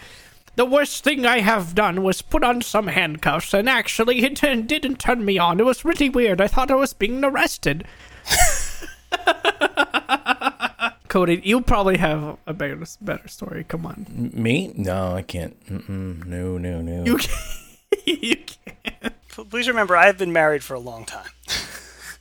[0.58, 4.98] The worst thing I have done was put on some handcuffs, and actually, it didn't
[4.98, 5.60] turn me on.
[5.60, 6.40] It was really weird.
[6.40, 7.84] I thought I was being arrested.
[11.06, 13.66] Cody, you probably have a better better story.
[13.68, 14.72] Come on, Me?
[14.74, 15.64] No, I can't.
[15.66, 16.26] Mm-mm.
[16.26, 17.04] No, no, no.
[17.04, 17.38] you can't.
[18.04, 19.12] you can.
[19.28, 21.28] P- Please remember, I have been married for a long time.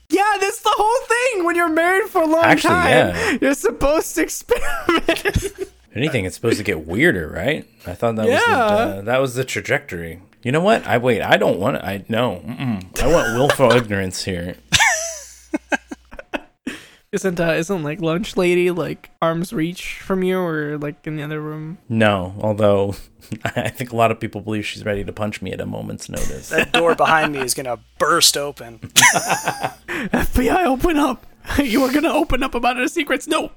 [0.09, 1.43] Yeah, that's the whole thing.
[1.43, 3.37] When you're married for a long Actually, time, yeah.
[3.41, 5.73] you're supposed to experiment.
[5.97, 7.67] If anything, it's supposed to get weirder, right?
[7.87, 10.21] I thought that was the, uh, that was the trajectory.
[10.43, 10.85] You know what?
[10.85, 11.23] I wait.
[11.23, 11.77] I don't want.
[11.77, 12.43] I no.
[12.45, 13.01] Mm-mm.
[13.01, 14.57] I want willful ignorance here.
[17.11, 21.23] Isn't uh, isn't like lunch lady like arm's reach from you or like in the
[21.23, 21.77] other room?
[21.87, 22.95] No, although
[23.45, 26.09] I think a lot of people believe she's ready to punch me at a moment's
[26.09, 26.49] notice.
[26.49, 28.79] That door behind me is gonna burst open.
[28.79, 31.25] FBI, open up!
[31.63, 33.25] you are gonna open up about our secrets.
[33.25, 33.51] No,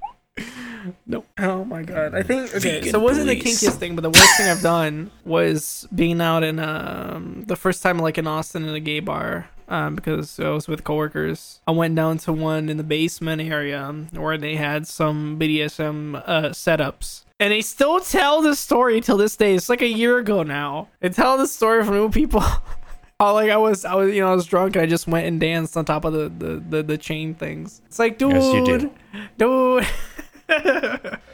[1.06, 1.24] no.
[1.38, 2.14] Oh my god.
[2.14, 2.78] I think okay.
[2.80, 3.62] Vegan so it wasn't the police.
[3.62, 7.82] kinkiest thing, but the worst thing I've done was being out in um the first
[7.82, 9.48] time like in Austin in a gay bar.
[9.68, 13.86] Um, because I was with coworkers, I went down to one in the basement area
[14.12, 19.36] where they had some BDSM uh, setups, and they still tell the story till this
[19.36, 19.54] day.
[19.54, 20.88] It's like a year ago now.
[20.98, 22.42] They tell the story from new people.
[23.22, 25.26] Oh, like I was, I was, you know, I was drunk and I just went
[25.26, 27.82] and danced on top of the the, the, the chain things.
[27.84, 28.90] It's like, dude, Yes, you did.
[29.36, 29.86] dude.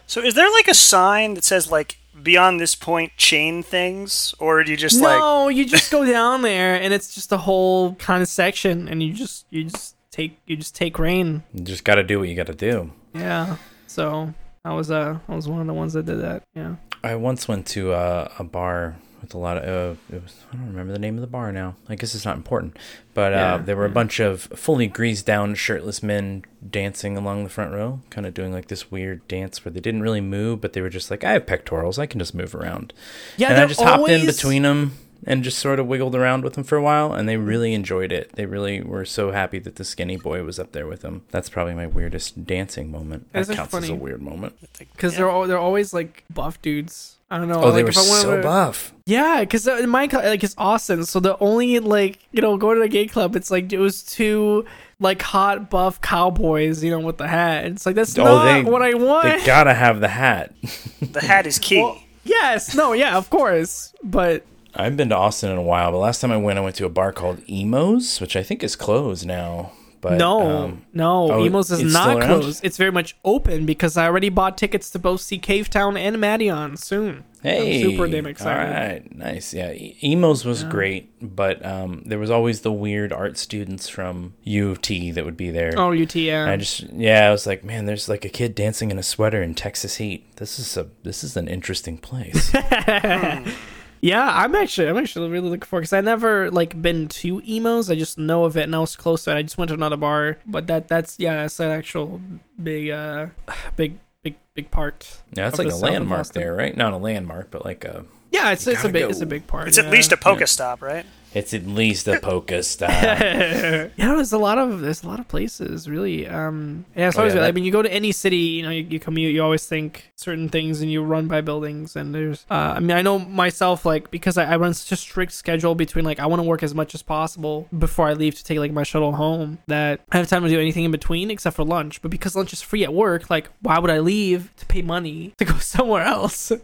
[0.09, 4.63] So, is there like a sign that says like beyond this point chain things, or
[4.63, 7.95] do you just like no, you just go down there and it's just a whole
[7.97, 11.43] kind of section, and you just you just take you just take rain.
[11.53, 12.93] You just got to do what you got to do.
[13.15, 13.57] Yeah.
[13.87, 14.33] So
[14.65, 16.45] I was uh I was one of the ones that did that.
[16.55, 16.77] Yeah.
[17.03, 19.99] I once went to uh, a bar with a lot of.
[20.13, 21.75] Uh, it was I don't remember the name of the bar now.
[21.89, 22.77] I guess it's not important.
[23.15, 27.51] But uh, there were a bunch of fully greased down, shirtless men dancing along the
[27.51, 30.73] front row, kind of doing like this weird dance where they didn't really move, but
[30.75, 32.93] they were just like, "I have pectorals, I can just move around."
[33.37, 33.49] Yeah.
[33.49, 34.93] and I they're just hopped in between them
[35.27, 38.13] and just sort of wiggled around with them for a while, and they really enjoyed
[38.13, 38.33] it.
[38.35, 41.23] They really were so happy that the skinny boy was up there with them.
[41.31, 43.33] That's probably my weirdest dancing moment.
[43.33, 44.55] That That's counts as a weird moment.
[44.79, 45.21] because Yeah.
[45.21, 47.16] they're all, they're always like buff dudes.
[47.31, 47.61] I don't know.
[47.63, 48.93] Oh, they like, were if I wanted so to- buff.
[49.07, 52.57] Yeah, because uh, in my co- like it's Austin, so the only like you know
[52.57, 54.65] going to a gay club, it's like it was two
[55.01, 57.67] like hot buff cowboys, you know, with the hat.
[57.67, 59.25] It's like that's Oh, not they- what I want.
[59.29, 60.55] They gotta have the hat.
[61.01, 61.83] the hat is key?
[61.83, 65.99] Well, yes, no, yeah, of course, but I've been to Austin in a while, but
[65.99, 68.77] last time I went, I went to a bar called Emos, which I think is
[68.77, 69.73] closed now.
[70.07, 72.65] But no, um, no, oh, Emos is not closed.
[72.65, 76.79] It's very much open because I already bought tickets to both see Cavetown and Madion
[76.79, 77.25] soon.
[77.43, 78.69] hey, I'm super damn excited.
[78.69, 79.53] All right, nice.
[79.53, 84.71] Yeah, Emos was great, but um, there was always the weird art students from U
[84.71, 85.73] of T that would be there.
[85.77, 86.47] Oh, UTM.
[86.47, 89.43] I just yeah, I was like, man, there's like a kid dancing in a sweater
[89.43, 90.37] in Texas heat.
[90.37, 92.55] This is a this is an interesting place.
[94.07, 97.91] Yeah, I'm actually I'm actually really looking forward because I never like been to emos.
[97.91, 99.35] I just know of it and I was close to it.
[99.35, 102.21] I just went to another bar, but that that's yeah, that's an actual
[102.63, 103.27] big uh
[103.75, 105.23] big big big part.
[105.33, 106.77] yeah, that's like a landmark there, right?
[106.77, 109.09] Not a landmark, but like a Yeah, it's it's a big go.
[109.09, 109.67] it's a big part.
[109.67, 109.85] It's yeah.
[109.85, 111.05] at least a polka stop, right?
[111.37, 112.89] It's at least a polka stop.
[112.91, 116.27] yeah, there's a lot of there's a lot of places really.
[116.27, 118.85] Um, yeah, Oh, yeah, I that- mean, you go to any city, you know, you,
[118.85, 121.95] you commute, you always think certain things, and you run by buildings.
[121.97, 124.97] And there's, uh, I mean, I know myself, like because I, I run such a
[124.97, 128.35] strict schedule between like I want to work as much as possible before I leave
[128.37, 131.31] to take like my shuttle home, that I have time to do anything in between
[131.31, 132.01] except for lunch.
[132.03, 135.35] But because lunch is free at work, like why would I leave to pay money
[135.39, 136.51] to go somewhere else?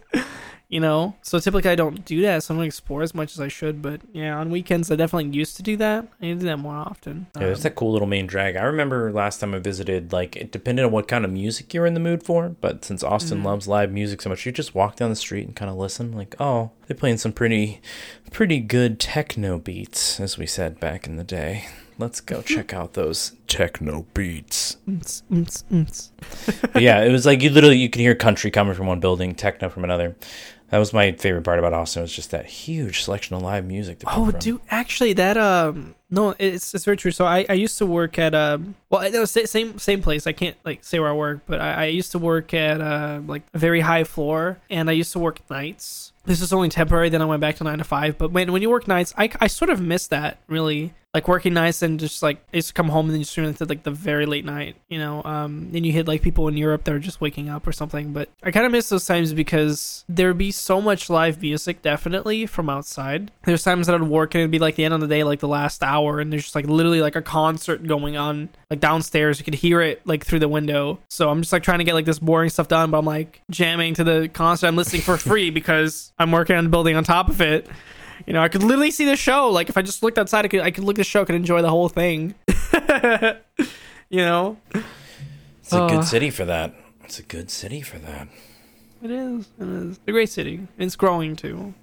[0.69, 3.39] you know so typically i don't do that so i don't explore as much as
[3.39, 6.39] i should but yeah on weekends i definitely used to do that i need to
[6.39, 8.55] do that more often Yeah, there's that cool little main drag.
[8.55, 11.85] I remember last time I visited, like it depended on what kind of music you're
[11.85, 12.49] in the mood for.
[12.61, 13.45] But since Austin Mm.
[13.45, 16.11] loves live music so much, you just walk down the street and kind of listen.
[16.11, 17.81] Like, oh, they're playing some pretty,
[18.31, 21.65] pretty good techno beats, as we said back in the day.
[21.97, 24.77] Let's go check out those techno beats.
[26.75, 29.69] Yeah, it was like you literally you can hear country coming from one building, techno
[29.69, 30.15] from another.
[30.69, 31.99] That was my favorite part about Austin.
[32.01, 33.99] It Was just that huge selection of live music.
[33.99, 34.39] To Oh, from.
[34.39, 37.11] dude, actually, that um, no, it's it's very true.
[37.11, 40.25] So I, I used to work at um, well, know same same place.
[40.25, 43.21] I can't like say where I work, but I, I used to work at uh
[43.27, 46.11] like a very high floor, and I used to work nights.
[46.25, 47.09] This was only temporary.
[47.09, 48.17] Then I went back to nine to five.
[48.17, 50.93] But when when you work nights, I I sort of miss that really.
[51.13, 53.45] Like working nights and just like I used to come home and then you stream
[53.45, 55.21] into like the very late night, you know.
[55.23, 58.13] Um, and you hit like people in Europe that are just waking up or something.
[58.13, 62.47] But I kind of miss those times because there'd be so much live music, definitely
[62.47, 63.31] from outside.
[63.43, 65.39] There's times that I'd work and it'd be like the end of the day, like
[65.39, 69.37] the last hour, and there's just like literally like a concert going on like downstairs.
[69.37, 70.99] You could hear it like through the window.
[71.09, 73.41] So I'm just like trying to get like this boring stuff done, but I'm like
[73.51, 77.29] jamming to the concert I'm listening for free because I'm working on building on top
[77.29, 77.67] of it.
[78.25, 79.49] You know, I could literally see the show.
[79.49, 81.35] Like if I just looked outside, I could I could look at the show, could
[81.35, 82.35] enjoy the whole thing.
[84.09, 84.57] you know,
[85.61, 85.89] It's a Uh.
[85.89, 86.73] good city for that.
[87.03, 88.27] It's a good city for that.
[89.03, 89.47] it is.
[89.59, 89.89] It is.
[89.97, 90.67] It's a great city.
[90.77, 91.73] It's growing too.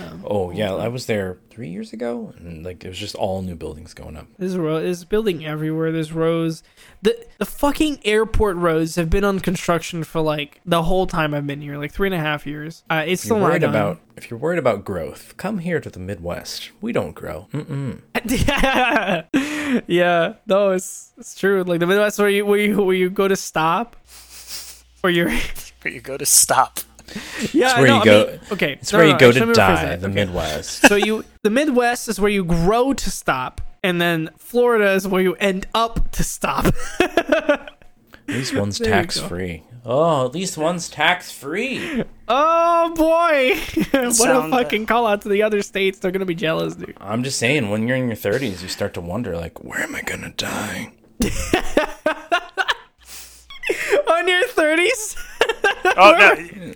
[0.00, 3.42] Um, Oh yeah, I was there three years ago, and like it was just all
[3.42, 4.26] new buildings going up.
[4.38, 5.92] There's ro- there's building everywhere.
[5.92, 6.62] There's rows.
[7.02, 11.46] The the fucking airport roads have been on construction for like the whole time I've
[11.46, 12.82] been here, like three and a half years.
[12.90, 13.70] Uh, it's If you're still worried done.
[13.70, 16.70] about if you're worried about growth, come here to the Midwest.
[16.80, 17.48] We don't grow.
[17.52, 18.00] Mm-mm.
[18.48, 19.22] yeah,
[19.86, 20.34] yeah.
[20.46, 21.62] No, it's it's true.
[21.64, 23.96] Like the Midwest, where you where you where you go to stop,
[25.02, 25.30] or you're
[25.82, 26.80] But you go to stop.
[27.52, 27.68] Yeah.
[27.70, 28.26] It's where no, you I go.
[28.30, 29.84] mean, okay, It's no, where no, you go to let me rephrase die.
[29.84, 30.00] that.
[30.00, 30.14] The Okay.
[30.14, 30.86] Midwest.
[30.88, 35.22] so you the Midwest is where you grow to stop, and then Florida is where
[35.22, 36.66] you end up to stop.
[37.00, 37.70] At
[38.28, 39.62] least one's There tax free.
[39.88, 42.02] Oh, at least one's tax free.
[42.26, 43.54] oh boy,
[44.18, 46.00] what a fucking call out to the other states.
[46.00, 46.96] They're gonna be jealous, dude.
[47.00, 49.94] I'm just saying, when you're in your 30s, you start to wonder, like, where am
[49.94, 50.90] I gonna die?
[54.08, 55.16] On your thirties.
[55.96, 56.72] Oh no!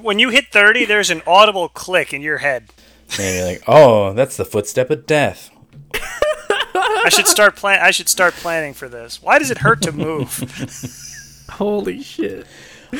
[0.00, 2.70] When you hit thirty, there's an audible click in your head.
[3.18, 5.50] And you're like, oh, that's the footstep of death.
[5.94, 7.80] I should start plan.
[7.82, 9.22] I should start planning for this.
[9.22, 11.44] Why does it hurt to move?
[11.50, 12.46] Holy shit.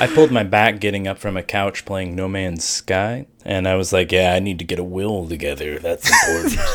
[0.00, 3.76] I pulled my back getting up from a couch playing No Man's Sky, and I
[3.76, 5.78] was like, "Yeah, I need to get a will together.
[5.78, 6.58] That's important."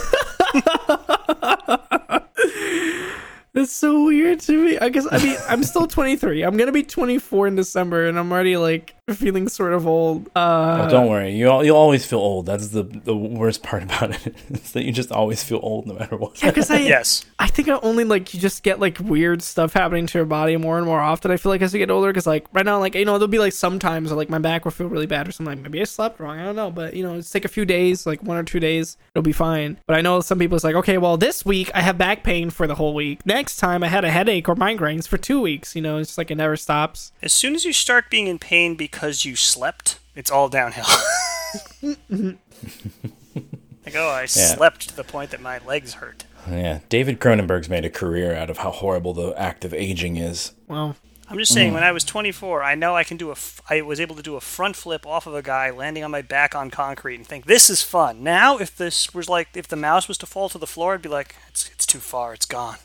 [3.54, 4.80] That's so weird to me.
[4.80, 6.42] I guess I mean I'm still 23.
[6.42, 10.28] I'm gonna be 24 in December, and I'm already like feeling sort of old.
[10.34, 12.45] Uh, oh, don't worry, you you'll always feel old.
[12.45, 15.95] That's the the worst part about it is that you just always feel old no
[15.95, 16.41] matter what.
[16.41, 17.26] yeah, because I Yes.
[17.38, 20.56] I think I only like you just get like weird stuff happening to your body
[20.56, 21.32] more and more often.
[21.32, 23.28] I feel like as you get older, because like right now, like you know, there'll
[23.28, 25.58] be like sometimes like my back will feel really bad or something.
[25.58, 26.39] Like maybe I slept wrong.
[26.39, 28.62] I don't know, but you know, it's take a few days, like one or two
[28.62, 29.80] days, it'll be fine.
[29.86, 32.49] But I know some people it's like, okay, well, this week I have back pain
[32.49, 33.26] for the whole week.
[33.26, 35.76] Next time I had a headache or migraines for two weeks.
[35.76, 37.12] You know, it's just like it never stops.
[37.22, 38.93] As soon as you start being in pain because
[39.26, 40.86] you slept, it's all downhill.
[42.12, 46.26] like, oh, I slept to the point that my legs hurt.
[46.50, 50.54] Yeah, David Cronenberg's made a career out of how horrible the act of aging is.
[50.68, 50.96] Well,
[51.30, 53.32] I'm just saying, when I was 24, I know I can do a.
[53.32, 56.12] F- I was able to do a front flip off of a guy landing on
[56.12, 58.24] my back on concrete and think this is fun.
[58.24, 61.02] Now, if this was like, if the mouse was to fall to the floor, I'd
[61.02, 62.78] be like, it's it's too far, it's gone.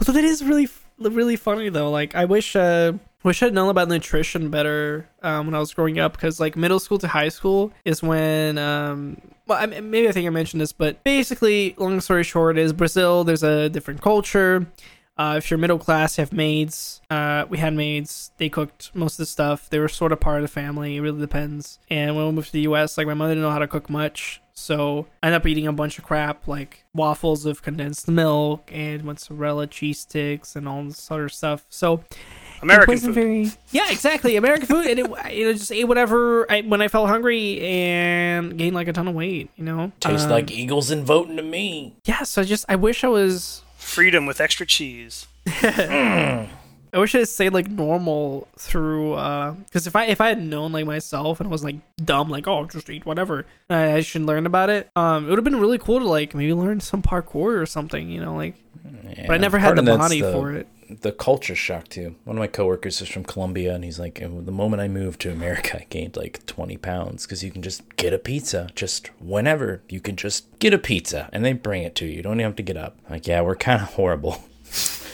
[0.00, 0.68] although that is really
[0.98, 1.90] really funny though.
[1.90, 5.98] Like I wish uh wish I'd known about nutrition better um, when I was growing
[5.98, 10.12] up because like middle school to high school is when um well I, maybe I
[10.12, 14.66] think I mentioned this but basically long story short is Brazil there's a different culture.
[15.16, 17.00] Uh, if you're middle class, you have maids.
[17.10, 18.30] Uh, we had maids.
[18.36, 19.68] They cooked most of the stuff.
[19.68, 20.94] They were sort of part of the family.
[20.94, 21.80] It really depends.
[21.90, 23.90] And when we moved to the U.S., like my mother didn't know how to cook
[23.90, 28.70] much, so I ended up eating a bunch of crap like waffles of condensed milk
[28.72, 31.64] and mozzarella cheese sticks and all this other stuff.
[31.68, 32.04] So
[32.62, 33.22] American it wasn't food.
[33.22, 36.88] very yeah exactly American food and it you know just ate whatever I, when I
[36.88, 39.50] felt hungry and gained like a ton of weight.
[39.56, 41.94] You know, Tastes Um, like eagles and voting to me.
[42.04, 42.22] yeah.
[42.24, 45.26] So I just I wish I was Freedom with extra cheese.
[46.90, 50.72] I wish I stayed like normal through uh because if I if I had known
[50.72, 54.22] like myself and I was like dumb like oh just eat whatever I, I should
[54.22, 57.02] learn about it um it would have been really cool to like maybe learn some
[57.02, 58.54] parkour or something you know like
[59.26, 62.16] but I never had the body the- for it The culture shock too.
[62.24, 65.30] One of my coworkers is from Colombia, and he's like, the moment I moved to
[65.30, 69.82] America, I gained like 20 pounds because you can just get a pizza just whenever.
[69.88, 72.12] You can just get a pizza, and they bring it to you.
[72.12, 72.96] You don't even have to get up.
[73.10, 74.42] Like, yeah, we're kind of horrible.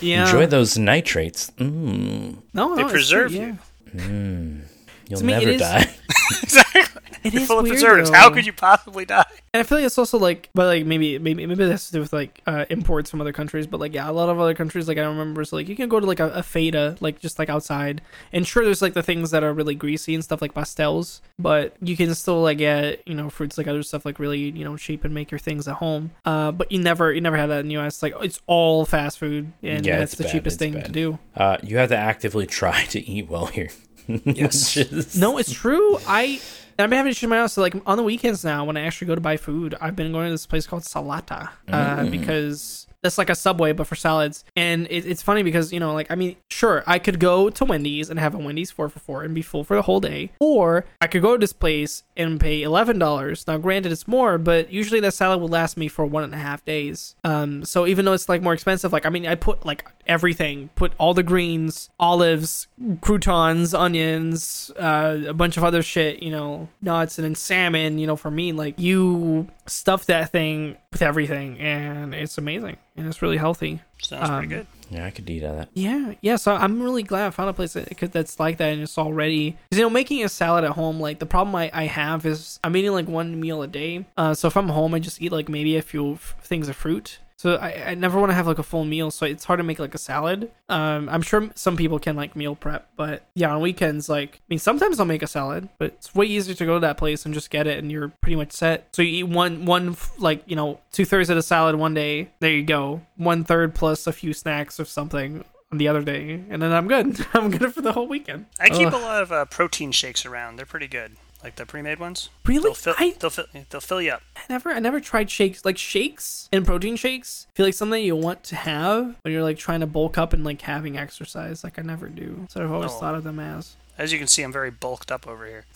[0.01, 1.51] yeah Enjoy those nitrates.
[1.59, 3.59] Mm, no, They no, it's preserve true, you.
[3.95, 4.61] yeah.
[5.09, 5.95] You'll To me, it never is- die.
[6.43, 7.03] exactly.
[7.25, 8.11] It They're is full of preservatives.
[8.11, 8.17] though.
[8.19, 9.25] How could you possibly die?
[9.55, 11.93] And I feel like it's also like, but like maybe maybe maybe it has to
[11.93, 13.67] do with like uh, imports from other countries.
[13.67, 15.43] But like yeah, a lot of other countries like I remember.
[15.45, 18.03] So like you can go to like a, a feira like just like outside,
[18.33, 21.77] and sure there's like the things that are really greasy and stuff like pastels, but
[21.81, 24.77] you can still like get you know fruits like other stuff like really you know
[24.77, 26.11] cheap and make your things at home.
[26.27, 28.03] Uh, but you never you never have that in the U.S.
[28.03, 30.85] Like it's all fast food, and Yeah, that's it's the bad, cheapest it's thing bad.
[30.87, 31.19] to do.
[31.35, 33.71] Uh, you have to actively try to eat well here.
[34.25, 34.77] Yes.
[34.77, 35.99] Is- No, it's true.
[36.07, 36.41] I
[36.79, 37.53] I've been having issues in my house.
[37.55, 40.13] So like on the weekends now, when I actually go to buy food, I've been
[40.13, 44.45] going to this place called Salata uh, because that's like a Subway but for salads.
[44.57, 47.65] And it, it's funny because you know, like I mean, sure, I could go to
[47.65, 50.33] Wendy's and have a Wendy's four for four and be full for the whole day,
[50.41, 53.47] or I could go to this place and pay eleven dollars.
[53.47, 56.39] Now, granted, it's more, but usually that salad will last me for one and a
[56.39, 57.15] half days.
[57.23, 60.71] Um, so even though it's like more expensive, like I mean, I put like everything,
[60.75, 62.69] put all the greens, olives,
[63.03, 67.99] croutons, onions, uh, a bunch of other shit, you know, nuts, and then salmon.
[67.99, 73.07] You know, for me, like you stuff that thing with everything, and it's amazing, and
[73.07, 73.81] it's really healthy.
[74.01, 74.67] Sounds Um, pretty good.
[74.91, 75.69] yeah, I could eat that.
[75.75, 76.37] Yeah, yeah.
[76.37, 79.57] So I'm really glad I found a place that, that's like that, and it's already
[79.71, 82.77] you know, making a salad at home, like the problem I, I have is I'm
[82.77, 84.07] eating like one meal a day.
[84.17, 86.77] Uh, so if I'm home, I just eat like maybe a few f- things of
[86.77, 87.19] fruit.
[87.45, 89.65] So I, I never want to have like a full meal, so it's hard to
[89.65, 90.51] make like a salad.
[90.71, 94.41] Um, I'm sure some people can like meal prep, but yeah, on weekends, like I
[94.49, 97.27] mean, sometimes I'll make a salad, but it's way easier to go to that place
[97.27, 98.89] and just get it, and you're pretty much set.
[98.95, 102.31] So you eat one, one like you know, two thirds of the salad one day.
[102.41, 106.43] There you go, one third plus a few snacks or something on the other day,
[106.49, 107.27] and then I'm good.
[107.35, 108.47] I'm good for the whole weekend.
[108.59, 108.95] I keep Ugh.
[108.95, 110.57] a lot of uh, protein shakes around.
[110.57, 111.13] They're pretty good,
[111.45, 112.31] like the pre-made ones.
[112.47, 112.63] Really?
[112.65, 114.23] They'll fill, I- they'll fill, they'll fill you up.
[114.37, 117.47] I never I never tried shakes like shakes and protein shakes.
[117.55, 120.43] feel like something you want to have when you're like trying to bulk up and
[120.45, 121.63] like having exercise.
[121.63, 122.47] Like I never do.
[122.49, 122.99] So I've always Oh.
[122.99, 123.77] thought of them as.
[123.97, 125.67] As you can see, I'm very bulked up over here.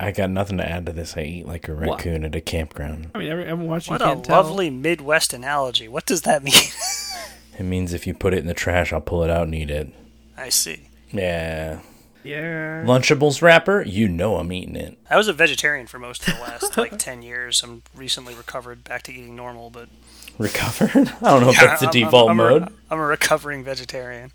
[0.00, 1.16] I got nothing to add to this.
[1.16, 1.98] I eat like a What?
[1.98, 3.10] raccoon at a campground.
[3.14, 4.36] I mean, every, everyone watching What a can't tell.
[4.42, 5.86] lovely Midwest analogy.
[5.88, 6.54] What does that mean?
[7.58, 9.70] It means if you put it in the trash, I'll pull it out and eat
[9.70, 9.92] it.
[10.38, 10.88] I see.
[11.12, 11.80] Yeah.
[12.24, 12.84] Yeah.
[12.84, 14.96] Lunchables wrapper, you know I'm eating it.
[15.10, 17.62] I was a vegetarian for most of the last like ten years.
[17.62, 19.88] I'm recently recovered back to eating normal, but
[20.38, 21.08] Recovered?
[21.22, 22.68] I don't know if that's the I'm- I'm- default I'm mode.
[22.90, 24.32] I'm a recovering vegetarian.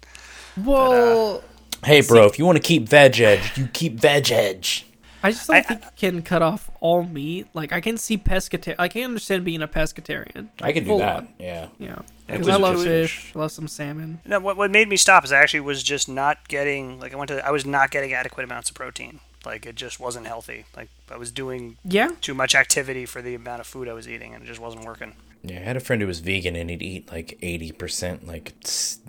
[0.57, 1.43] Uh, well,
[1.85, 4.86] Hey, bro, if you want to keep veg edge, you keep veg edge.
[5.27, 7.47] I just don't I- think you can cut off all meat.
[7.53, 8.75] Like I can see pescatarian.
[8.79, 10.47] I can understand being a pescatarian.
[10.61, 11.15] I can do that.
[11.17, 11.27] on.
[11.39, 11.67] Yeah.
[11.79, 13.31] Yeah, It 'Cause I love just- fish.
[13.35, 14.19] I love some salmon.
[14.25, 17.15] No, what what made me stop is I actually was just not getting like I
[17.17, 19.19] went to I was not getting adequate amounts of protein.
[19.45, 20.65] Like it just wasn't healthy.
[20.75, 24.07] Like I was doing Yeah, too much activity for the amount of food I was
[24.07, 25.13] eating, and it just wasn't working.
[25.43, 28.53] Yeah, I had a friend who was vegan and he'd eat like eighty percent like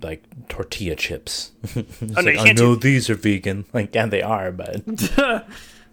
[0.01, 1.51] like tortilla chips.
[1.75, 3.65] Oh, no, like, you I can't know do- these are vegan.
[3.73, 4.81] Like, yeah, they are, but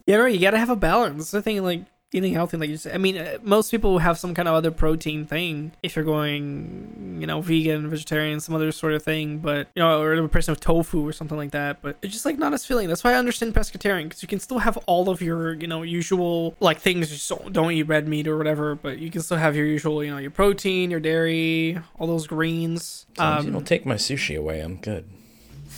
[0.06, 0.32] yeah, right.
[0.32, 1.16] You gotta have a balance.
[1.16, 1.62] That's the thing.
[1.62, 2.94] Like eating healthy, like you said.
[2.94, 5.72] I mean, uh, most people have some kind of other protein thing.
[5.82, 10.00] If you're going, you know, vegan, vegetarian, some other sort of thing, but you know,
[10.00, 11.82] or a person with tofu or something like that.
[11.82, 12.88] But it's just like not as filling.
[12.88, 15.82] That's why I understand pescatarian because you can still have all of your, you know,
[15.82, 17.10] usual like things.
[17.10, 20.02] Just don't, don't eat red meat or whatever, but you can still have your usual,
[20.02, 23.06] you know, your protein, your dairy, all those greens.
[23.18, 25.10] long you Um, don't take my sushi away, I'm good.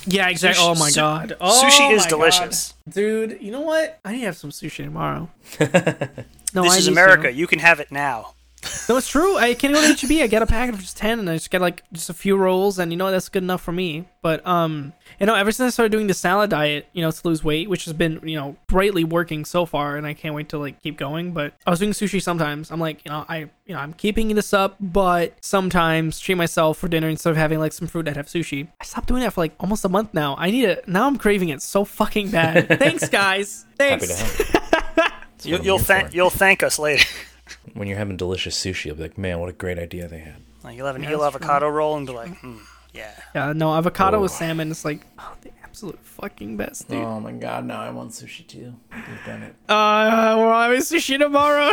[0.05, 0.63] Yeah, exactly.
[0.63, 2.73] Sushi- Oh my su- god, oh sushi is delicious.
[2.85, 2.93] God.
[2.93, 3.37] dude.
[3.41, 3.99] You know what?
[4.05, 5.29] I need to have some sushi tomorrow.
[6.51, 7.27] No, this I is America.
[7.27, 7.31] to.
[7.31, 8.33] You can have it now.
[8.89, 9.37] No, it's true.
[9.37, 10.21] I can't go to HEB.
[10.21, 12.35] I get a packet of just ten, and I just get like just a few
[12.35, 14.07] rolls, and you know that's good enough for me.
[14.21, 17.27] But um, you know, ever since I started doing the salad diet, you know, to
[17.27, 20.49] lose weight, which has been you know brightly working so far, and I can't wait
[20.49, 21.31] to like keep going.
[21.31, 22.69] But I was doing sushi sometimes.
[22.71, 26.77] I'm like, you know, I you know I'm keeping this up, but sometimes treat myself
[26.79, 28.07] for dinner instead of having like some fruit.
[28.09, 28.67] I'd have sushi.
[28.81, 30.35] I stopped doing that for like almost a month now.
[30.37, 31.07] I need it now.
[31.07, 32.67] I'm craving it so fucking bad.
[32.79, 33.65] Thanks, guys.
[33.79, 34.37] Happy Thanks.
[34.37, 35.13] to help.
[35.43, 37.05] you, you'll thank you'll thank us later.
[37.73, 40.37] When you're having delicious sushi, you'll be like, man, what a great idea they had.
[40.63, 42.57] Like you'll have an Yeah, eel that's avocado roll and be like, hmm,
[42.93, 43.11] yeah.
[43.35, 44.35] Yeah, no avocado with Oh.
[44.35, 47.03] salmon is like oh, the absolute fucking best, dude.
[47.03, 48.75] Oh my god, now I want sushi too.
[48.93, 49.55] You've done it.
[49.69, 51.71] Uh, we're having sushi tomorrow.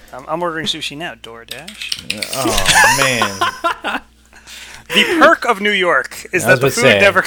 [0.12, 1.14] I'm, I'm ordering sushi now.
[1.14, 2.32] DoorDash.
[2.34, 4.02] Oh man.
[4.88, 7.26] The perk of New York is that the food say, never yeah.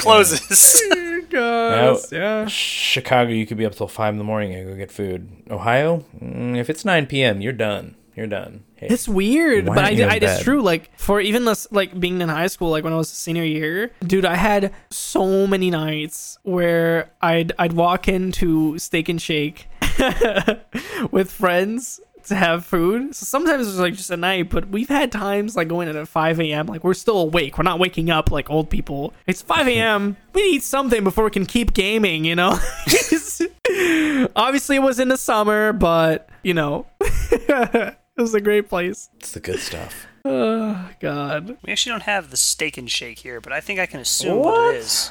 [1.22, 2.10] closes.
[2.10, 2.46] Gosh, yeah.
[2.46, 5.28] Chicago, you could be up till five in the morning and go get food.
[5.50, 7.96] Ohio, mm, if it's nine p.m., you're done.
[8.16, 8.64] You're done.
[8.74, 10.60] Hey, It's weird, but I, aren't you in I, it's true.
[10.62, 13.92] Like for even this, like being in high school, like when I was senior year,
[14.02, 19.68] dude, I had so many nights where I'd I'd walk into Steak and Shake
[21.10, 22.00] with friends
[22.30, 23.14] to have food.
[23.14, 26.08] So sometimes it's like just a night, but we've had times like going in at
[26.08, 26.66] 5 a.m.
[26.66, 27.58] Like we're still awake.
[27.58, 29.12] We're not waking up like old people.
[29.26, 30.16] It's 5 a.m.
[30.34, 32.58] we need something before we can keep gaming, you know?
[34.36, 39.10] Obviously, it was in the summer, but you know, it was a great place.
[39.18, 40.06] it's the good stuff.
[40.24, 41.56] Oh, God.
[41.64, 44.38] we actually don't have the steak and shake here, but I think I can assume
[44.38, 44.54] What?
[44.54, 45.10] what, it is.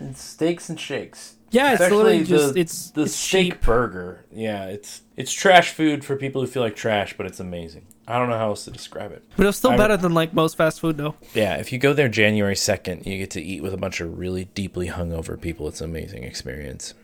[0.00, 1.34] It's steaks and shakes.
[1.52, 3.60] Yeah, it's Especially literally just the, it's the it's steak cheap.
[3.62, 4.24] burger.
[4.32, 7.86] Yeah, it's it's trash food for people who feel like trash, but it's amazing.
[8.08, 9.22] I don't know how else to describe it.
[9.36, 11.14] but it's still I- better than like most fast food though.
[11.34, 14.18] Yeah, if you go there January second, you get to eat with a bunch of
[14.18, 15.68] really deeply hungover people.
[15.68, 16.94] It's an amazing experience.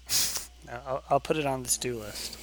[0.71, 2.37] I'll, I'll put it on this do list.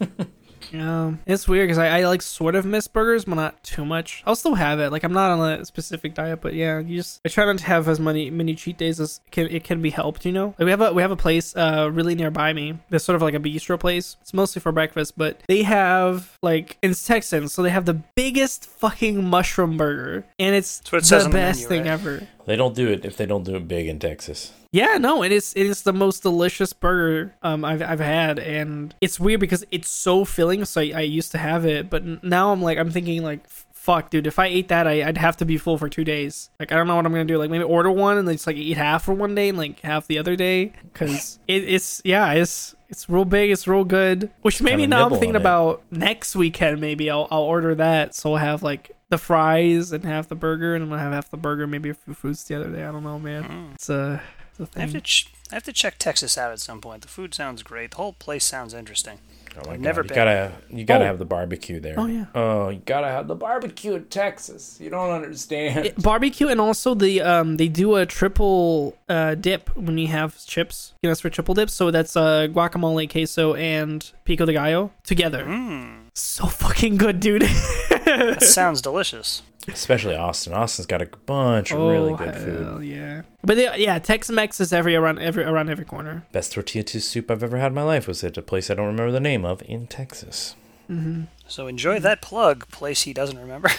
[0.74, 4.22] Yeah, it's weird because I, I like sort of miss burgers, but not too much.
[4.26, 4.90] I'll still have it.
[4.90, 7.64] Like I'm not on a specific diet, but yeah, you just I try not to
[7.64, 10.26] have as many many cheat days as can it can be helped.
[10.26, 12.78] You know, like we have a we have a place uh really nearby me.
[12.90, 14.16] There's sort of like a bistro place.
[14.20, 18.66] It's mostly for breakfast, but they have like it's Texan, so they have the biggest
[18.66, 21.90] fucking mushroom burger, and it's it the says the best menu, thing right?
[21.90, 22.28] ever.
[22.46, 24.52] They don't do it if they don't do it big in Texas.
[24.70, 28.94] Yeah, no, it is it is the most delicious burger um I've I've had, and
[29.00, 30.64] it's weird because it's so filling.
[30.64, 33.66] So I, I used to have it, but now I'm like I'm thinking like, f-
[33.84, 36.48] fuck, dude, if I ate that, I, I'd have to be full for two days.
[36.58, 37.36] Like I don't know what I'm gonna do.
[37.36, 39.80] Like maybe order one and then just like eat half for one day and like
[39.80, 44.30] half the other day, because it, it's yeah, it's it's real big, it's real good.
[44.40, 46.80] Which maybe now I'm thinking about next weekend.
[46.80, 48.90] Maybe I'll I'll order that, so I'll have like.
[49.10, 51.94] The fries and half the burger, and I'm gonna have half the burger, maybe a
[51.94, 52.82] few fruits the other day.
[52.84, 53.44] I don't know, man.
[53.44, 53.72] Hmm.
[53.74, 54.20] It's a,
[54.58, 55.00] it's a I have thing.
[55.00, 57.02] to ch- I have to check Texas out at some point.
[57.02, 57.90] The food sounds great.
[57.92, 59.18] The whole place sounds interesting.
[59.56, 59.84] Oh my I've god!
[59.84, 61.06] never you gotta you gotta Oh.
[61.06, 61.94] have the barbecue there.
[61.98, 62.24] Oh, yeah.
[62.34, 64.78] Oh, you gotta have the barbecue in Texas.
[64.80, 65.86] You don't understand.
[65.86, 70.36] It- barbecue and also the um they do a triple uh dip when you have
[70.44, 70.94] chips.
[71.02, 71.72] You know, it's for triple dips.
[71.72, 75.44] So that's uh guacamole, queso, and pico de gallo together.
[75.44, 77.42] Mmm, So fucking good, dude.
[78.06, 79.42] that sounds delicious.
[79.68, 80.52] Especially Austin.
[80.52, 82.60] Austin's got a bunch of really oh, good food.
[82.60, 83.22] Oh, hell yeah.
[83.42, 86.26] But they, yeah, Tex-Mex is every around every around every corner.
[86.32, 88.86] Best tortilla soup I've ever had in my life was at a place I don't
[88.86, 90.54] remember the name of in Texas.
[90.90, 91.24] Mm-hmm.
[91.48, 93.70] So enjoy that plug, place he doesn't remember.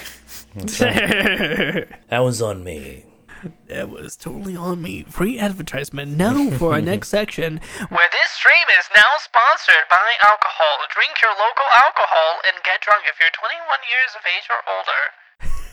[0.56, 3.04] That was on me.
[3.68, 5.04] That was totally on me.
[5.04, 7.60] Free advertisement now for our next section,
[7.92, 10.80] where this stream is now sponsored by alcohol.
[10.96, 15.12] Drink your local alcohol and get drunk if you're 21 years of age or older.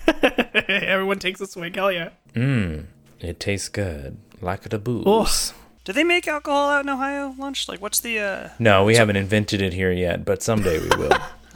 [0.69, 2.11] Everyone takes a swig, hell yeah.
[2.35, 2.87] Mmm.
[3.21, 5.05] It tastes good, like the booze.
[5.07, 5.55] Oh.
[5.85, 7.69] Do they make alcohol out in Ohio lunch?
[7.69, 8.19] Like, what's the?
[8.21, 11.13] uh No, we haven't invented it here yet, but someday we will.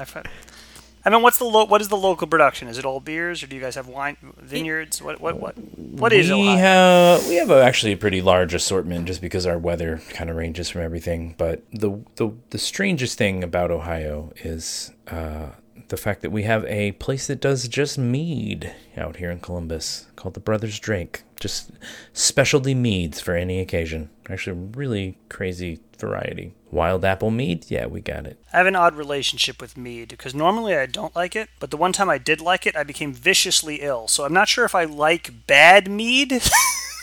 [1.04, 2.66] I mean, what's the lo- what is the local production?
[2.66, 5.00] Is it all beers, or do you guys have wine vineyards?
[5.00, 6.56] What what what what is we Ohio?
[6.56, 10.34] have we have a, actually a pretty large assortment just because our weather kind of
[10.36, 11.36] ranges from everything.
[11.38, 15.50] But the the the strangest thing about Ohio is uh,
[15.88, 20.06] the fact that we have a place that does just mead out here in Columbus
[20.16, 21.22] called the Brothers Drake.
[21.38, 21.70] Just
[22.12, 24.10] specialty meads for any occasion.
[24.28, 26.54] Actually, really crazy variety.
[26.70, 28.38] Wild apple mead, yeah, we got it.
[28.52, 31.76] I have an odd relationship with mead because normally I don't like it, but the
[31.76, 34.08] one time I did like it, I became viciously ill.
[34.08, 36.42] So I'm not sure if I like bad mead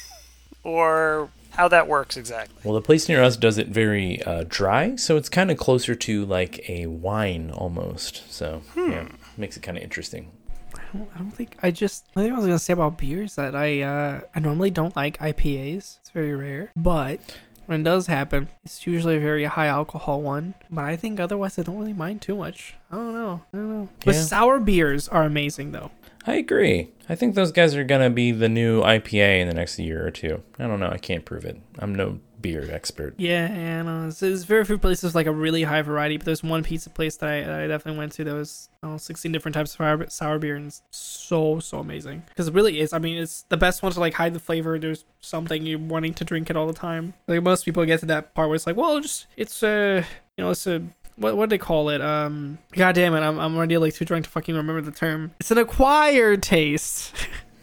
[0.63, 2.57] or how that works exactly.
[2.63, 5.95] Well, the place near us does it very uh, dry, so it's kind of closer
[5.95, 8.31] to like a wine almost.
[8.31, 10.31] So yeah, makes it kind of interesting.
[10.75, 12.05] I don't, I don't think I just.
[12.15, 15.17] I think I was gonna say about beers that I uh I normally don't like
[15.19, 15.99] IPAs.
[15.99, 17.19] It's very rare, but
[17.65, 20.53] when it does happen, it's usually a very high alcohol one.
[20.69, 22.75] But I think otherwise I don't really mind too much.
[22.91, 23.41] I don't know.
[23.53, 23.89] I don't know.
[24.03, 25.91] But sour beers are amazing though.
[26.25, 26.89] I agree.
[27.09, 30.11] I think those guys are gonna be the new IPA in the next year or
[30.11, 30.41] two.
[30.57, 30.89] I don't know.
[30.89, 31.59] I can't prove it.
[31.79, 33.15] I'm no beer expert.
[33.17, 34.11] Yeah, yeah, I know.
[34.11, 37.29] There's, very few places like a really high variety, but there's one pizza place that
[37.29, 40.55] I, I definitely went to that was oh, 16 different types of sour, sour beer
[40.55, 42.21] and so so amazing.
[42.29, 42.93] Because it really is.
[42.93, 44.77] I mean, it's the best one to like hide the flavor.
[44.77, 47.13] There's something you're wanting to drink it all the time.
[47.27, 50.03] Like most people get to that part where it's like, well, just it's uh,
[50.37, 50.83] you know, it's a
[51.15, 52.01] what what do they call it?
[52.01, 55.31] Um, god damn it, I'm I'm already like too drunk to fucking remember the term.
[55.39, 57.13] It's an acquired taste.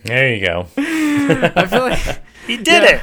[0.05, 0.67] There you go.
[0.77, 2.23] I feel like.
[2.47, 2.97] He did Yeah.
[2.97, 3.01] it.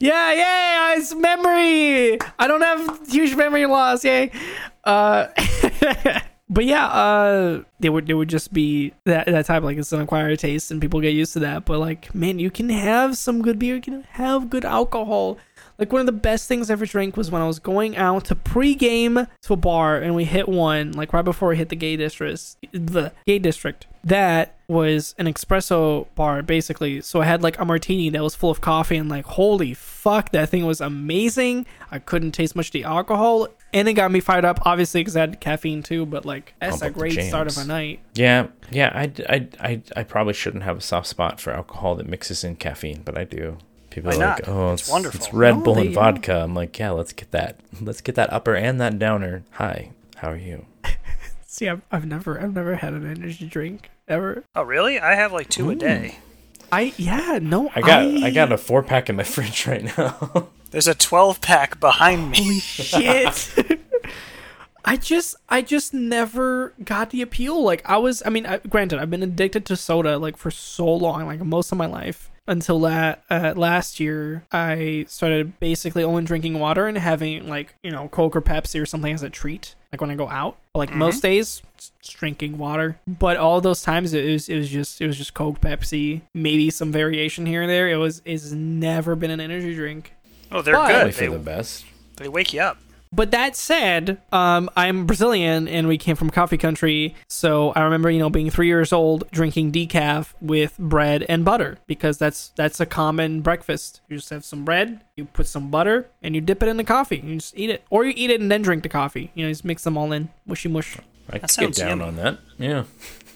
[0.00, 0.98] Yeah, yay!
[0.98, 2.18] It's memory.
[2.38, 4.04] I don't have huge memory loss.
[4.04, 4.32] Yay.
[4.82, 5.28] Uh,
[6.50, 10.00] but yeah, uh, they would they would just be that that type like it's an
[10.00, 11.64] acquired taste, and people get used to that.
[11.64, 13.76] But like, man, you can have some good beer.
[13.76, 15.38] You can have good alcohol.
[15.78, 18.26] Like one of the best things I ever drank was when I was going out
[18.26, 21.76] to pregame to a bar, and we hit one like right before we hit the
[21.76, 22.56] gay district.
[22.72, 27.00] The gay district that was an espresso bar basically.
[27.00, 30.30] So I had like a martini that was full of coffee, and like holy fuck,
[30.32, 31.66] that thing was amazing.
[31.90, 34.60] I couldn't taste much of the alcohol, and it got me fired up.
[34.64, 36.06] Obviously, because I had caffeine too.
[36.06, 38.00] But like that's Pump a great start of a night.
[38.14, 38.92] Yeah, yeah.
[38.94, 42.56] I, I, I, I probably shouldn't have a soft spot for alcohol that mixes in
[42.56, 43.58] caffeine, but I do.
[43.94, 44.48] People Why are like, not?
[44.48, 47.12] "Oh, It's it's, wonderful." It's Red No, Bull they- and vodka." I'm like, "Yeah, let's
[47.12, 47.60] get that.
[47.80, 50.66] Let's get that upper and that downer." Hi, how are you?
[51.46, 54.42] See, I've, I've never I've never had an energy drink ever.
[54.56, 54.98] Oh, really?
[54.98, 55.78] I have like two a mm.
[55.78, 56.18] day.
[56.72, 60.48] I yeah no I got, I, got a four pack in my fridge right now.
[60.72, 62.38] There's a 12 pack behind me.
[62.38, 63.80] Holy shit.
[64.84, 67.62] I just I just never got the appeal.
[67.62, 70.92] Like I was I mean, I, granted, I've been addicted to soda like for so
[70.92, 72.28] long, like most of my life.
[72.46, 77.90] Until la- uh, last year, I started basically only drinking water and having like you
[77.90, 80.58] know Coke or Pepsi or something as a treat, like when I go out.
[80.74, 82.98] But, like most days, just drinking water.
[83.06, 86.68] But all those times, it was it was just it was just Coke, Pepsi, maybe
[86.68, 87.88] some variation here and there.
[87.88, 90.12] It was it's never been an energy drink.
[90.52, 91.14] Oh, they're But- Probably good.
[91.14, 91.84] for They, the best.
[92.16, 92.76] they wake you up.
[93.14, 97.14] But that said, um, I'm Brazilian and we came from coffee country.
[97.28, 101.78] So I remember, you know, being three years old, drinking decaf with bread and butter
[101.86, 104.00] because that's that's a common breakfast.
[104.08, 106.84] You just have some bread, you put some butter, and you dip it in the
[106.84, 107.22] coffee.
[107.24, 109.30] You just eat it, or you eat it and then drink the coffee.
[109.34, 110.96] You know, just mix them all in, mushy mush.
[111.30, 112.02] I could get down yummy.
[112.02, 112.38] on that.
[112.58, 112.84] Yeah.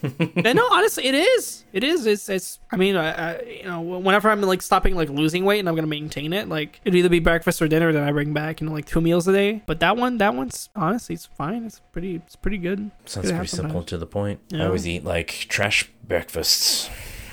[0.18, 1.64] and no, honestly, it is.
[1.72, 2.06] It is.
[2.06, 2.28] It's.
[2.28, 2.58] It's.
[2.70, 5.74] I mean, I, I, you know, whenever I'm like stopping like losing weight and I'm
[5.74, 8.60] gonna maintain it, like it'd either be breakfast or dinner that I bring back.
[8.60, 9.62] You know, like two meals a day.
[9.66, 11.64] But that one, that one's honestly, it's fine.
[11.64, 12.16] It's pretty.
[12.16, 12.90] It's pretty good.
[13.04, 13.86] Sounds Good to have pretty simple sometimes.
[13.90, 14.40] to the point.
[14.52, 16.88] I always eat like trash breakfasts,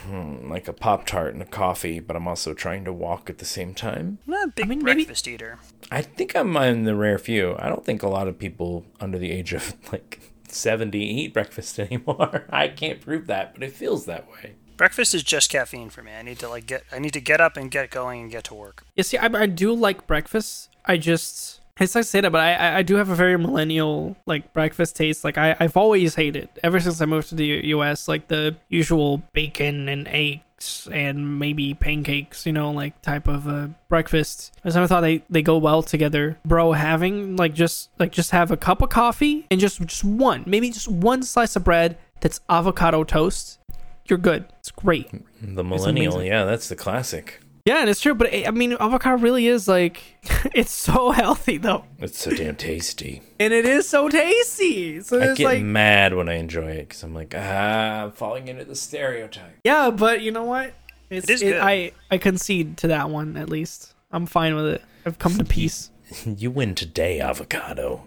[0.08, 3.40] Hmm, like a Pop Tart and a coffee, but I'm also trying to walk at
[3.40, 4.20] the same time.
[4.28, 5.58] I'm not a big mean, maybe- breakfast eater.
[5.92, 7.56] I think I'm in the rare few.
[7.58, 10.20] I don't think a lot of people under the age of like
[10.56, 12.46] 70 eat breakfast anymore.
[12.50, 14.56] I can't prove that, but it feels that way.
[14.78, 16.12] Breakfast is just caffeine for me.
[16.14, 16.84] I need to like get.
[16.92, 18.84] I need to get up and get going and get to work.
[18.96, 20.70] Yeah, see, I, I do like breakfast.
[20.86, 21.62] I just.
[21.80, 24.54] It's like to say that, but I, I- I do have a very millennial like
[24.54, 25.24] breakfast taste.
[25.26, 28.08] Like I, I've always hated ever since I moved to the U.S.
[28.08, 30.08] Like the usual bacon and
[30.56, 34.52] eggs and maybe pancakes, you know, like type of uh, breakfast.
[34.64, 36.74] I just never thought they, they go well together, bro.
[36.74, 40.70] Having like just like just have a cup of coffee and just just one, maybe
[40.70, 43.60] just one slice of bread that's avocado toast.
[44.08, 44.46] You're good.
[44.60, 45.10] It's great.
[45.42, 47.40] The millennial, yeah, that's the classic.
[47.66, 50.04] Yeah, and it's true, but eh, I mean, avocado really is like
[50.54, 53.24] it's so healthy though, It's so damn tasty.
[53.40, 55.02] and it is so tasty.
[55.02, 58.12] So I it's get like, mad when I enjoy it because I'm like, ah, I'm
[58.12, 59.58] falling into the stereotype.
[59.64, 60.74] yeah, but you know what?
[61.10, 61.58] It's, It is good.
[61.60, 63.94] I I concede to that one at least.
[64.12, 64.82] I'm fine with it.
[65.06, 65.90] I've come to peace.
[66.26, 68.06] You win today, avocado.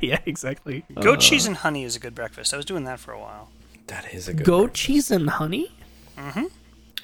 [0.00, 0.84] yeah, exactly.
[1.00, 2.54] Goat uh, cheese and honey is a good breakfast.
[2.54, 3.50] I was doing that for a while.
[3.88, 4.46] That is a good.
[4.46, 4.84] Goat breakfast.
[4.84, 5.72] cheese and honey.
[6.16, 6.44] Mm-hmm.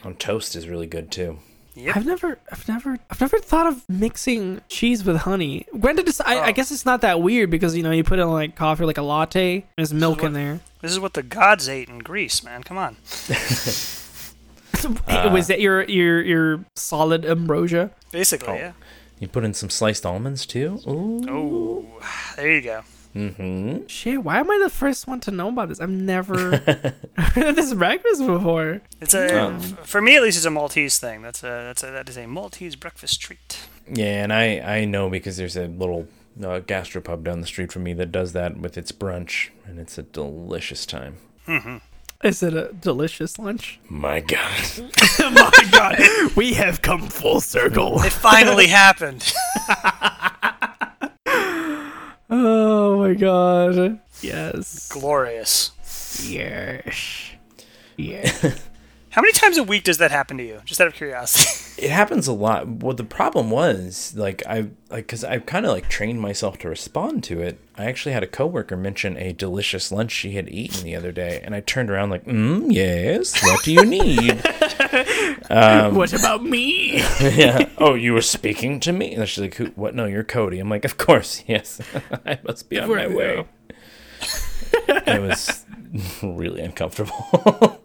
[0.04, 1.38] On toast is really good too.
[1.74, 1.96] Yep.
[1.96, 5.64] I've never, I've never, I've never thought of mixing cheese with honey.
[5.80, 6.52] Granted, it's, I, I Oh.
[6.52, 8.98] guess it's not that weird because you know you put it in like coffee, like
[8.98, 9.64] a latte.
[9.76, 10.60] There's milk what- in there.
[10.82, 12.62] This is what the gods ate in Greece, man.
[12.64, 12.96] Come on.
[14.84, 17.90] Was uh, that your your your solid ambrosia?
[18.10, 18.54] Basically, Oh.
[18.54, 18.72] yeah.
[19.20, 20.80] You put in some sliced almonds too.
[20.88, 21.24] Ooh.
[21.28, 22.02] Oh,
[22.36, 22.82] there you go.
[23.14, 23.86] Mm-hmm.
[23.86, 25.80] Shit, why am I the first one to know about this?
[25.80, 26.56] I've never
[27.16, 28.80] heard this breakfast before.
[29.00, 30.36] It's a Um, for me at least.
[30.38, 31.22] It's a Maltese thing.
[31.22, 33.60] That's a that's a that is a Maltese breakfast treat.
[33.92, 36.08] Yeah, and I I know because there's a little
[36.40, 39.98] uh, gastropub down the street from me that does that with its brunch, and it's
[39.98, 41.16] a delicious time.
[42.24, 43.80] Is it a delicious lunch?
[43.88, 44.62] My God.
[45.18, 45.98] My God,
[46.36, 48.00] we have come full circle.
[48.02, 49.32] It finally happened.
[52.34, 55.72] Oh my God, yes, Glorious.
[56.26, 57.30] yes,
[57.98, 58.68] yes.
[59.12, 60.62] How many times a week does that happen to you?
[60.64, 61.58] Just out of curiosity.
[61.78, 62.68] It happens a lot.
[62.68, 66.68] Well, the problem was, like I like cuz I've kind of like trained myself to
[66.68, 67.58] respond to it.
[67.76, 71.40] I actually had a coworker mention a delicious lunch she had eaten the other day,
[71.42, 73.42] and I turned around like, "Mm, yes.
[73.42, 74.44] What do you need?"
[75.48, 76.98] what about me?
[77.20, 77.68] yeah.
[77.78, 79.14] Oh, you were speaking to me?
[79.14, 79.94] And she's like, Who, "What?
[79.94, 81.80] No, you're Cody." I'm like, "Of course, yes.
[82.24, 83.44] I must be on my way."
[84.86, 85.64] it was
[86.22, 87.80] really uncomfortable.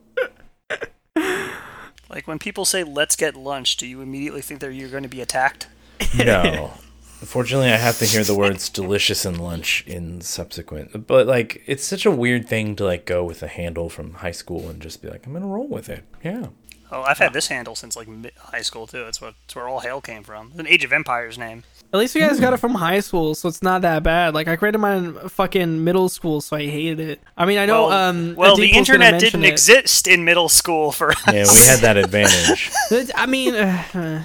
[2.17, 5.09] Like when people say "Let's get lunch," do you immediately think that you're going to
[5.09, 5.67] be attacked?
[6.17, 6.73] no.
[7.21, 11.05] Unfortunately, I have to hear the words "delicious" and "lunch" in subsequent.
[11.05, 14.31] But like, it's such a weird thing to like go with a handle from high
[14.31, 16.47] school and just be like, "I'm gonna roll with it." Yeah.
[16.91, 18.07] Oh, I've had this handle since like
[18.37, 19.03] high school too.
[19.03, 20.47] That's what that's where all hail came from.
[20.51, 21.63] It's an Age of Empires name.
[21.93, 24.33] At least you guys got it from high school, so it's not that bad.
[24.33, 27.21] Like I created mine in fucking middle school, so I hated it.
[27.37, 27.87] I mean, I know.
[27.87, 29.49] well, um, well, the Adeep was gonna internet didn't it.
[29.49, 31.17] exist in middle school for us.
[31.27, 32.71] Yeah, we had that advantage.
[33.15, 34.23] I mean, uh, uh,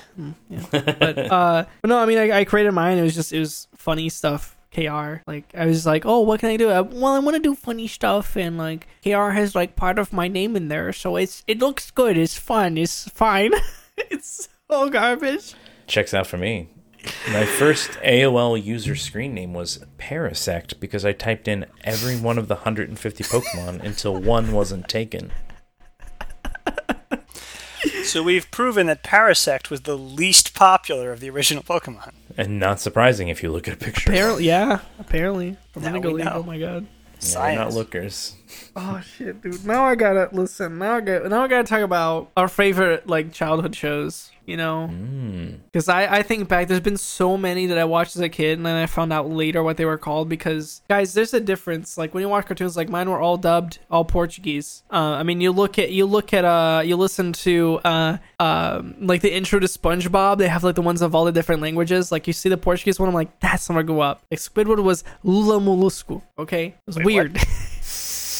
[0.49, 0.67] yeah.
[0.71, 2.99] but uh, but no, I mean, I, I created mine.
[2.99, 4.57] It was just it was funny stuff.
[4.75, 6.71] KR, like I was like, oh, what can I do?
[6.71, 10.13] Uh, well, I want to do funny stuff, and like KR has like part of
[10.13, 12.17] my name in there, so it's it looks good.
[12.17, 12.79] It's fun.
[12.79, 13.53] It's fine.
[13.97, 15.55] it's so garbage.
[15.87, 16.69] Checks out for me.
[17.33, 22.47] My first AOL user screen name was Parasect because I typed in every one of
[22.47, 25.33] the 150 Pokemon until one wasn't taken.
[28.05, 32.13] So we've proven that Parasect was the least popular of the original Pokemon.
[32.37, 34.11] And not surprising if you look at a picture.
[34.11, 34.81] Apparently, yeah.
[34.99, 36.25] Apparently, I'm Now gonna go we leave.
[36.27, 36.33] know.
[36.37, 36.87] Oh my god.
[37.21, 38.35] Yeah, we're not lookers.
[38.75, 39.65] Oh shit, dude.
[39.67, 40.79] Now I gotta listen.
[40.79, 41.27] Now I got.
[41.29, 44.31] Now I gotta talk about our favorite like childhood shows.
[44.45, 45.61] You know, Mm.
[45.71, 46.67] because I I think back.
[46.67, 49.31] There's been so many that I watched as a kid, and then I found out
[49.31, 50.29] later what they were called.
[50.29, 51.97] Because guys, there's a difference.
[51.97, 54.83] Like when you watch cartoons, like mine were all dubbed, all Portuguese.
[54.91, 58.97] Uh, I mean, you look at you look at uh you listen to uh um
[59.01, 60.39] like the intro to SpongeBob.
[60.39, 62.11] They have like the ones of all the different languages.
[62.11, 64.23] Like you see the Portuguese one, I'm like, that's when I grew up.
[64.29, 66.21] Like Squidward was Lula Molusco.
[66.37, 67.39] Okay, it was Wait, weird.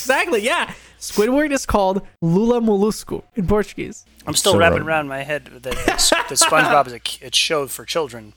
[0.03, 0.73] exactly, yeah.
[0.99, 4.05] Squidward is called Lula Molusco in Portuguese.
[4.27, 7.25] I'm still So, wrapping um, around my head that, that, that SpongeBob is a ki-
[7.27, 8.35] a show for children.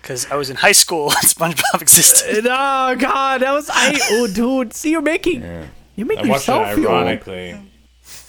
[0.00, 2.44] Because I was in high school when SpongeBob existed.
[2.46, 3.98] Oh god, that was I.
[4.12, 5.66] Oh, dude, see, you're making Yeah.
[5.94, 7.56] you make I watched it yourself ironically.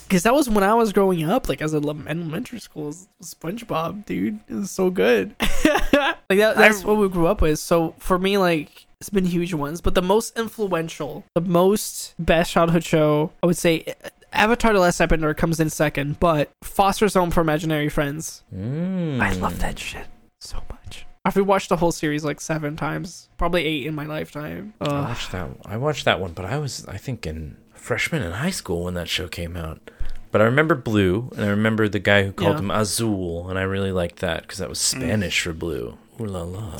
[0.03, 2.93] because that was when I was growing up, like as a elementary school.
[3.23, 5.35] SpongeBob, dude, it was so good.
[5.39, 7.57] like that, that's I- what we grew up with.
[7.57, 12.51] So for me, like it's been huge ones, but the most influential, the most best
[12.53, 13.95] childhood show, I would say.
[14.31, 18.43] Avatar: The Last Airbender comes in second, but Foster's Home for Imaginary Friends.
[18.55, 19.19] Mm.
[19.21, 20.07] I love that shit
[20.39, 21.05] so much.
[21.25, 24.73] I've rewatched the whole series like seven times, probably eight in my lifetime.
[24.81, 25.49] I watched that.
[25.65, 28.93] I watched that one, but I was, I think, in freshman in high school when
[28.93, 29.91] that show came out.
[30.31, 32.59] But I remember Blue, and I remember the guy who called Yeah.
[32.61, 35.97] him Azul, and I really liked that because that was Spanish for blue.
[36.19, 36.77] Ooh la la.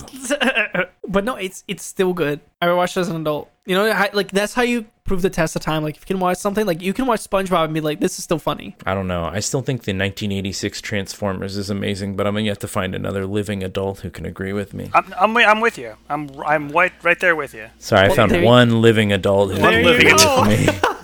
[1.08, 2.40] but no, it's it's still good.
[2.62, 3.50] I watched it as an adult.
[3.66, 5.84] You know, how- like that's how you prove the test of time.
[5.84, 8.18] Like if you can watch something, like you can watch SpongeBob and be like, this
[8.18, 8.76] is still funny.
[8.86, 9.26] I don't know.
[9.26, 12.96] I still think the 1986 Transformers is amazing, but I'm yet to have to find
[12.96, 14.90] another living adult who can agree with me.
[14.94, 15.96] I'm, I'm, wi- I'm with you.
[16.10, 17.68] I'm, I'm right, right there with you.
[17.80, 20.66] Sorry, I found there you- one living adult who One can living agree with me.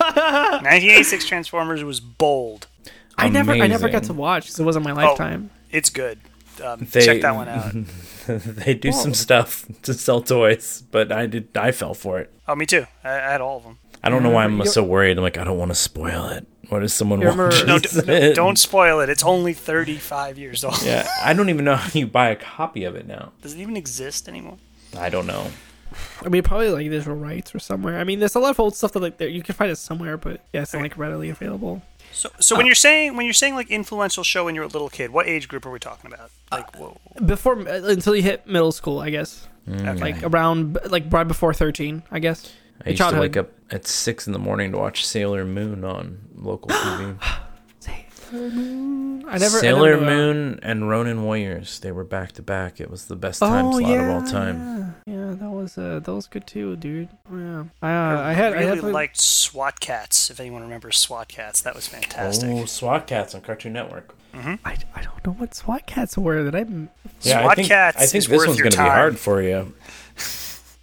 [0.60, 2.66] 1986 Transformers was bold.
[3.16, 4.14] I never, I never got Amazing.
[4.14, 5.50] to watch because it wasn't my oh, lifetime.
[5.70, 6.18] It's good.
[6.60, 7.72] Um, They- check that one out.
[8.26, 11.56] they do some stuff to sell toys, but I did.
[11.56, 12.32] I fell for it.
[12.48, 12.86] Oh, me too.
[13.04, 13.78] I, I had all of them.
[14.02, 15.16] I don't know why I'm You- so worried.
[15.18, 16.46] I'm like, I don't want to spoil it.
[16.68, 17.88] What if someone You remember- watches No, d-
[18.28, 19.08] no, don't spoil it.
[19.08, 20.80] It's only 35 years old.
[20.82, 23.32] Yeah, I don't even know how you buy a copy of it now.
[23.42, 24.58] Does it even exist anymore?
[24.96, 25.48] I don't know.
[26.24, 27.98] I mean, probably like digital rights or somewhere.
[27.98, 29.76] I mean, there's a lot of old stuff that like there you can find it
[29.76, 31.82] somewhere, but yeah, it's not like readily available.
[32.12, 32.58] So, so Oh.
[32.58, 35.26] when you're saying when you're saying like influential show when you're a little kid, what
[35.26, 36.30] age group are we talking about?
[36.50, 36.98] Like, whoa.
[37.24, 39.46] Before uh, until you hit middle school, I guess.
[39.68, 40.00] Mm.
[40.00, 42.52] Like around like right before thirteen, I guess.
[42.84, 43.16] I used Childhood.
[43.18, 47.16] to wake up at six in the morning to watch Sailor Moon on local TV.
[48.32, 50.16] I never I Sailor never knew that.
[50.16, 51.80] Moon and Ronin Warriors.
[51.80, 52.80] They were back to back.
[52.80, 54.94] It was the best time Oh slot yeah, of all time.
[55.06, 57.08] yeah, yeah, that was uh, that was good too, dude.
[57.32, 60.30] Yeah, I, uh, I had I really had liked SWAT Kats.
[60.30, 62.50] If anyone remembers SWAT Kats, that was fantastic.
[62.50, 64.14] Oh, SWAT Kats on Cartoon Network.
[64.32, 66.44] I, I don't know what SWAT cats were.
[66.44, 66.60] that I?
[67.22, 69.42] Yeah, I SWAT think, Cats I think is this one's going to be hard for
[69.42, 69.74] you.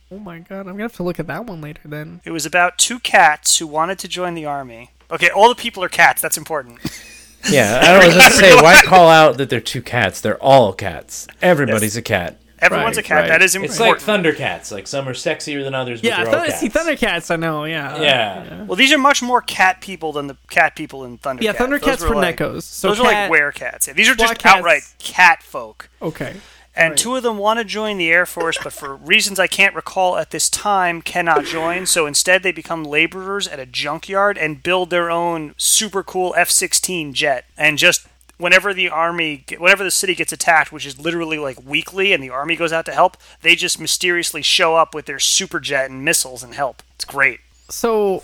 [0.10, 2.22] Oh my god, I'm gonna have to look at that one later then.
[2.24, 4.92] It was about two cats who wanted to join the army.
[5.12, 6.22] Okay, all the people are cats.
[6.22, 6.80] That's important.
[7.50, 10.22] Yeah, I was going to say, why call out that they're two cats?
[10.22, 11.28] They're all cats.
[11.42, 12.40] Everybody's a cat.
[12.60, 13.16] Everyone's Right, a cat.
[13.22, 13.28] right.
[13.28, 14.00] That is important.
[14.00, 14.72] It's like Thundercats.
[14.72, 16.60] Like some are sexier than others, but Yeah, they're all Thunder, cats.
[16.60, 17.30] see Thundercats.
[17.32, 17.66] I know.
[17.66, 18.02] Yeah.
[18.02, 18.64] Yeah.
[18.64, 21.42] well, these are much more cat people than the cat people in Thundercats.
[21.44, 22.64] Yeah, Thundercats Those were for like, Nekos.
[22.64, 23.86] So those are cat, like werecats.
[23.88, 25.88] Yeah, these are just SWAT cats- outright cat folk.
[26.02, 26.36] Okay.
[26.78, 26.98] And Right.
[27.00, 30.16] two of them want to join the Air Force, but for reasons I can't recall
[30.18, 31.88] at this time, cannot join.
[31.88, 36.52] So instead, they become laborers at a junkyard and build their own super cool F
[36.52, 37.46] 16 jet.
[37.58, 38.06] And just
[38.38, 42.30] whenever the army, whenever the city gets attacked, which is literally like weekly, and the
[42.30, 46.06] army goes out to help, they just mysteriously show up with their super jet and
[46.06, 46.84] missiles and help.
[46.96, 47.40] It's great.
[47.70, 48.24] So.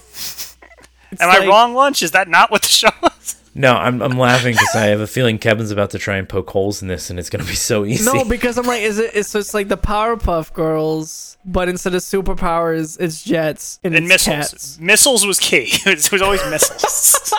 [1.20, 2.02] Am I wrong, Lunch?
[2.04, 3.36] Is that not what the show was?
[3.56, 6.50] No, I'm, I'm laughing because I have a feeling Kevin's about to try and poke
[6.50, 8.04] holes in this, and it's going to be so easy.
[8.12, 9.12] No, because I'm like, is it?
[9.14, 14.06] It's, so it's like the Powerpuff Girls, but instead of superpowers, it's jets and, And
[14.06, 14.50] it's missiles.
[14.52, 14.80] cats.
[14.80, 15.68] Missiles was key.
[15.86, 17.32] it was always missiles.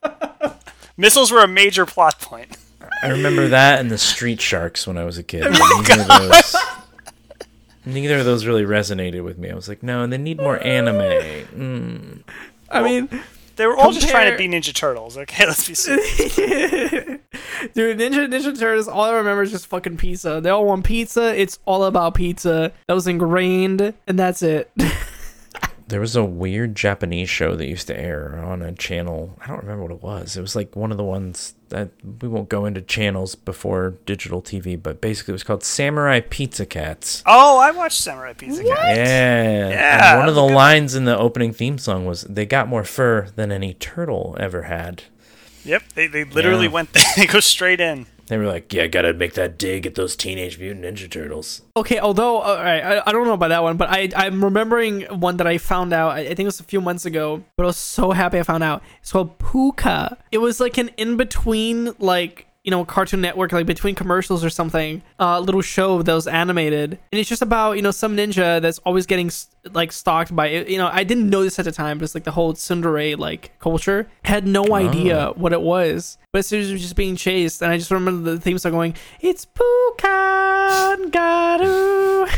[0.96, 2.56] missiles were a major plot point.
[3.02, 5.44] I remember that and the Street Sharks when I was a kid.
[5.46, 6.56] Oh neither, of those,
[7.86, 9.50] neither of those really resonated with me.
[9.50, 11.00] I was like, no, and they need more anime.
[11.00, 12.22] Mm.
[12.70, 13.08] I mean,
[13.60, 15.18] They were all just trying to be Ninja Turtles.
[15.18, 16.34] Okay, let's be serious.
[16.34, 18.88] dude, Ninja Ninja Turtles.
[18.88, 20.40] All I remember is just fucking pizza.
[20.40, 21.38] They all want pizza.
[21.38, 22.72] It's all about pizza.
[22.86, 24.70] That was ingrained, and that's it.
[25.90, 29.36] There was a weird Japanese show that used to air on a channel.
[29.40, 30.36] I don't remember what it was.
[30.36, 31.90] It was like one of the ones that
[32.22, 36.64] we won't go into channels before digital TV, but basically it was called Samurai Pizza
[36.64, 37.22] Cats.
[37.26, 38.96] Oh, I watched Samurai Pizza Cat.
[38.96, 39.68] Yeah.
[39.68, 42.22] Yeah, And one of the that's a good lines in the opening theme song was
[42.22, 45.02] they got more fur than any turtle ever had.
[45.64, 46.72] Yep, they, they literally Yeah.
[46.72, 46.96] went.
[47.16, 48.06] they go straight in.
[48.30, 51.62] They were like, yeah, gotta make that dig at those Teenage Mutant Ninja Turtles.
[51.76, 54.44] Okay, although uh, all right, I, I don't know about that one, but I I'm
[54.44, 56.12] remembering one that I found out.
[56.12, 58.44] I, I think it was a few months ago, but I was so happy I
[58.44, 58.84] found out.
[59.00, 60.16] It's called Pucca.
[60.30, 64.50] It was like an in between, like you know, Cartoon Network, like between commercials or
[64.50, 68.60] something, uh, little show that was animated, and it's just about you know some ninja
[68.60, 71.72] that's always getting s- like stalked by you know I didn't know this at the
[71.72, 74.08] time, but it's like the whole tsundere like culture.
[74.24, 77.78] Had no idea what it was, but as it was just being chased, and I
[77.78, 82.28] just remember the theme song going, "It's Pukan Garu."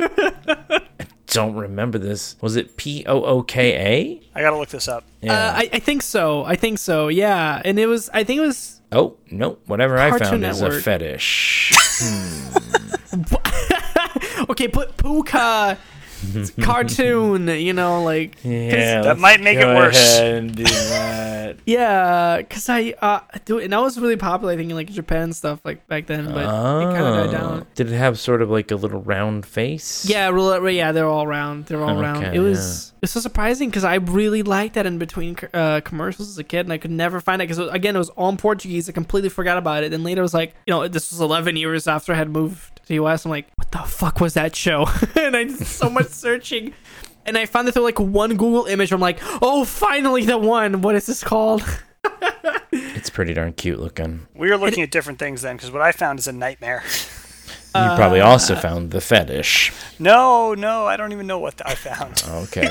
[1.26, 2.34] Don't remember this.
[2.40, 4.20] Was it P O O K A?
[4.36, 5.04] I gotta look this up.
[5.22, 5.28] A?
[5.28, 6.42] Uh, I, I think so.
[6.44, 7.06] I think so.
[7.06, 8.10] Yeah, and it was.
[8.12, 8.79] I think it was.
[8.92, 9.58] Oh, no.
[9.66, 10.82] Whatever I Cartoon found is a Network.
[10.82, 11.72] fetish.
[12.02, 13.22] Hmm.
[14.48, 15.76] Okay, put Pucca
[16.60, 17.48] cartoon.
[17.48, 19.02] You know, like yeah.
[19.02, 19.96] that might make it worse.
[19.96, 21.56] ahead and do that.
[21.66, 24.52] yeah, because I uh do and that was really popular.
[24.52, 27.30] I think in like Japan and stuff like back then, but it kind of died
[27.30, 27.60] down.
[27.60, 27.66] Oh.
[27.74, 30.04] Did it have sort of like a little round face?
[30.08, 30.30] Yeah,
[30.68, 31.66] yeah, they're all round.
[31.66, 32.34] They're all round.
[32.34, 36.38] It was it's so surprising because I really liked that in between uh, commercials as
[36.38, 38.88] a kid, and I could never find it because again it was all in Portuguese.
[38.88, 39.90] I completely forgot about it.
[39.90, 42.79] Then later I was like, you know, this was 11 years after I had moved
[42.90, 43.24] to the US.
[43.24, 44.86] I'm like, what the fuck was that show?
[45.16, 46.74] and I did so much searching,
[47.24, 48.92] and I found it through like one Google image.
[48.92, 50.82] I'm like, oh, finally the one.
[50.82, 51.62] What is this called?
[52.72, 54.26] It's pretty darn cute looking.
[54.34, 56.82] We were looking at different things then, because what I found is a nightmare.
[57.74, 59.72] You Uh, probably also found the fetish.
[59.98, 62.22] No, no, I don't even know what I found.
[62.28, 62.70] Okay.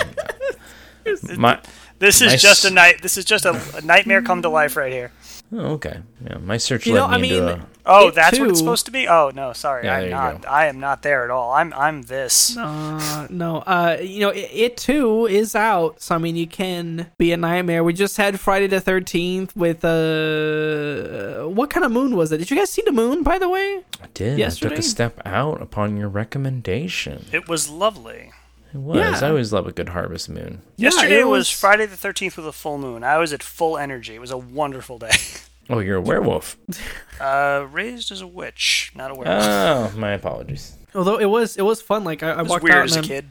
[1.35, 1.59] My,
[1.99, 2.41] This is Nice.
[2.41, 3.01] just a night.
[3.01, 5.11] This is just a, a nightmare come to life right here.
[5.53, 6.01] Oh, okay.
[6.25, 7.67] Yeah, my search You led know, me I into a.
[7.91, 9.07] Oh, It that's what it's supposed to be.
[9.07, 10.41] Oh no, sorry, Yeah, I'm not.
[10.43, 10.47] go.
[10.47, 11.53] I am not there at all.
[11.53, 12.55] I'm I'm this.
[12.55, 15.99] Uh, no, uh, you know, it, it too is out.
[16.01, 17.83] So I mean, you can be a nightmare.
[17.83, 22.37] We just had Friday the Thirteenth with uh, what kind of moon was it?
[22.37, 23.23] Did you guys see the moon?
[23.23, 24.37] By the way, I did.
[24.37, 24.67] Yesterday?
[24.67, 27.25] I took a step out upon your recommendation.
[27.31, 28.31] It was lovely.
[28.73, 28.97] It was.
[28.97, 29.27] Yeah.
[29.27, 30.61] I always love a good harvest moon.
[30.75, 33.03] Yeah, Yesterday it was Friday the 13th with a full moon.
[33.03, 34.15] I was at full energy.
[34.15, 35.11] It was a wonderful day.
[35.71, 36.57] Oh, you're a werewolf.
[37.21, 39.93] Uh, raised as a witch, not a werewolf.
[39.93, 40.75] oh, my apologies.
[40.95, 42.03] Although it was it was fun.
[42.03, 43.27] Like I, I it was walked weird out as a and kid.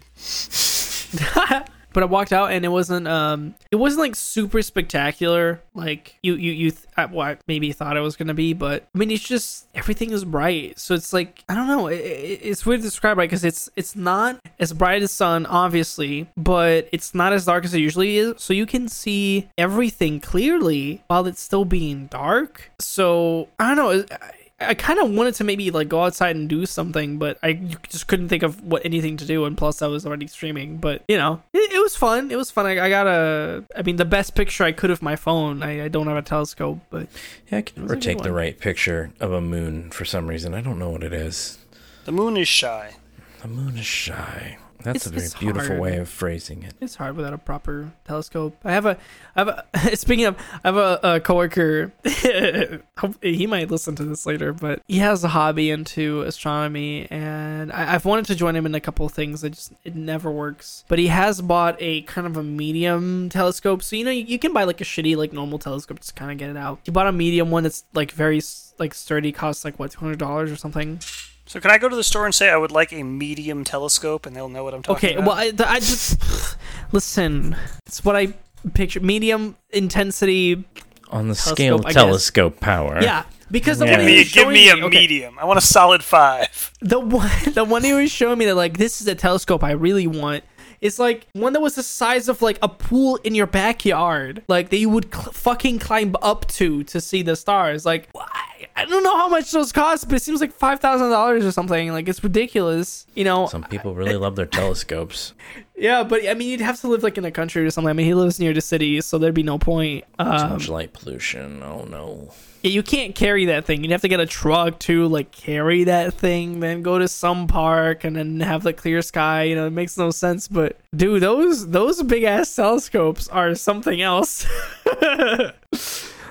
[1.98, 6.36] but I walked out and it wasn't um it wasn't like super spectacular like you
[6.36, 9.26] you you th- well, I maybe thought it was gonna be but I mean it's
[9.26, 12.86] just everything is bright so it's like I don't know it, it, it's weird to
[12.86, 17.46] describe right because it's it's not as bright as sun obviously but it's not as
[17.46, 22.06] dark as it usually is so you can see everything clearly while it's still being
[22.06, 24.16] dark so I don't know.
[24.16, 27.52] I, I kind of wanted to maybe like go outside and do something, but I
[27.52, 29.44] just couldn't think of what anything to do.
[29.44, 30.78] And plus, I was already streaming.
[30.78, 32.30] But you know, it, it was fun.
[32.30, 32.66] It was fun.
[32.66, 35.62] I, I got a, I mean, the best picture I could of my phone.
[35.62, 37.08] I, I don't have a telescope, but
[37.50, 40.54] Yeah, I can never take the right picture of a moon for some reason.
[40.54, 41.58] I don't know what it is.
[42.04, 42.96] The moon is shy.
[43.42, 44.58] The moon is shy.
[44.82, 45.80] That's It's- a very beautiful hard.
[45.80, 46.74] way of phrasing it.
[46.80, 48.56] it's hard without a proper telescope.
[48.64, 48.96] I have a,
[49.36, 49.96] I have a.
[49.96, 51.92] Speaking of, I have a, a coworker.
[53.22, 57.94] he might listen to this later, but he has a hobby into astronomy, and I,
[57.94, 59.42] I've wanted to join him in a couple of things.
[59.44, 60.84] It just it never works.
[60.88, 64.38] But he has bought a kind of a medium telescope, so you know you, you
[64.38, 66.80] can buy like a shitty like normal telescope to kind of get it out.
[66.84, 68.40] He bought a medium one that's like very
[68.78, 71.00] like sturdy, costs like what two hundred dollars or something.
[71.48, 74.26] So can I go to the store and say I would like a medium telescope,
[74.26, 75.38] and they'll know what I'm talking about?
[75.38, 75.58] Okay, about?
[75.58, 76.56] well, I, I just
[76.92, 77.56] listen.
[77.86, 78.34] It's what I
[78.74, 80.64] picture: medium intensity.
[81.10, 81.94] On the Telescope, scale of I guess.
[81.94, 82.98] telescope power.
[83.00, 83.92] Yeah, because the Yeah.
[83.92, 85.38] one give he me, was give showing me a okay, medium.
[85.38, 86.70] I want a solid five.
[86.82, 89.70] The one, the one he was showing me that like this is a telescope I
[89.70, 90.44] really want.
[90.82, 94.68] It's like one that was the size of like a pool in your backyard, like
[94.68, 97.86] that you would cl- fucking climb up to to see the stars.
[97.86, 101.10] Like I, I don't know how much those cost, but it seems like five thousand
[101.10, 101.90] dollars or something.
[101.92, 103.46] Like it's ridiculous, you know.
[103.48, 105.34] Some people really love their telescopes.
[105.80, 107.88] Yeah, but I mean, you'd have to live like in a country or something.
[107.88, 110.02] I mean, he lives near the city, so there'd be no point.
[110.18, 111.62] Too Um, much light pollution.
[111.62, 112.32] Oh no.
[112.64, 113.84] yeah, you can't carry that thing.
[113.84, 117.46] You'd have to get a truck to like carry that thing, then go to some
[117.46, 119.44] park and then have the clear sky.
[119.44, 120.48] You know, it makes no sense.
[120.48, 124.48] But dude, those those big ass telescopes are something else.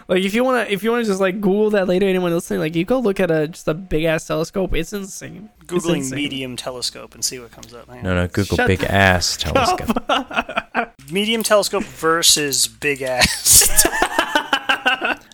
[0.08, 2.76] like if you wanna if you wanna just like Google that later, anyone listening, like
[2.76, 4.74] you go look at a just a big ass telescope.
[4.74, 5.50] It's insane.
[5.62, 6.16] It's Googling insane.
[6.16, 7.88] medium telescope and see what comes up.
[7.90, 8.04] Hang.
[8.04, 8.28] No, no.
[8.28, 10.04] Google Shut big ass telescope.
[11.12, 13.86] Medium telescope versus big ass.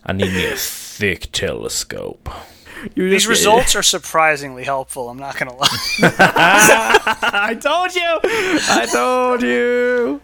[0.05, 2.29] I need me a thick telescope.
[2.95, 5.09] You These just- results are surprisingly helpful.
[5.09, 5.67] I'm not gonna lie.
[6.01, 8.19] I told you.
[8.69, 10.19] I told you.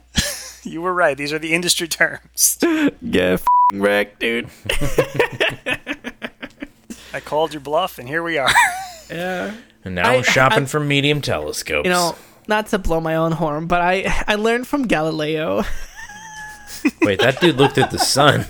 [0.63, 1.17] you were right.
[1.17, 2.57] These are the industry terms.
[3.11, 4.49] Get f- wrecked, dude.
[7.13, 8.49] I called your bluff, and here we are.
[9.09, 9.53] Yeah.
[9.83, 11.85] And now I- I'm shopping I- for medium telescopes.
[11.85, 12.15] You know,
[12.47, 15.63] not to blow my own horn, but I I learned from Galileo.
[17.01, 18.45] Wait, that dude looked at the sun.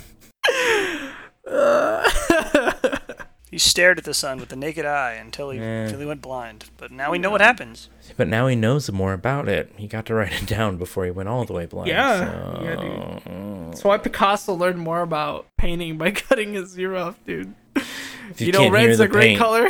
[3.51, 5.85] He stared at the sun with the naked eye until he Yeah.
[5.85, 6.65] until he went blind.
[6.77, 7.89] But now we know what happens.
[8.15, 9.71] But now he knows more about it.
[9.75, 11.87] He got to write it down before he went all the way blind.
[11.89, 12.19] Yeah.
[12.19, 13.71] so- Yeah, dude.
[13.71, 17.53] That's why Picasso learned more about painting by cutting his ear off, dude.
[18.31, 19.67] If You, know, can't hear red's the a great paint- color.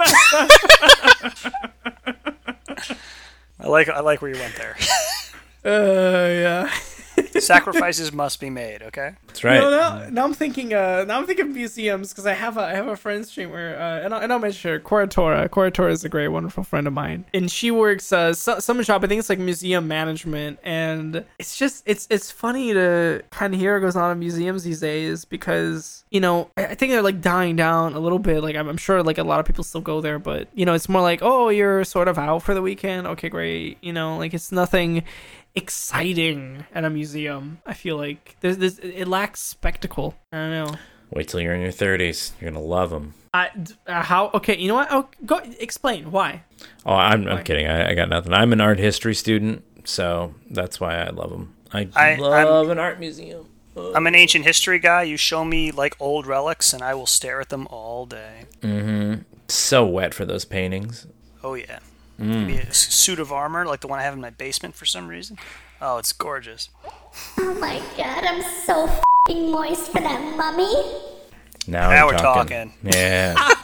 [3.58, 4.76] I like I like where you went there.
[5.64, 6.70] Uh, yeah.
[7.40, 8.82] Sacrifices must be made.
[8.82, 9.12] Okay.
[9.26, 9.60] That's right.
[9.60, 10.74] No, now, now I'm thinking.
[10.74, 14.04] Uh, now I'm thinking museums because I have a I have a friend streamer, uh,
[14.04, 15.48] and I'll, and I'll mention her, Coratora.
[15.48, 19.04] Coratora is a great, wonderful friend of mine, and she works uh so, some shop.
[19.04, 23.60] I think it's like museum management, and it's just it's it's funny to kind of
[23.60, 27.02] hear what goes on in museums these days because you know I, I think they're
[27.02, 28.42] like dying down a little bit.
[28.42, 30.74] Like I'm, I'm sure like a lot of people still go there, but you know
[30.74, 33.06] it's more like oh you're sort of out for the weekend.
[33.06, 33.78] Okay, great.
[33.80, 35.04] You know like it's nothing
[35.54, 37.58] exciting at a museum.
[37.66, 40.14] I feel like there's this it lacks spectacle.
[40.32, 40.74] I don't know.
[41.10, 42.32] Wait till you're in your 30s.
[42.40, 43.14] You're gonna love them.
[43.34, 44.56] I d- uh, how okay.
[44.56, 44.88] You know what?
[44.90, 46.42] Oh, go explain why.
[46.86, 47.66] Oh, I'm, I'm kidding.
[47.66, 48.32] I, I got nothing.
[48.32, 51.54] I'm an art history student, so that's why I love them.
[51.72, 53.46] I, I- love an art museum.
[53.94, 55.04] I'm an ancient history guy.
[55.04, 58.44] You show me like old relics, and I will stare at them all day.
[58.60, 59.22] Mm-hmm.
[59.48, 61.06] So wet for those paintings.
[61.42, 61.78] Oh yeah.
[62.20, 62.46] Mm.
[62.46, 64.84] Maybe a s- suit of armor like the one I have in my basement for
[64.84, 65.38] some reason.
[65.80, 66.68] Oh, it's gorgeous.
[67.38, 68.88] Oh my god, I'm so
[69.26, 70.72] fing moist for that mummy.
[71.66, 72.74] Now, Now we're we're talking.
[72.82, 73.34] Yeah.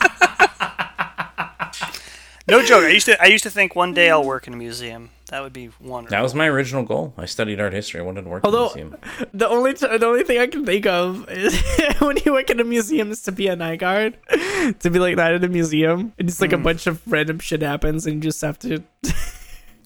[2.48, 2.84] No joke.
[2.84, 5.10] I used to I used to think one day I'll work in a museum.
[5.28, 6.16] That would be wonderful.
[6.16, 7.12] that was my original goal.
[7.18, 8.00] I studied art history.
[8.00, 8.96] I wanted to work Although- in a museum.
[9.34, 11.60] The only t- the only thing I can think of is
[11.98, 14.16] when you work in a museum is to be a night guard,
[14.80, 16.62] to be like that in a museum, and just like a hmm.
[16.62, 18.82] bunch of random shit happens, and you just have to.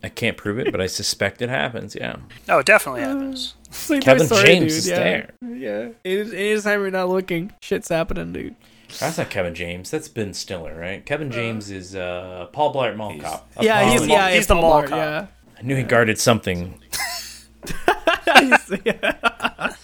[0.05, 1.95] I can't prove it, but I suspect it happens.
[1.95, 2.17] Yeah.
[2.49, 3.55] Oh, it definitely uh, happens.
[3.67, 4.79] It's like Kevin Toy Story, James dude.
[4.79, 4.97] is yeah.
[4.97, 5.31] there.
[5.43, 5.89] Yeah.
[6.05, 8.57] Any- Anytime you're not looking, shit's happening, dude.
[8.99, 9.91] That's not Kevin James.
[9.91, 11.05] That's Ben Stiller, right?
[11.05, 13.49] Kevin James is uh, Paul Blart Mall Cop.
[13.57, 14.97] A Yeah, he's Paul- yeah, he's he's the the mall Blart, cop.
[14.99, 15.27] Yeah.
[15.59, 16.79] I knew he guarded something.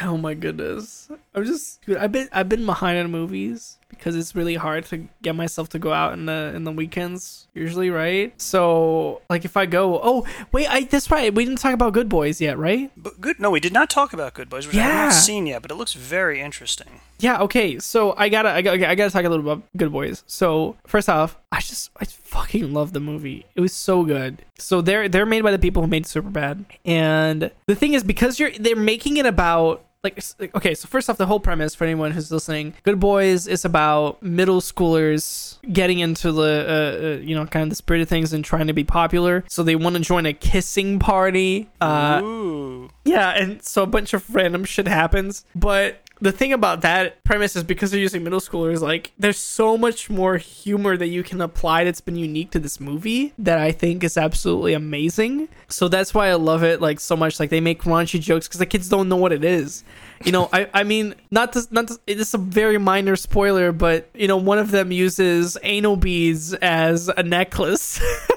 [0.00, 1.10] Oh my goodness.
[1.34, 5.08] I'm just dude, I've been I've been behind on movies because it's really hard to
[5.22, 8.32] get myself to go out in the in the weekends usually, right?
[8.40, 11.34] So like if I go, oh wait, I that's right.
[11.34, 12.90] We didn't talk about Good Boys yet, right?
[12.96, 13.38] But good.
[13.38, 15.74] No, we did not talk about Good Boys, which I haven't seen yet, but it
[15.74, 17.00] looks very interesting.
[17.20, 17.78] Yeah, okay.
[17.80, 20.22] So I gotta, I gotta, I gotta talk a little about Good Boys.
[20.26, 23.44] So first off, I just, I fucking love the movie.
[23.56, 24.44] It was so good.
[24.58, 28.38] So they're they're made by the people who made Superbad, and the thing is because
[28.38, 29.84] you're they're making it about.
[30.04, 30.22] Like
[30.54, 34.22] okay, so first off, the whole premise for anyone who's listening, Good Boys is about
[34.22, 38.32] middle schoolers getting into the, uh, uh, you know, kind of the spirit of things
[38.32, 39.42] and trying to be popular.
[39.48, 41.68] So they want to join a kissing party.
[41.80, 42.90] Uh, Ooh.
[43.04, 45.44] yeah, and so a bunch of random shit happens.
[45.56, 49.76] But the thing about that premise is because they're using middle schoolers, like there's so
[49.76, 53.72] much more humor that you can apply that's been unique to this movie that I
[53.72, 55.48] think is absolutely amazing.
[55.68, 57.38] So that's why I love it like so much.
[57.38, 59.84] Like they make raunchy jokes because the kids don't know what it is.
[60.24, 64.08] You know, I, I mean, not to, not to, it's a very minor spoiler, but
[64.14, 68.00] you know, one of them uses anal beads as a necklace.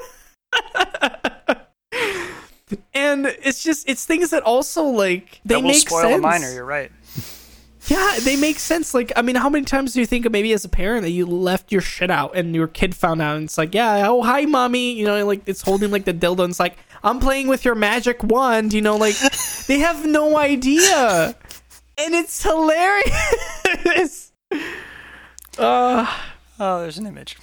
[2.93, 6.19] and it's just it's things that also like they that will make spoil sense.
[6.19, 6.53] a minor.
[6.53, 6.91] You're right.
[7.91, 8.93] Yeah, they make sense.
[8.93, 11.09] Like, I mean, how many times do you think of maybe as a parent that
[11.09, 14.21] you left your shit out and your kid found out and it's like, yeah, oh
[14.23, 17.49] hi, mommy, you know, like it's holding like the dildo and it's like, I'm playing
[17.49, 19.15] with your magic wand, you know, like
[19.67, 21.35] they have no idea,
[21.97, 24.31] and it's hilarious.
[25.57, 26.19] uh,
[26.63, 27.37] Oh, there's an image.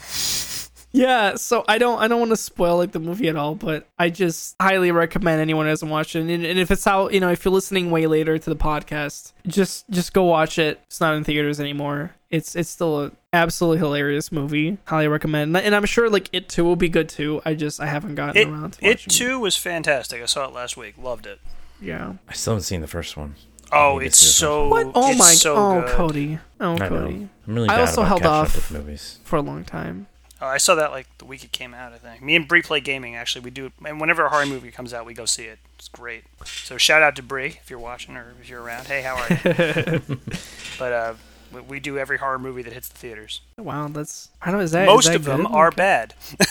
[0.93, 3.87] Yeah, so I don't I don't want to spoil like the movie at all, but
[3.99, 6.21] I just highly recommend anyone who hasn't watched it.
[6.21, 9.33] And, and if it's out, you know, if you're listening way later to the podcast,
[9.47, 10.81] just just go watch it.
[10.87, 12.13] It's not in theaters anymore.
[12.31, 14.79] It's it's still an absolutely hilarious movie.
[14.85, 15.57] Highly recommend.
[15.57, 17.43] And I'm sure like it too will be good too.
[17.45, 20.23] I just I haven't gotten It around to it watching too was fantastic.
[20.23, 20.97] I saw it last week.
[20.97, 21.41] Loved it.
[21.81, 22.15] Yeah.
[22.29, 23.35] I still haven't seen the first one.
[23.71, 24.69] Oh, need to it's see the first so.
[24.69, 24.93] What?
[24.95, 25.25] Oh it's my.
[25.27, 25.91] So oh, good.
[25.91, 26.39] Cody.
[26.61, 26.89] Oh, I know.
[26.89, 27.29] Cody.
[27.47, 28.55] I'm really I bad also about held off.
[28.57, 29.19] with movies.
[29.25, 30.07] For a long time.
[30.41, 31.93] Oh, I saw that like the week it came out.
[31.93, 33.17] I think me and Bree play gaming.
[33.17, 33.73] Actually, we do.
[33.85, 35.59] And whenever a horror movie comes out, we go see it.
[35.79, 36.25] It's great.
[36.45, 38.87] So shout out to Bree if you're watching or if you're around.
[38.87, 40.19] Hey, how are you?
[40.79, 41.15] but uh,
[41.53, 43.41] we, we do every horror movie that hits the theaters.
[43.57, 44.29] Wow, that's.
[44.41, 44.65] I don't know.
[44.65, 45.53] Is that is Most that of them good?
[45.53, 46.15] are bad.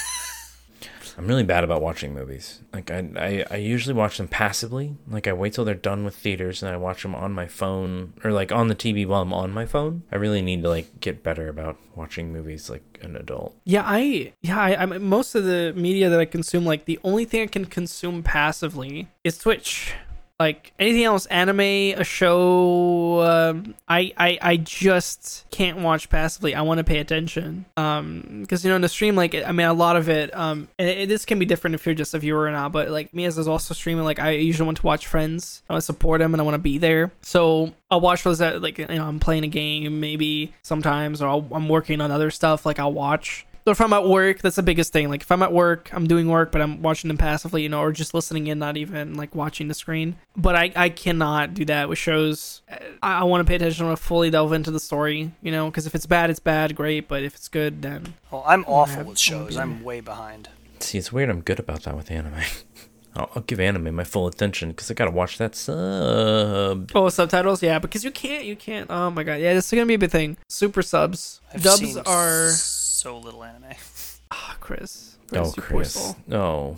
[1.18, 2.62] I'm really bad about watching movies.
[2.72, 4.96] Like I, I, I usually watch them passively.
[5.08, 8.14] Like I wait till they're done with theaters and I watch them on my phone
[8.24, 10.04] or like on the TV while I'm on my phone.
[10.12, 13.56] I really need to like get better about watching movies like an adult.
[13.64, 17.26] Yeah, I yeah, I, I'm most of the media that I consume, like the only
[17.26, 19.96] thing I can consume passively is Twitch.
[20.40, 21.60] Like anything else, anime,
[22.00, 26.54] a show, um, I, I I just can't watch passively.
[26.54, 29.66] I want to pay attention, um, because you know in the stream, like I mean,
[29.66, 32.20] a lot of it, um, and it, this can be different if you're just a
[32.20, 32.72] viewer or not.
[32.72, 35.74] But like me as is also streaming, like I usually want to watch friends, I
[35.74, 37.12] want to support them, and I want to be there.
[37.24, 41.30] So I'll watch those that like you know I'm playing a game maybe sometimes, or
[41.30, 42.64] I'll, I'm working on other stuff.
[42.64, 43.48] Like I'll watch.
[43.68, 45.10] So if I'm at work, that's the biggest thing.
[45.10, 47.82] Like if I'm at work, I'm doing work, but I'm watching them passively, you know,
[47.82, 50.16] or just listening in, not even like watching the screen.
[50.38, 52.62] But I, I cannot do that with shows.
[53.04, 53.84] I, I want to pay attention.
[53.84, 56.40] I want to fully delve into the story, you know, because if it's bad, it's
[56.40, 57.10] bad, great.
[57.10, 59.58] But if it's good, then Well, I'm awful have- with shows.
[59.58, 60.48] I'm way behind.
[60.80, 61.30] See, it's weird.
[61.30, 62.36] I'm good about that with anime.
[63.18, 66.92] I'll, I'll give anime my full attention because I gotta watch that sub.
[66.96, 68.90] oh subtitles, yeah, because you can't, you can't.
[68.90, 70.38] Oh my god, yeah, this is gonna be a big thing.
[70.48, 72.52] Super subs, I've dubs seen are
[73.08, 73.64] so little anime.
[74.32, 75.16] ah, Chris.
[75.32, 75.94] Oh, Chris.
[75.94, 76.18] soul.
[76.28, 76.78] No.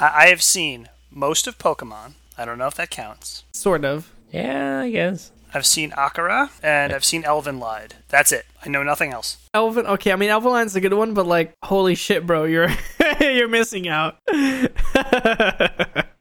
[0.00, 2.14] I, I have seen most of Pokemon.
[2.36, 3.44] I don't know if that counts.
[3.52, 4.12] Sort of.
[4.32, 5.30] Yeah, I guess.
[5.54, 7.94] I've seen Akira and I've seen Elfen Lied.
[8.08, 8.46] That's it.
[8.66, 9.36] I know nothing else.
[9.54, 9.84] Elfen.
[9.86, 12.70] Okay, I mean Elfen Lied's a good one, but like, holy shit, bro, you're
[13.20, 14.16] you're missing out.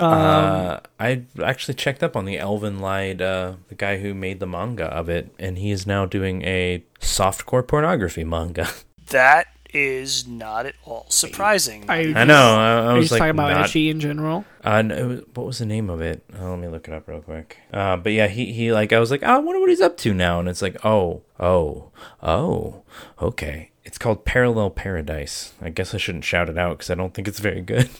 [0.00, 4.40] Um, uh, I actually checked up on the Elfen Lied, uh, the guy who made
[4.40, 8.68] the manga of it, and he is now doing a softcore pornography manga.
[9.08, 11.84] That is not at all surprising.
[11.88, 12.34] I, I know.
[12.56, 14.44] I, I Are was just like, talking about not, Ecchi in general?
[14.62, 16.22] Uh, no, it was- what was the name of it?
[16.38, 17.56] Oh, let me look it up real quick.
[17.72, 19.96] Uh, but yeah, he, he like I was like, oh, I wonder what he's up
[19.98, 21.90] to now, and it's like, oh, oh,
[22.22, 22.82] oh,
[23.20, 23.72] okay.
[23.84, 25.54] It's called Parallel Paradise.
[25.60, 27.90] I guess I shouldn't shout it out because I don't think it's very good.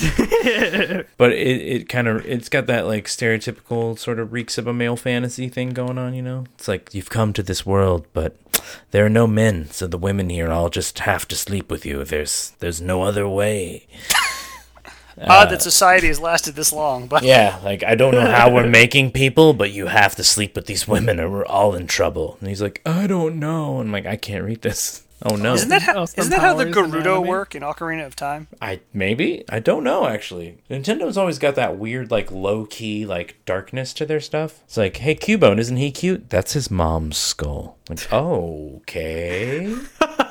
[1.16, 4.72] but it, it kind of it's got that like stereotypical sort of reeks of a
[4.72, 6.44] male fantasy thing going on, you know.
[6.54, 8.36] It's like you've come to this world, but
[8.90, 12.04] there are no men, so the women here all just have to sleep with you.
[12.04, 13.86] There's there's no other way.
[15.20, 18.52] Odd that uh, society has lasted this long, but Yeah, like I don't know how
[18.52, 21.86] we're making people, but you have to sleep with these women or we're all in
[21.86, 22.36] trouble.
[22.40, 23.78] And he's like, I don't know.
[23.78, 25.03] I'm like, I can't read this.
[25.24, 25.54] Oh no.
[25.54, 28.14] isn't that how, oh, isn't that how the powers in Gerudo work in Ocarina of
[28.14, 28.48] Time?
[28.60, 30.58] I maybe I don't know actually.
[30.70, 34.60] Nintendo's always got that weird like low key like darkness to their stuff.
[34.64, 36.28] It's like, hey, Cubone, isn't he cute?
[36.28, 37.78] That's his mom's skull.
[37.88, 39.74] Like, okay.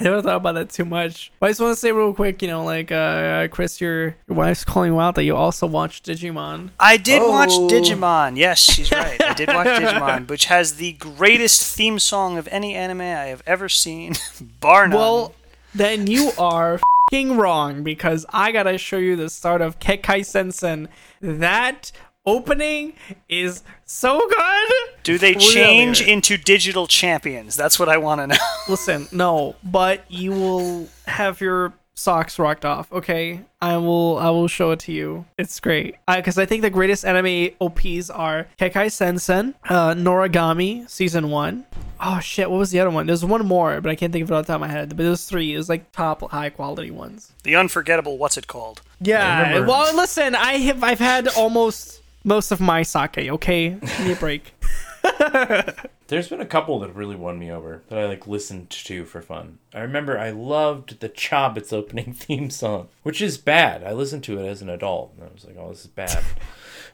[0.00, 1.30] I never thought about that too much.
[1.38, 4.36] But I just want to say real quick, you know, like uh, Chris, your, your
[4.36, 6.70] wife's calling you out that you also watched Digimon.
[6.80, 7.68] I did watch Oh.
[7.68, 8.36] Digimon.
[8.36, 9.22] Yes, she's right.
[9.22, 13.42] I did watch Digimon, which has the greatest theme song of any anime I have
[13.46, 14.14] ever seen,
[14.60, 14.98] bar none.
[14.98, 15.34] Well,
[15.74, 20.88] then you are fing wrong because I gotta show you the start of Kekkai Sensen.
[21.20, 21.92] That
[22.26, 22.92] opening
[23.28, 24.70] is so good.
[25.02, 25.54] Do they Really?
[25.54, 27.56] change into digital champions?
[27.56, 28.36] That's what I want to know.
[28.68, 32.90] Listen, no, but you will have your socks rocked off.
[32.92, 34.18] Okay, I will.
[34.18, 35.26] I will show it to you.
[35.38, 41.30] It's great because I think the greatest anime ops are Kekkai Sensen, uh, Noragami season
[41.30, 41.66] one.
[42.02, 43.06] Oh shit, what was the other one?
[43.06, 44.90] There's one more, but I can't think of it off the top of my head.
[44.90, 45.52] But there's three.
[45.54, 47.32] It was like top high quality ones.
[47.42, 48.80] The unforgettable, what's it called?
[49.00, 49.60] Yeah.
[49.66, 53.18] Well, listen, I have I've had almost most of my sake.
[53.18, 54.54] Okay, give me a break.
[56.08, 59.22] There's been a couple that really won me over that I like listened to for
[59.22, 59.58] fun.
[59.72, 63.84] I remember I loved the Chobits opening theme song, which is bad.
[63.84, 66.22] I listened to it as an adult and I was like, "Oh, this is bad."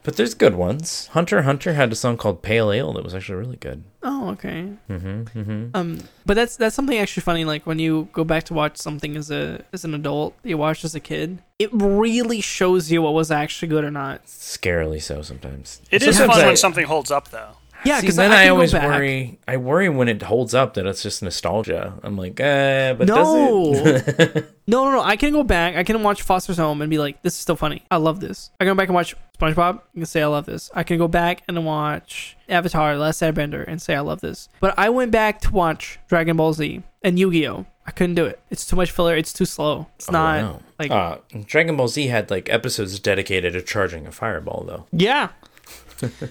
[0.03, 1.07] But there's good ones.
[1.07, 3.83] Hunter Hunter had a song called Pale Ale that was actually really good.
[4.03, 4.69] Oh, okay.
[4.89, 7.45] Mm-hmm, Um, but that's that's something actually funny.
[7.45, 10.83] Like when you go back to watch something as a as an adult you watched
[10.85, 14.25] as a kid, it really shows you what was actually good or not.
[14.25, 15.81] Scarily so sometimes.
[15.91, 17.51] It is Sometimes fun I- when something holds up, though.
[17.85, 19.39] Yeah, because then I, I, always worry.
[19.47, 21.93] I worry when it holds up that it's just nostalgia.
[22.03, 23.73] I'm like, eh, but No.
[23.73, 24.53] does it?
[24.69, 25.01] No, no, no.
[25.01, 25.77] I can go back.
[25.77, 27.83] I can watch Foster's Home and be like, "This is still funny.
[27.89, 29.79] I love this." I can go back and watch SpongeBob.
[29.93, 33.81] Can say, "I love this." I can go back and watch Avatar: Last Airbender and
[33.81, 37.65] say, "I love this." But I went back to watch Dragon Ball Z and Yu-Gi-Oh.
[37.85, 38.41] I couldn't do it.
[38.49, 39.15] It's too much filler.
[39.15, 39.87] It's too slow.
[39.95, 40.61] It's not Oh, no.
[40.77, 44.85] like uh, Dragon Ball Z had like episodes dedicated to charging a fireball, though.
[44.91, 45.29] Yeah.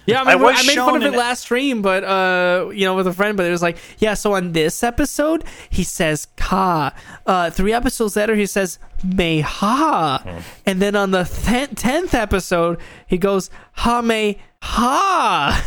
[0.07, 2.95] Yeah, I, I mean, I made fun of it last stream, but uh, you know,
[2.95, 3.37] with a friend.
[3.37, 4.15] But it was like, yeah.
[4.15, 6.95] So on this episode, he says "ka."
[7.27, 10.39] Uh, three episodes later, he says "me ha," Hmm.
[10.67, 15.63] and then on the 10th episode, he goes "ha me ha."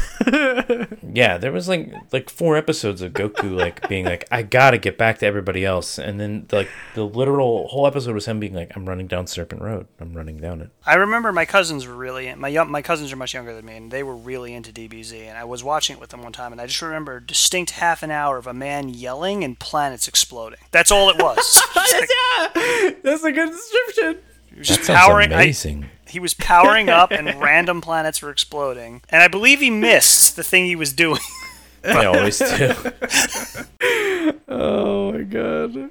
[1.11, 4.97] Yeah, there was like like four episodes of Goku like being like, I gotta get
[4.97, 8.71] back to everybody else, and then like the literal whole episode was him being like,
[8.75, 9.87] I'm running down Serpent Road.
[9.99, 10.69] I'm running down it.
[10.85, 13.77] I remember my cousins were really my young, my cousins are much younger than me,
[13.77, 15.21] and they were really into DBZ.
[15.27, 17.71] And I was watching it with them one time, and I just remember a distinct
[17.71, 20.59] half an hour of a man yelling and planets exploding.
[20.71, 21.37] That's all it was.
[21.79, 22.09] Just like,
[22.55, 24.17] yeah, that's a good description.
[24.51, 25.31] he was That just sounds powering.
[25.33, 25.89] I- amazing.
[26.07, 29.01] he was powering up, and random planets were exploding.
[29.09, 31.21] And I believe he missed the thing he was doing.
[31.83, 32.73] I always do.
[34.51, 35.77] Oh my god.
[35.77, 35.89] Uh,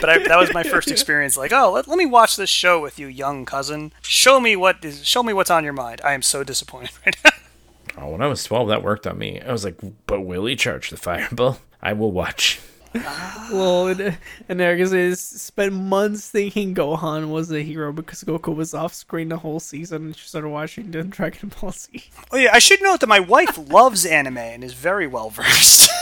[0.00, 1.36] but I, that was my first experience.
[1.36, 3.92] Like, oh, let, let me watch this show with you, young cousin.
[4.02, 5.04] Show me what is.
[5.06, 6.00] Show me what's on your mind.
[6.04, 7.30] I am so disappointed right now.
[7.98, 9.40] Oh, when I was 12, that worked on me.
[9.40, 9.76] I was like,
[10.06, 11.58] but will he charge the fireball?
[11.82, 12.60] I will watch.
[13.52, 14.18] Well, and,
[14.48, 19.28] and Eric is spent months thinking Gohan was the hero because Goku was off screen
[19.28, 22.04] the whole season and she started watching Dragon Ball Z.
[22.30, 25.90] Oh yeah, I should note that my wife loves anime and is very well versed.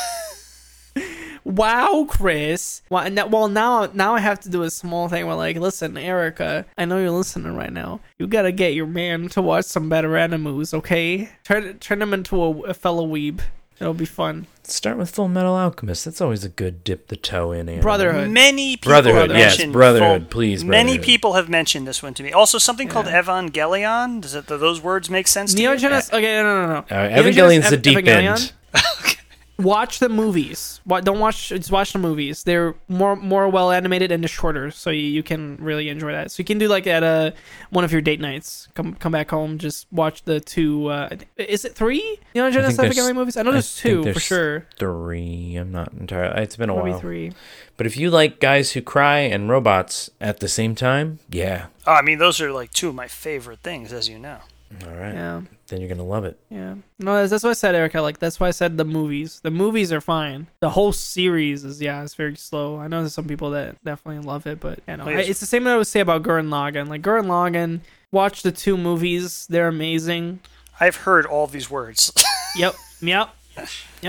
[1.45, 2.83] Wow, Chris.
[2.91, 6.67] Well, well, now now I have to do a small thing where like, listen, Erica,
[6.77, 8.01] I know you're listening right now.
[8.19, 11.31] You gotta get your man to watch some better animes, okay?
[11.45, 13.41] Turn turn him into a, a fellow weeb.
[13.81, 14.47] It'll be fun.
[14.71, 16.05] Start with Full Metal Alchemist.
[16.05, 17.69] That's always a good dip the toe in.
[17.69, 17.81] anime.
[17.81, 18.31] Brotherhood.
[18.31, 22.13] Many people Brotherhood, have yes, mentioned Brotherhood, full- please, Many people have mentioned this one
[22.15, 22.33] to me.
[22.33, 24.21] Also, something called Evangelion.
[24.21, 24.47] Does it?
[24.47, 25.69] Do those words make sense to you?
[25.69, 26.13] Neo Genesis.
[26.13, 26.79] Okay, no, no, no.
[26.91, 27.35] Uh, Neon Evangelion's
[27.65, 28.53] Genesis the deep Evangelion?
[28.75, 29.15] end.
[29.59, 30.81] watch the movies.
[30.87, 31.49] Don't watch.
[31.49, 32.45] Just watch the movies.
[32.45, 36.31] They're more more well animated and they're shorter, so you, you can really enjoy that.
[36.31, 37.35] So you can do like at a
[37.71, 38.69] one of your date nights.
[38.75, 40.87] Come come back home, just watch the two.
[40.89, 42.19] Uh, is it three?
[42.35, 43.37] You know, Genesis there's- Evangelion movies.
[43.37, 44.67] I know I there's think two for sure.
[44.79, 45.57] Three.
[45.57, 46.43] I'm not entirely.
[46.43, 47.01] It's been a Maybe while.
[47.01, 47.33] three.
[47.77, 51.67] But if you like guys who cry and robots at the same time, yeah.
[51.87, 54.39] Oh, I mean, those are like two of my favorite things, as you know.
[54.85, 55.15] All right.
[55.15, 56.39] Yeah, Then you're gonna love it.
[56.51, 56.75] yeah.
[56.99, 58.01] No, that's, that's what I said, Erica.
[58.01, 59.41] Like that's why I said the movies.
[59.43, 60.47] The movies are fine.
[60.61, 62.79] The whole series is yeah, it's very slow.
[62.79, 65.09] I know there's some people that definitely love it, but you know, Oh.
[65.11, 66.89] I- it's the same that I would say about Gurren Lagann.
[66.89, 67.81] Like Gurren Lagann,
[68.11, 69.47] watch the two movies.
[69.49, 70.41] They're amazing.
[70.81, 72.13] I've heard all these words.
[72.57, 73.29] Yep, yep.
[73.57, 73.65] Yeah,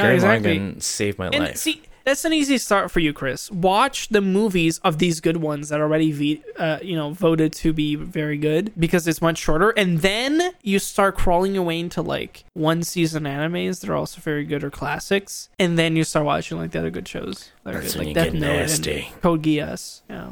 [0.05, 0.57] Gurren exactly.
[0.59, 1.57] Lagann saved my And life.
[1.57, 3.51] see, that's an easy start for you, Chris.
[3.51, 7.53] Watch the movies of these good ones that are already, ve- uh, you know, voted
[7.53, 11.79] to be very good because it's much shorter, and then you start crawling your way
[11.79, 16.03] into like one season animes that are also very good or classics, and then you
[16.03, 17.51] start watching like the other good shows.
[17.63, 19.07] that That's good, when like Death get Note nasty.
[19.13, 20.01] and Code Geass.
[20.09, 20.31] Yeah.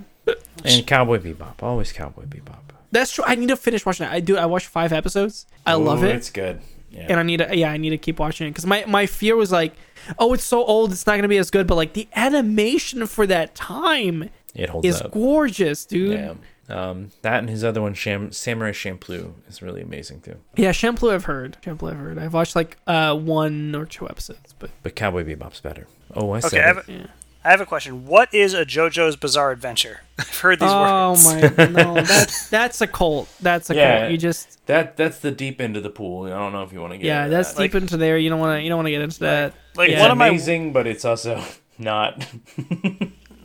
[0.65, 2.59] and Cowboy Bebop, always Cowboy Bebop.
[2.91, 3.23] That's true.
[3.27, 4.11] I need to finish watching it.
[4.11, 4.37] I do.
[4.37, 5.45] I watched five episodes.
[5.65, 6.15] I love it.
[6.15, 6.61] It's good.
[6.89, 7.07] Yeah.
[7.09, 9.35] and I need to yeah I need to keep watching it because my my fear
[9.35, 9.73] was like
[10.19, 13.27] oh it's so old it's not gonna be as good but like the animation for
[13.27, 15.11] that time it holds is up.
[15.11, 16.33] gorgeous dude Yeah.
[16.69, 20.35] Um, that and his other one, Sham- Samurai Champloo, is really amazing too.
[20.57, 24.53] yeah Shampoo I've heard Shampoo I've heard I've watched like uh one or two episodes
[24.59, 25.87] but But Cowboy Bebop's better.
[26.13, 26.85] Oh, I Okay, said I have, it.
[26.89, 27.07] Yeah.
[27.43, 28.05] I have a question.
[28.05, 30.01] What is a JoJo's Bizarre Adventure?
[30.19, 31.25] I've heard these oh words.
[31.25, 33.99] Oh my no that's that's a cult that's a Yeah.
[33.99, 36.25] cult you just That that's the deep end of the pool.
[36.25, 37.05] I don't know if you want to get.
[37.05, 37.61] yeah into that's that.
[37.61, 39.89] deep into there you don't want to you don't want to get into that like,
[39.89, 39.95] yeah.
[39.95, 41.41] It's one of my- amazing, but it's also
[41.77, 42.17] not.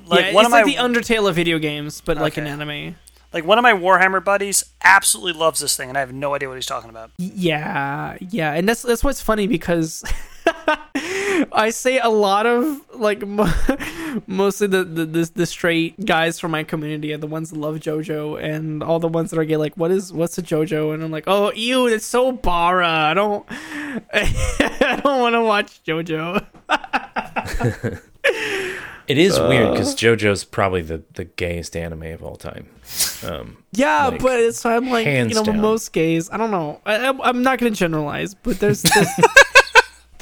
[0.06, 2.46] Like yeah, one it's of like my the Undertale of video games but like an
[2.46, 2.96] anime
[3.32, 6.48] like one of my Warhammer buddies absolutely loves this thing, and I have no idea
[6.50, 7.12] what he's talking about.
[7.16, 10.04] Yeah, yeah, and that's that's what's funny because
[11.52, 13.52] I say a lot of like mo-
[14.26, 17.76] mostly the, the the the straight guys from my community are the ones that love
[17.76, 20.92] JoJo, and all the ones that are gay like, what is what's a JoJo?
[20.94, 22.88] And I'm like, oh, ew, it's so bara.
[22.88, 26.44] I don't, I don't want to watch JoJo.
[29.08, 29.70] It is weird Uh.
[29.72, 32.68] because JoJo's probably the, the gayest anime of all time.
[33.26, 35.60] Um, Yeah, Like, but it's I'm like you know down.
[35.60, 36.30] most gays.
[36.30, 36.80] I don't know.
[36.86, 39.08] I, I'm- I'm not gonna generalize, but there's there's,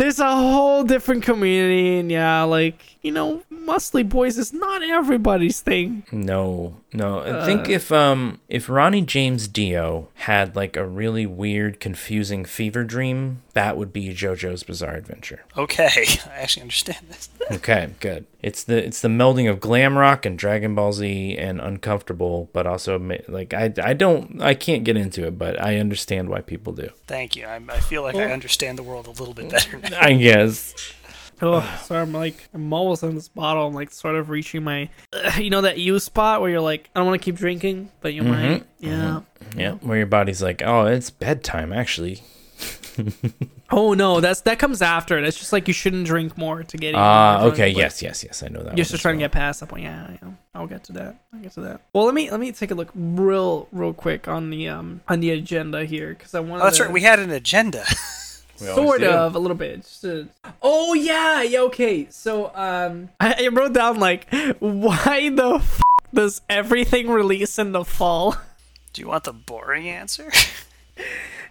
[0.01, 5.61] there's a whole different community, and yeah, like you know, muscly boys is not everybody's
[5.61, 6.05] thing.
[6.11, 7.21] no, no.
[7.21, 7.73] I think Uh.
[7.73, 13.77] if um if Ronnie James Dio had like a really weird, confusing fever dream, that
[13.77, 15.45] would be JoJo's Bizarre Adventure.
[15.57, 15.87] Okay,
[16.27, 17.29] I actually understand this.
[17.51, 18.27] Okay, good.
[18.43, 22.67] It's the it's the melding of glam rock and Dragon Ball Z and uncomfortable, but
[22.67, 22.99] also
[23.29, 26.91] like I I don't I can't get into it, but I understand why people do.
[27.07, 27.47] Thank you.
[27.47, 29.99] I, I feel like I understand the world a little bit better now.
[30.01, 30.75] I guess.
[31.43, 33.67] Oh, so I'm like I'm almost on this bottle.
[33.67, 36.89] I'm like sort of reaching my, uh, you know, that you spot where you're like,
[36.95, 38.31] I don't want to keep drinking, but you mm-hmm.
[38.31, 38.81] might.
[38.81, 38.87] Mm-hmm.
[38.87, 39.21] Yeah.
[39.57, 42.23] Yeah, where your body's like, oh, it's bedtime actually.
[43.73, 45.23] Oh no, that's that comes after.
[45.23, 46.89] That's just like you shouldn't drink more to get.
[46.89, 48.71] even Ah, more drunk, okay, but- yes, yes, yes, I know that.
[48.77, 49.85] You're just as trying to get past that point.
[49.85, 50.31] Yeah, yeah.
[50.57, 51.15] I'll get to that.
[51.33, 51.81] I'll get to that.
[51.93, 55.21] Well, let me let me take a look real real quick on the um on
[55.21, 56.63] the agenda here because I want.
[56.63, 56.93] Oh, that's to, right.
[56.93, 57.85] We had an agenda.
[58.57, 59.83] Sort of a little bit.
[59.83, 60.29] Just to-
[60.63, 61.61] oh yeah, yeah.
[61.61, 64.27] Okay, so um, I, I wrote down like
[64.59, 65.81] why the f-
[66.13, 68.37] does everything release in the fall?
[68.93, 70.31] Do you want the boring answer?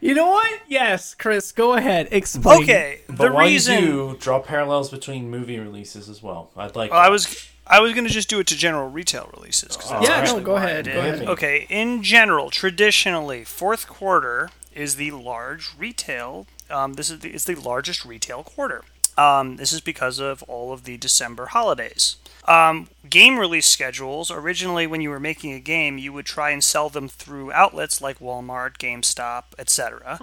[0.02, 0.62] You know what?
[0.68, 2.08] Yes, Chris, go ahead.
[2.12, 2.64] Explain.
[2.64, 6.52] Okay, But the while reason you do, draw parallels between movie releases as well.
[6.56, 6.92] I'd like.
[6.92, 9.76] Well, I was I was gonna just do it to general retail releases.
[9.76, 11.28] 'cause that's Yeah, no, go ahead, go ahead.
[11.28, 16.48] Okay, in general, traditionally, fourth quarter is the large retail.
[16.70, 18.84] Um, this is the, it's the largest retail quarter.
[19.18, 22.16] Um, this is because of all of the December holidays.
[22.50, 26.64] Um, game release schedules originally, when you were making a game, you would try and
[26.64, 30.18] sell them through outlets like Walmart, GameStop, etc.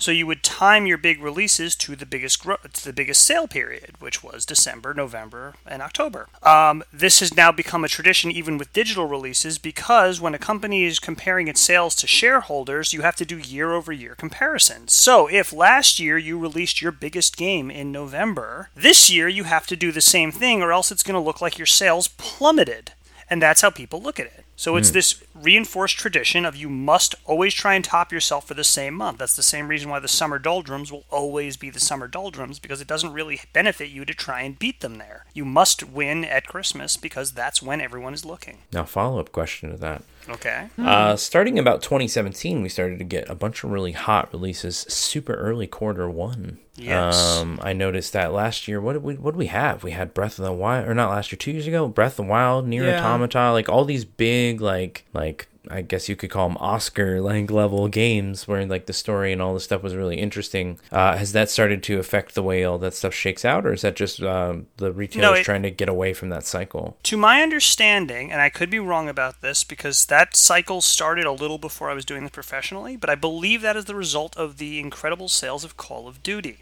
[0.00, 3.46] So you would time your big releases to the biggest gro- to the biggest sale
[3.46, 6.28] period, which was December, November, and October.
[6.42, 10.84] Um, this has now become a tradition even with digital releases because when a company
[10.84, 14.92] is comparing its sales to shareholders, you have to do year-over-year comparisons.
[14.92, 19.66] So if last year you released your biggest game in November, this year you have
[19.66, 22.92] to do the same thing, or else it's going to look like your sales plummeted.
[23.28, 24.44] And that's how people look at it.
[24.56, 24.94] So it's hmm.
[24.94, 29.18] this reinforced tradition of you must always try and top yourself for the same month.
[29.18, 32.80] That's the same reason why the summer doldrums will always be the summer doldrums because
[32.80, 35.24] it doesn't really benefit you to try and beat them there.
[35.34, 38.58] You must win at Christmas because that's when everyone is looking.
[38.72, 40.04] now follow up question to that.
[40.28, 40.68] Okay?
[40.78, 45.34] Uh, starting about 2017, we started to get a bunch of really hot releases super
[45.34, 46.58] early quarter one.
[46.76, 47.38] Yes.
[47.38, 48.80] Um, I noticed that last year.
[48.80, 49.82] What did we what did we have?
[49.84, 51.86] We had Breath of the Wild, or not last year, two years ago.
[51.88, 53.04] Breath of the Wild, NieR Yeah.
[53.06, 57.50] Automata, like all these big like like I guess you could call them Oscar like
[57.50, 60.78] level games where like the story and all this stuff was really interesting.
[60.90, 63.82] Uh, has that started to affect the way all that stuff shakes out, or is
[63.82, 66.96] that just um, the retailers it- trying to get away from that cycle?
[67.04, 71.32] To my understanding, and I could be wrong about this because that cycle started a
[71.32, 74.58] little before I was doing this professionally, but I believe that is the result of
[74.58, 76.58] the incredible sales of Call of Duty.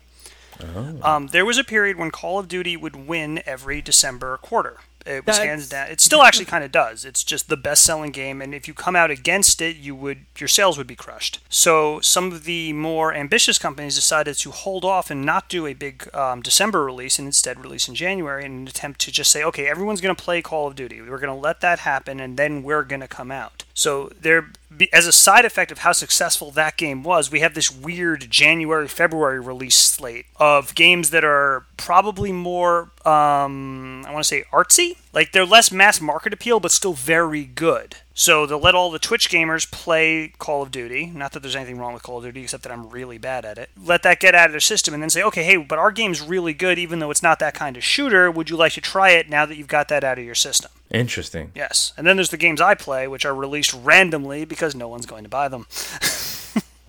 [1.02, 4.76] Um, there was a period when Call of Duty would win every December quarter.
[5.06, 5.88] It That's- hands down.
[5.90, 7.04] It still actually kind of does.
[7.04, 10.48] It's just the best-selling game, and if you come out against it, you would your
[10.48, 11.40] sales would be crushed.
[11.48, 15.72] So some of the more ambitious companies decided to hold off and not do a
[15.74, 19.42] big um, December release, and instead release in January in an attempt to just say,
[19.42, 21.00] okay, everyone's going to play Call of Duty.
[21.00, 23.64] We're going to let that happen, and then we're going to come out.
[23.74, 24.50] So there, be-
[24.92, 28.88] as a side effect of how successful that game was, we have this weird January
[28.88, 34.96] February release slate of games that are probably more um, I want to say artsy.
[35.12, 37.96] Like they're less mass market appeal, but still very good.
[38.14, 41.06] So they'll let all the Twitch gamers play Call of Duty.
[41.06, 43.56] Not that there's anything wrong with Call of Duty, except that I'm really bad at
[43.58, 43.70] it.
[43.82, 46.20] Let that get out of their system, and then say, okay, hey, but our game's
[46.20, 48.30] really good, even though it's not that kind of shooter.
[48.30, 50.70] Would you like to try it now that you've got that out of your system?
[50.90, 51.52] Interesting.
[51.54, 51.92] Yes.
[51.96, 55.24] And then there's the games I play, which are released randomly because no one's going
[55.24, 55.66] to buy them.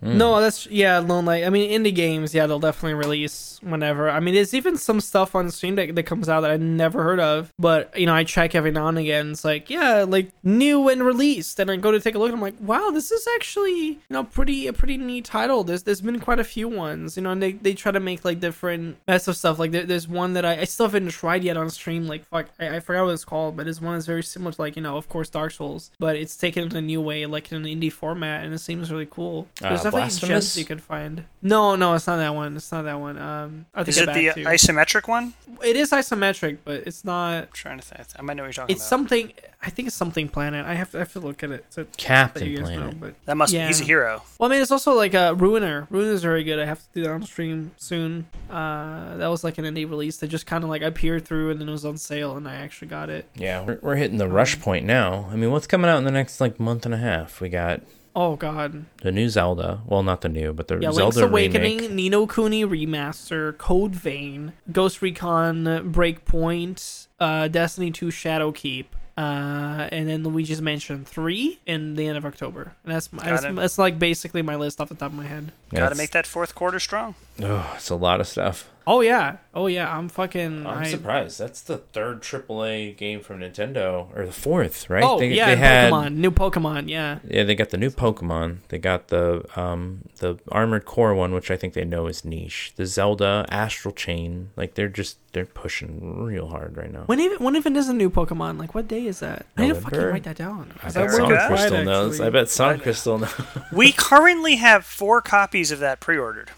[0.02, 1.44] No, that's yeah, Lone Light.
[1.44, 4.10] I mean, indie games, yeah, they'll definitely release whenever.
[4.10, 7.04] I mean, there's even some stuff on Steam that, that comes out that I never
[7.04, 9.32] heard of, but you know, I check every now and again.
[9.32, 12.36] It's like, yeah, like new and released, and I go to take a look, and
[12.36, 15.64] I'm like, wow, this is actually you know pretty a pretty neat title.
[15.64, 18.26] There's there's been quite a few ones, you know, and they they try to make
[18.26, 19.60] like different mess of stuff.
[19.60, 22.08] Like there, there's one that I, I still haven't tried yet on stream.
[22.08, 24.62] Like fuck, I, I forgot what it's called, but it's one that's very similar to
[24.62, 27.52] like you know, of course, Dark Souls, but it's taken in a new way, like
[27.52, 29.48] in an indie format, and it seems really cool.
[29.60, 31.24] There's Uh, definitely gems you could find.
[31.42, 32.56] No, no, it's not that one.
[32.56, 33.18] It's not that one.
[33.18, 34.44] Um, I think Is it the to.
[34.50, 35.34] isometric one?
[35.64, 37.44] It is isometric, but it's not.
[37.44, 38.08] I'm trying to think.
[38.18, 38.90] I might know what you're talking It's about.
[38.90, 39.32] something.
[39.64, 40.66] I think it's something planet.
[40.66, 41.70] I have to I have to look at it.
[41.72, 42.94] To, Captain let you guys Planet.
[42.94, 43.64] know, but that must yeah.
[43.64, 43.68] be.
[43.68, 44.24] He's a hero.
[44.40, 45.88] well, I mean, it's also like a Ruiner.
[45.92, 46.58] Ruiner is very good.
[46.60, 48.28] I have to do that on stream soon.
[48.50, 51.52] Uh, that was like an indie release that just kind of like I peered through
[51.52, 53.28] and then it was on sale and I actually got it.
[53.36, 55.28] Yeah, we're, we're hitting the rush point now.
[55.32, 57.40] I mean, what's coming out in the next like month and a half?
[57.40, 57.82] We got
[58.16, 59.82] Oh God, the new Zelda.
[59.86, 61.92] Well, not the new, but the yeah, Link's Zelda Awakening, remake.
[61.92, 68.86] Ni no Kuni remaster, Code Vein, Ghost Recon Breakpoint, uh, Destiny 2 Shadowkeep.
[69.18, 72.74] Uh, and then Luigi's Mansion 3 in the end of October.
[72.84, 73.56] And that's, that's, it.
[73.56, 75.52] that's like basically my list off the top of my head.
[75.72, 77.16] Yeah, Got to make that fourth quarter strong.
[77.42, 78.70] Oh, it's a lot of stuff.
[78.88, 79.96] Oh yeah, oh yeah.
[79.96, 80.66] I'm fucking.
[80.66, 81.40] I'm I, surprised.
[81.40, 85.04] That's the third AAA game from Nintendo, or the fourth, right?
[85.04, 86.90] Oh they, yeah, they had Pokemon, new Pokemon.
[86.90, 87.20] Yeah.
[87.30, 88.58] yeah, they got the new Pokemon.
[88.70, 92.74] They got the um the Armored Core one, which I think they know is niche.
[92.76, 97.04] The Zelda, Astral Chain, like they're just they're pushing real hard right now.
[97.06, 98.58] When even when even is a new Pokemon?
[98.58, 99.46] Like what day is that?
[99.58, 100.12] I need to fucking November?
[100.14, 100.74] write that down.
[100.78, 101.48] I 'cause bet work Sun with that.
[101.48, 102.14] Pride, Crystal knows.
[102.16, 102.28] actually.
[102.28, 103.42] I bet Sun Crystal knows.
[103.72, 106.50] We currently have four copies of that pre-ordered.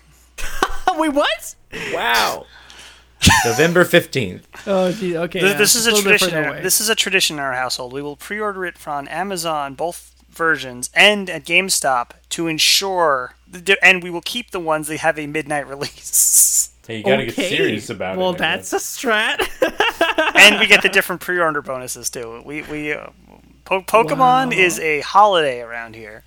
[0.96, 1.56] Wait, what?
[1.94, 2.46] wow.
[3.46, 4.48] November fifteenth.
[4.68, 5.40] Oh, gee, okay.
[5.40, 6.38] Th- yeah, this is a little tradition.
[6.38, 7.92] in our- This is a tradition in our household.
[7.92, 13.36] We will pre-order it on Amazon, both versions, and at GameStop to ensure.
[13.82, 16.70] And we will keep the ones that have a midnight release.
[16.86, 17.80] Hey, you gotta okay.
[18.18, 19.40] Well, that's a strat.
[20.36, 22.42] and we get the different pre-order bonuses too.
[22.46, 23.08] We we uh,
[23.64, 24.50] po- Pokemon Wow.
[24.52, 26.24] is a holiday around here.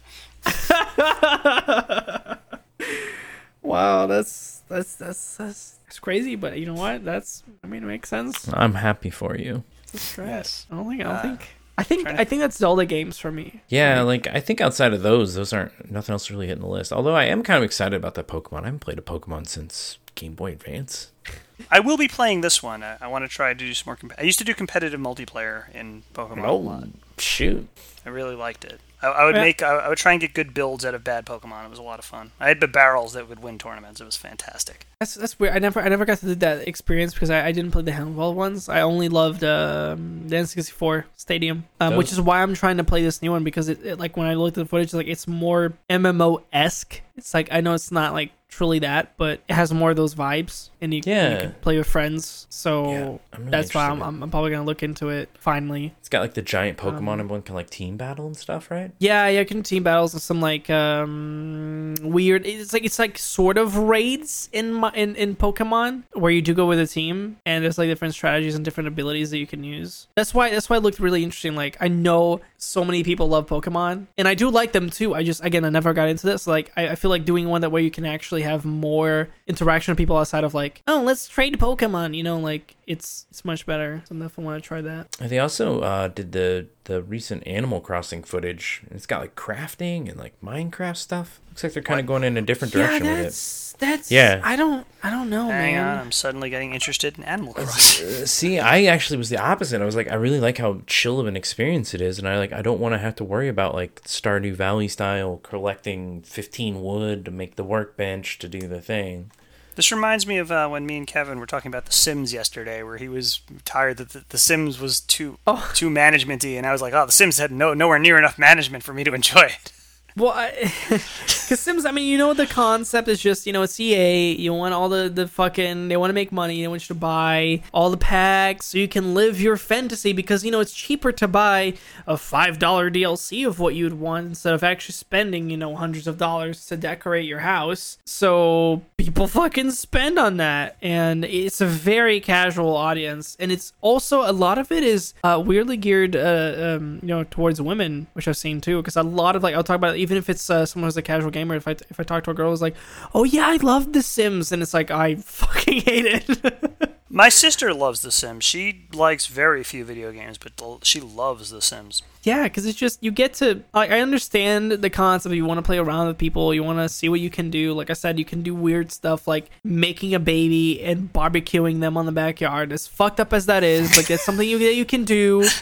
[3.62, 6.36] Wow, that's that's that's that's, that's crazy.
[6.36, 7.04] But you know what?
[7.04, 8.48] That's I mean, it makes sense.
[8.52, 9.64] I'm happy for you.
[9.82, 10.26] It's a strat.
[10.26, 10.66] Yes.
[10.70, 11.48] I don't think I don't Uh, think.
[11.78, 13.60] I think to- I think that's Zelda games for me.
[13.68, 16.92] Yeah, like I think outside of those, those aren't nothing else really hitting the list.
[16.92, 18.62] Although I am kind of excited about that Pokemon.
[18.62, 21.12] I haven't played a Pokemon since Game Boy Advance.
[21.70, 22.82] I will be playing this one.
[22.82, 23.96] I, I want to try to do some more.
[23.96, 26.84] Comp- I used to do competitive multiplayer in Pokemon a lot.
[26.84, 26.88] Oh,
[27.18, 27.68] shoot!
[28.06, 28.80] I really liked it.
[29.02, 29.42] I, I would Yeah.
[29.42, 29.62] make.
[29.62, 31.64] I, I would try and get good builds out of bad Pokemon.
[31.66, 32.32] It was a lot of fun.
[32.40, 34.00] I had the barrels that would win tournaments.
[34.00, 34.86] It was fantastic.
[35.00, 35.54] That's that's weird.
[35.54, 37.90] I never I never got to do that experience because I, I didn't play the
[37.92, 38.68] handheld ones.
[38.68, 43.02] I only loved um, the N64 Stadium, um, which is why I'm trying to play
[43.02, 45.28] this new one because it, it like when I looked at the footage, like it's
[45.28, 47.00] more MMO esque.
[47.16, 50.14] It's like I know it's not like truly that, but it has more of those
[50.14, 51.32] vibes, and you, Yeah.
[51.34, 52.46] you can play with friends.
[52.48, 52.98] So Yeah,
[53.38, 54.00] really that's why I'm.
[54.02, 55.94] I'm, probably gonna look into it finally.
[56.00, 58.70] It's got like the giant Pokemon, Um, and one can like team battle and stuff,
[58.70, 58.90] right?
[58.98, 62.46] Yeah, yeah, you can team battles and some like um weird.
[62.46, 66.54] It's like it's like sort of raids in my, in in Pokemon where you do
[66.54, 69.64] go with a team and there's like different strategies and different abilities that you can
[69.64, 70.06] use.
[70.14, 71.54] That's why that's why it looked really interesting.
[71.54, 75.14] Like I know so many people love Pokemon and I do like them too.
[75.14, 76.46] I just again I never got into this.
[76.46, 79.92] Like I, I feel like doing one that way you can actually have more interaction
[79.92, 82.16] with people outside of like oh let's trade Pokemon.
[82.16, 84.02] You know like it's it's much better.
[84.06, 85.12] So I definitely want to try that.
[85.12, 88.82] They also uh, did the the recent Animal Crossing footage.
[88.90, 91.40] It's got like crafting and like Minecraft stuff.
[91.50, 93.22] Looks like they're kind of going in a different direction yeah, with it.
[93.24, 94.40] that's that's Yeah.
[94.42, 95.86] I don't I don't know Hang man.
[95.86, 98.06] on, I'm suddenly getting interested in Animal Crossing.
[98.06, 99.82] Uh, See, I actually was the opposite.
[99.82, 102.38] I was like, I really like how chill of an experience it is, and I
[102.38, 106.82] like, I don't want to have to worry about like Stardew Valley style collecting fifteen
[106.82, 109.30] wood to make the workbench to do the thing.
[109.76, 112.82] This reminds me of uh, when me and Kevin were talking about The Sims yesterday,
[112.82, 115.70] where he was tired that the, the Sims was too Oh.
[115.74, 118.82] too managementy, and I was like, "Oh, The Sims had no nowhere near enough management
[118.84, 119.72] for me to enjoy it."
[120.16, 120.50] Well,
[120.88, 124.32] because Sims, I mean, you know, the concept is just, you know, it's EA.
[124.32, 126.62] You want all the, the fucking, they want to make money.
[126.62, 130.42] They want you to buy all the packs so you can live your fantasy because,
[130.42, 131.74] you know, it's cheaper to buy
[132.06, 136.16] a $5 DLC of what you'd want instead of actually spending, you know, hundreds of
[136.16, 137.98] dollars to decorate your house.
[138.06, 140.76] So people fucking spend on that.
[140.80, 143.36] And it's a very casual audience.
[143.38, 147.24] And it's also, a lot of it is uh, weirdly geared, uh, um, you know,
[147.24, 148.78] towards women, which I've seen too.
[148.78, 151.02] Because a lot of, like, I'll talk about, even if it's uh, someone who's a
[151.02, 152.76] casual gamer, if I, if I talk to a girl who's like,
[153.12, 154.52] oh yeah, I love The Sims.
[154.52, 156.92] And it's like, I fucking hate it.
[157.10, 158.44] My sister loves The Sims.
[158.44, 160.52] She likes very few video games, but
[160.84, 162.02] she loves The Sims.
[162.22, 163.62] Yeah, because it's just you get to.
[163.72, 165.34] I I understand the concept.
[165.34, 166.52] You want to play around with people.
[166.52, 167.72] You want to see what you can do.
[167.72, 171.96] Like I said, you can do weird stuff like making a baby and barbecuing them
[171.96, 172.72] on the backyard.
[172.72, 175.48] As fucked up as that is, like that's something you that you can do.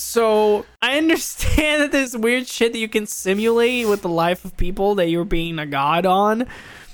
[0.00, 4.56] So I understand that there's weird shit that you can simulate with the life of
[4.56, 6.46] people that you're being a god on.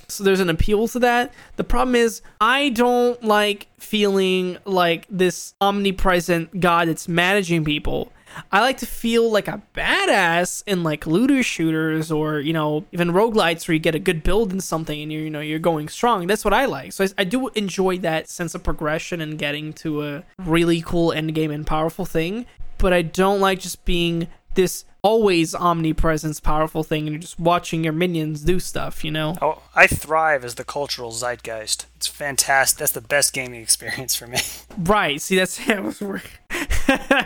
[0.08, 1.32] So there's an appeal to that.
[1.54, 8.12] The problem is I don't like feeling like this omnipresent god that's managing people.
[8.52, 13.08] I like to feel like a badass in like looter shooters or you know even
[13.12, 15.88] roguelites where you get a good build in something and you're you know you're going
[15.88, 16.26] strong.
[16.26, 16.92] That's what I like.
[16.92, 21.12] So I, I do enjoy that sense of progression and getting to a really cool
[21.12, 22.46] end game and powerful thing.
[22.78, 27.84] But I don't like just being this always omnipresence powerful thing and you're just watching
[27.84, 29.04] your minions do stuff.
[29.04, 29.36] You know.
[29.40, 31.86] Oh, I thrive as the cultural zeitgeist.
[31.96, 32.78] It's fantastic.
[32.78, 34.38] That's the best gaming experience for me.
[34.78, 35.22] Right.
[35.22, 35.94] See, that's yeah, we're,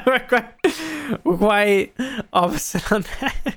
[0.07, 1.93] we're, quite, we're quite
[2.33, 3.57] opposite on that.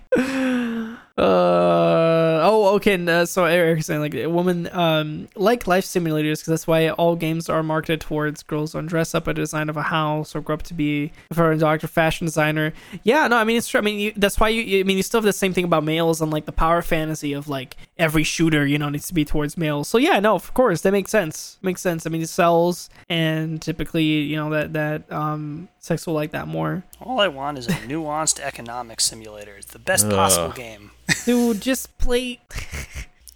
[1.16, 2.96] Uh oh, okay.
[3.06, 7.16] Uh, so Eric's saying like a woman um like life simulators because that's why all
[7.16, 10.56] games are marketed towards girls don't dress up a design of a house or grow
[10.56, 12.74] up to be for a doctor, fashion designer.
[13.04, 13.80] Yeah, no, I mean it's true.
[13.80, 14.64] I mean you, that's why you.
[14.64, 16.82] you- I mean you still have the same thing about males and like the power
[16.82, 19.88] fantasy of like every shooter you know needs to be towards males.
[19.88, 21.60] So yeah, no, of course that makes sense.
[21.62, 22.08] Makes sense.
[22.08, 26.48] I mean it sells and typically you know that that um sex will like that
[26.48, 26.84] more.
[27.02, 29.56] All I want is a nuanced economic simulator.
[29.58, 30.56] It's the best possible Ugh.
[30.56, 30.92] game.
[31.26, 32.40] Dude, just play.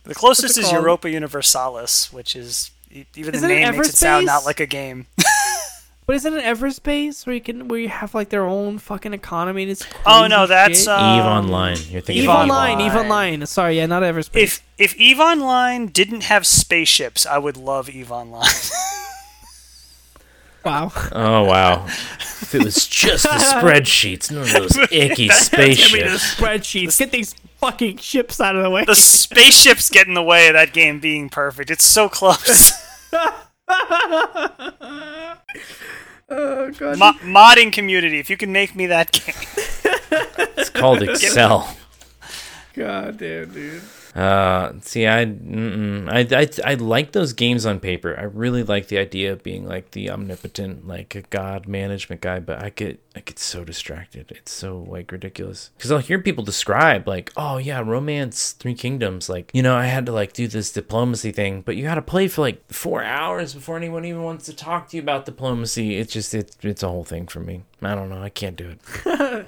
[0.04, 0.78] The closest is called?
[0.84, 4.66] Europa Universalis, which is even the Isn't it name makes it sound not like a
[4.66, 5.06] game.
[6.06, 9.64] But isn't it Everspace where you can where you have like their own fucking economy?
[9.64, 10.88] And it's Oh, no, that's, shit?
[10.88, 11.76] uh, Eve Um, Online.
[11.90, 13.34] You're thinking Eve Eve Online, Eve Online.
[13.34, 13.46] Online.
[13.48, 14.30] Sorry, yeah, not Everspace.
[14.42, 18.48] if if Eve Online didn't have spaceships, I would love Eve Online.
[20.68, 21.86] Wow, Oh wow!
[21.86, 26.36] If it was just the spreadsheets, none of those icky Give me the spaceships.
[26.36, 27.00] spreadsheets.
[27.00, 28.86] Get these fucking ships out of the way.
[28.86, 31.72] the spaceships get in the way of that game being perfect.
[31.72, 32.72] It's so close.
[36.30, 37.00] Oh god.
[37.00, 39.36] Mo- modding community, if you can make me that game.
[40.58, 41.74] It's called Excel.
[42.74, 43.82] God damn, dude.
[44.18, 45.22] Uh, see, I.
[45.22, 48.18] I, I, I like those games on paper.
[48.18, 52.40] I really like the idea of being like the omnipotent, like a god management guy.
[52.40, 54.32] But I get, I get so distracted.
[54.32, 59.28] It's so like ridiculous because I'll hear people describe like, oh yeah, romance, Three Kingdoms.
[59.28, 62.04] Like, you know, I had to like do this diplomacy thing, but you got to
[62.04, 65.98] play for like four hours before anyone even wants to talk to you about diplomacy.
[65.98, 67.64] It's just, it's, it's a whole thing for me.
[67.82, 68.22] I don't know.
[68.22, 68.80] I can't do it.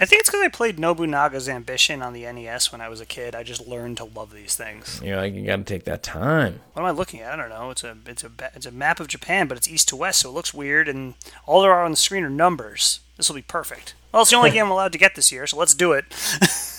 [0.00, 3.06] I think it's because I played Nobunaga's Ambition on the NES when I was a
[3.06, 3.36] kid.
[3.36, 5.00] I just learned to love these things.
[5.04, 6.60] You're like, you got to take that time.
[6.72, 7.32] What am I looking at?
[7.32, 7.70] I don't know.
[7.70, 10.30] It's a it's a it's a map of Japan, but it's east to west, so
[10.30, 10.88] it looks weird.
[10.88, 11.14] And
[11.46, 13.00] all there are on the screen are numbers.
[13.16, 13.94] This will be perfect.
[14.12, 16.04] Well, it's the only game I'm allowed to get this year, so let's do it.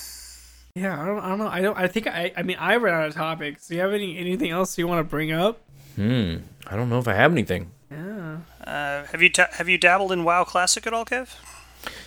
[0.78, 1.48] Yeah, I don't, I don't know.
[1.48, 1.78] I don't.
[1.78, 2.34] I think I.
[2.36, 3.70] I mean, I ran out of topics.
[3.70, 5.62] Do you have any anything else you want to bring up?
[5.96, 6.40] Hmm.
[6.68, 7.72] I don't know if I have anything.
[7.90, 8.40] Yeah.
[8.62, 11.30] Uh, have you ta have you dabbled in WoW Classic at all, Kev?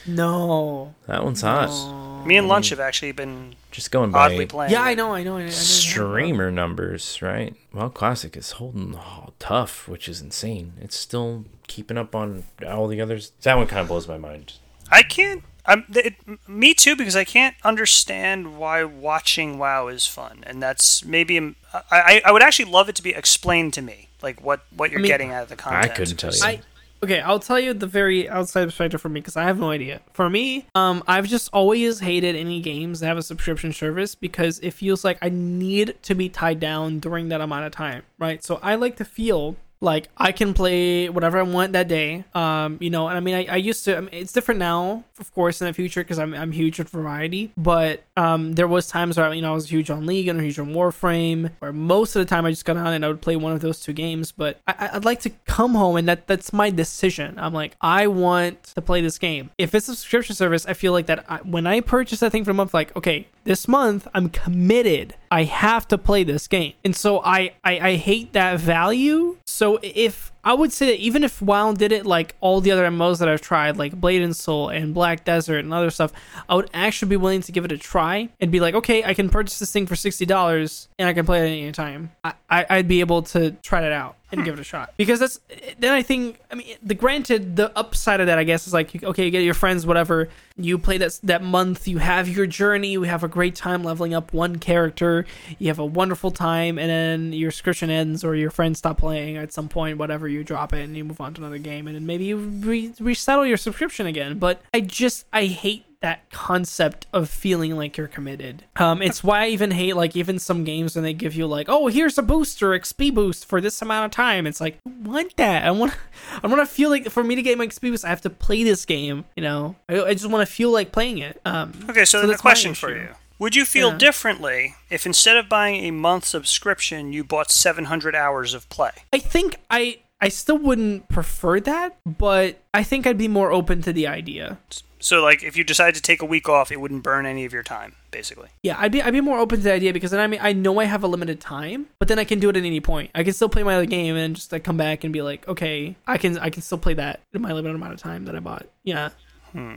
[0.06, 0.94] No.
[1.06, 2.26] That one's hot.
[2.26, 4.72] Me and Lunch have actually been Just going by oddly playing.
[4.72, 5.12] Yeah, I know.
[5.12, 5.36] I know.
[5.36, 5.50] I know.
[5.50, 7.54] streamer numbers, right?
[7.72, 10.72] Well, Classic is holding oh, tough, which is insane.
[10.80, 13.32] It's still keeping up on all the others.
[13.42, 14.54] That one kind of blows my mind.
[14.90, 15.44] I can't.
[15.66, 16.14] I'm it,
[16.48, 21.56] me too because I can't understand why watching WoW is fun, and that's maybe um,
[21.74, 24.90] I, I, I would actually love it to be explained to me, like what what
[24.90, 25.84] you're I mean, getting out of the content.
[25.84, 26.42] I couldn't tell you.
[26.42, 26.60] I
[27.02, 30.00] okay, I'll tell you the very outside perspective for me because I have no idea.
[30.12, 34.58] For me, um, I've just always hated any games that have a subscription service because
[34.60, 38.42] it feels like I need to be tied down during that amount of time, right?
[38.42, 42.24] So I like to feel Like I can play whatever I want that day.
[42.34, 43.96] Um, you know, and I mean, I, I used to.
[43.96, 46.88] I mean, it's different now, of course, in the future because I'm I'm huge with
[46.88, 47.52] variety.
[47.56, 50.58] But um, there was times where you know I was huge on League and huge
[50.58, 53.36] on Warframe, where most of the time I just got on and I would play
[53.36, 54.32] one of those two games.
[54.32, 57.38] But I, I'd like to come home and that that's my decision.
[57.38, 59.50] I'm like, I want to play this game.
[59.58, 62.44] If it's a subscription service, I feel like that I, when I purchase that thing
[62.44, 65.14] for the month, like, okay, this month I'm committed.
[65.30, 69.36] I have to play this game, and so I I, I hate that value.
[69.46, 72.88] So if I would say that even if WoW did it like all the other
[72.88, 76.10] MMOs that I've tried, like Blade and Soul and Black Desert and other stuff,
[76.48, 79.12] I would actually be willing to give it a try and be like, okay, I
[79.12, 82.12] can purchase this thing for sixty dollars and I can play it at any time.
[82.24, 84.64] I, I I'd be able to try it out and give it a hmm.
[84.64, 85.40] shot because that's
[85.78, 89.02] then I think I mean the granted the upside of that I guess is like
[89.02, 92.88] okay you get your friends whatever you play that that month you have your journey
[92.88, 95.24] you have a great time leveling up one character
[95.58, 99.36] you have a wonderful time and then your subscription ends or your friends stop playing
[99.36, 101.94] at some point whatever you drop it and you move on to another game and
[101.96, 107.08] then maybe you re- resettle your subscription again but I just I hate that concept
[107.12, 108.62] of feeling like you're committed.
[108.76, 111.66] Um, it's why I even hate like even some games when they give you like,
[111.68, 114.46] oh, here's a booster XP boost for this amount of time.
[114.46, 115.64] It's like, I want that?
[115.64, 115.92] I want,
[116.40, 118.30] I want to feel like for me to get my XP boost, I have to
[118.30, 119.24] play this game.
[119.34, 121.40] You know, I, I just want to feel like playing it.
[121.44, 123.08] Um, Okay, so, then the question for you.
[123.40, 123.98] Would you feel Yeah.
[123.98, 128.92] differently if instead of buying a month subscription, you bought 700 hours of play?
[129.12, 129.98] I think I.
[130.20, 134.58] I still wouldn't prefer that, but I think I'd be more open to the idea.
[135.00, 137.52] So, like, if you decide to take a week off, it wouldn't burn any of
[137.52, 138.48] your time, basically.
[138.64, 140.52] Yeah, I'd be I'd be more open to the idea because then I mean I
[140.52, 143.10] know I have a limited time, but then I can do it at any point.
[143.14, 145.46] I can still play my other game and just like come back and be like,
[145.46, 148.34] okay, I can I can still play that in my limited amount of time that
[148.34, 148.66] I bought.
[148.82, 149.10] Yeah.
[149.52, 149.76] Hmm.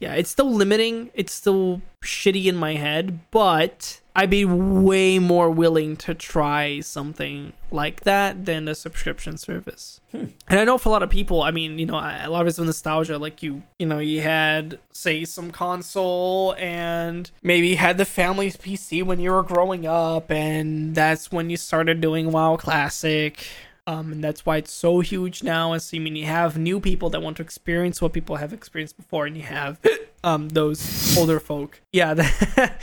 [0.00, 1.10] Yeah, it's still limiting.
[1.14, 7.52] It's still shitty in my head, but I'd be way more willing to try something
[7.72, 10.00] like that than a subscription service.
[10.48, 12.46] And I know for a lot of people, I mean, you know, a lot of
[12.46, 13.18] it's nostalgia.
[13.18, 18.56] Like you, you know, you had say some console, and maybe you had the family's
[18.56, 23.44] PC when you were growing up, and that's when you started doing WoW Classic.
[23.86, 25.72] Um, and that's why it's so huge now.
[25.72, 28.96] Is I mean, you have new people that want to experience what people have experienced
[28.96, 29.80] before, and you have
[30.24, 32.80] um those older folk, yeah, that,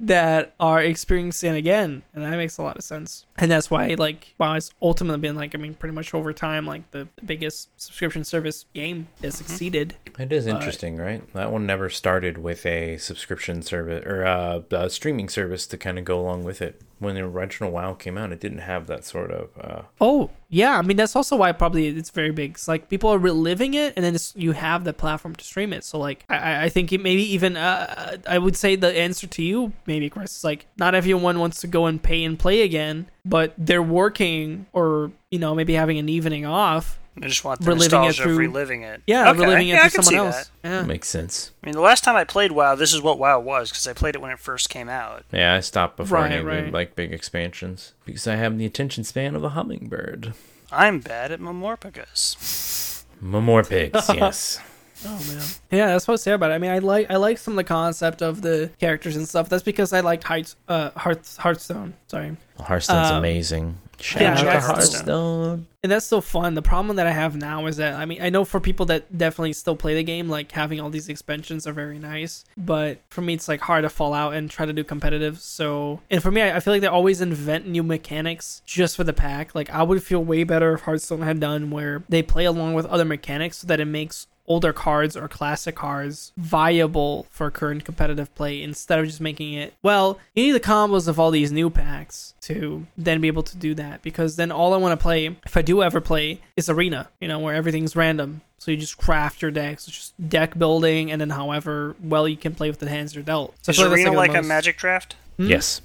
[0.00, 3.26] that are experiencing again, and that makes a lot of sense.
[3.38, 6.66] And that's why like WoW has ultimately been like, I mean, pretty much over time,
[6.66, 9.96] like the biggest subscription service game has succeeded.
[10.18, 11.32] It is interesting, right?
[11.32, 15.98] That one never started with a subscription service or uh, a streaming service to kind
[15.98, 16.82] of go along with it.
[16.98, 19.48] When the original WoW came out, it didn't have that sort of.
[19.58, 22.50] Uh, Oh yeah, I mean that's also why probably it's very big.
[22.52, 25.84] It's like people are reliving it, and then you have the platform to stream it.
[25.84, 29.26] So like I- I, I think it maybe even uh, I would say the answer
[29.26, 32.62] to you maybe Chris is like not everyone wants to go and pay and play
[32.62, 36.98] again, but they're working or you know maybe having an evening off.
[37.22, 39.02] I just want the Reliving it nostalgia of through- reliving it.
[39.06, 40.50] Yeah, Okay, reliving it yeah, I for can someone see else.
[40.62, 40.68] that.
[40.70, 40.82] Yeah.
[40.82, 41.50] makes sense.
[41.62, 43.92] I mean, the last time I played WoW, this is what WoW was because I
[43.92, 45.24] played it when it first came out.
[45.32, 46.72] Yeah, I stopped before Right, any right.
[46.72, 50.34] like big expansions because I have the attention span of a hummingbird.
[50.72, 53.04] I'm bad at Memorpicus.
[53.20, 54.60] More yes.
[55.04, 55.42] Oh man.
[55.70, 56.54] Yeah, that's what I say about it.
[56.54, 59.48] I mean, I like I like some of the concept of the characters and stuff.
[59.48, 61.94] That's because I liked Heights, uh, Hearth, Hearthstone.
[62.06, 62.36] Sorry.
[62.58, 63.78] Hearthstone's Um, amazing.
[64.16, 65.66] Yeah, out to that's- Hearthstone.
[65.82, 66.54] and that's so fun.
[66.54, 69.16] The problem that I have now is that I mean I know for people that
[69.16, 72.44] definitely still play the game, like having all these expansions are very nice.
[72.56, 75.38] But for me, it's like hard to fall out and try to do competitive.
[75.40, 79.04] So and for me, I, I feel like they always invent new mechanics just for
[79.04, 79.54] the pack.
[79.54, 82.86] Like I would feel way better if Hearthstone had done where they play along with
[82.86, 88.34] other mechanics so that it makes older cards or classic cards viable for current competitive
[88.34, 91.70] play instead of just making it well you need the combos of all these new
[91.70, 95.26] packs to then be able to do that because then all i want to play
[95.46, 98.98] if i do ever play is arena you know where everything's random so you just
[98.98, 102.80] craft your decks it's just deck building and then however well you can play with
[102.80, 105.14] the hands you're dealt so I Is Arena the like a Magic Draft?
[105.36, 105.46] Hmm?
[105.46, 105.80] Yes.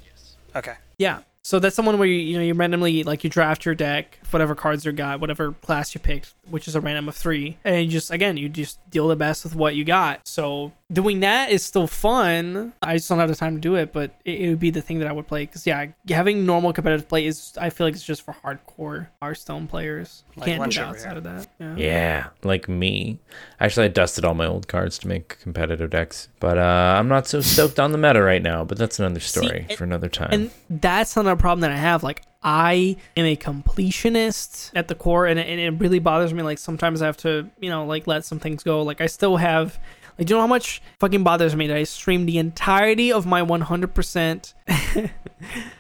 [0.56, 0.74] Okay.
[0.98, 1.20] yeah.
[1.46, 4.56] So that's someone where you you know you randomly like you draft your deck, whatever
[4.56, 7.92] cards you got, whatever class you picked, which is a random of three, and you
[7.92, 10.28] just again you just deal the best with what you got.
[10.28, 12.74] So doing that is still fun.
[12.82, 14.82] I just don't have the time to do it, but it, it would be the
[14.82, 17.94] thing that I would play because yeah, having normal competitive play is I feel like
[17.94, 20.24] it's just for hardcore Hearthstone players.
[20.36, 21.48] You Like can't do lunch it over outside of that.
[21.60, 21.76] Yeah.
[21.76, 23.20] Yeah, like me.
[23.60, 27.28] Actually, I dusted all my old cards to make competitive decks, but uh, I'm not
[27.28, 28.64] so stoked on the meta right now.
[28.64, 30.30] But that's another story and- for another time.
[30.32, 32.04] And that's another problem that I have.
[32.04, 36.44] Like, I am a completionist at the core, and it, and it really bothers me.
[36.44, 38.82] Like, sometimes I have to, you know, like let some things go.
[38.84, 39.80] Like, I still have,
[40.18, 43.26] like, do you know how much fucking bothers me that I streamed the entirety of
[43.26, 44.54] my 100%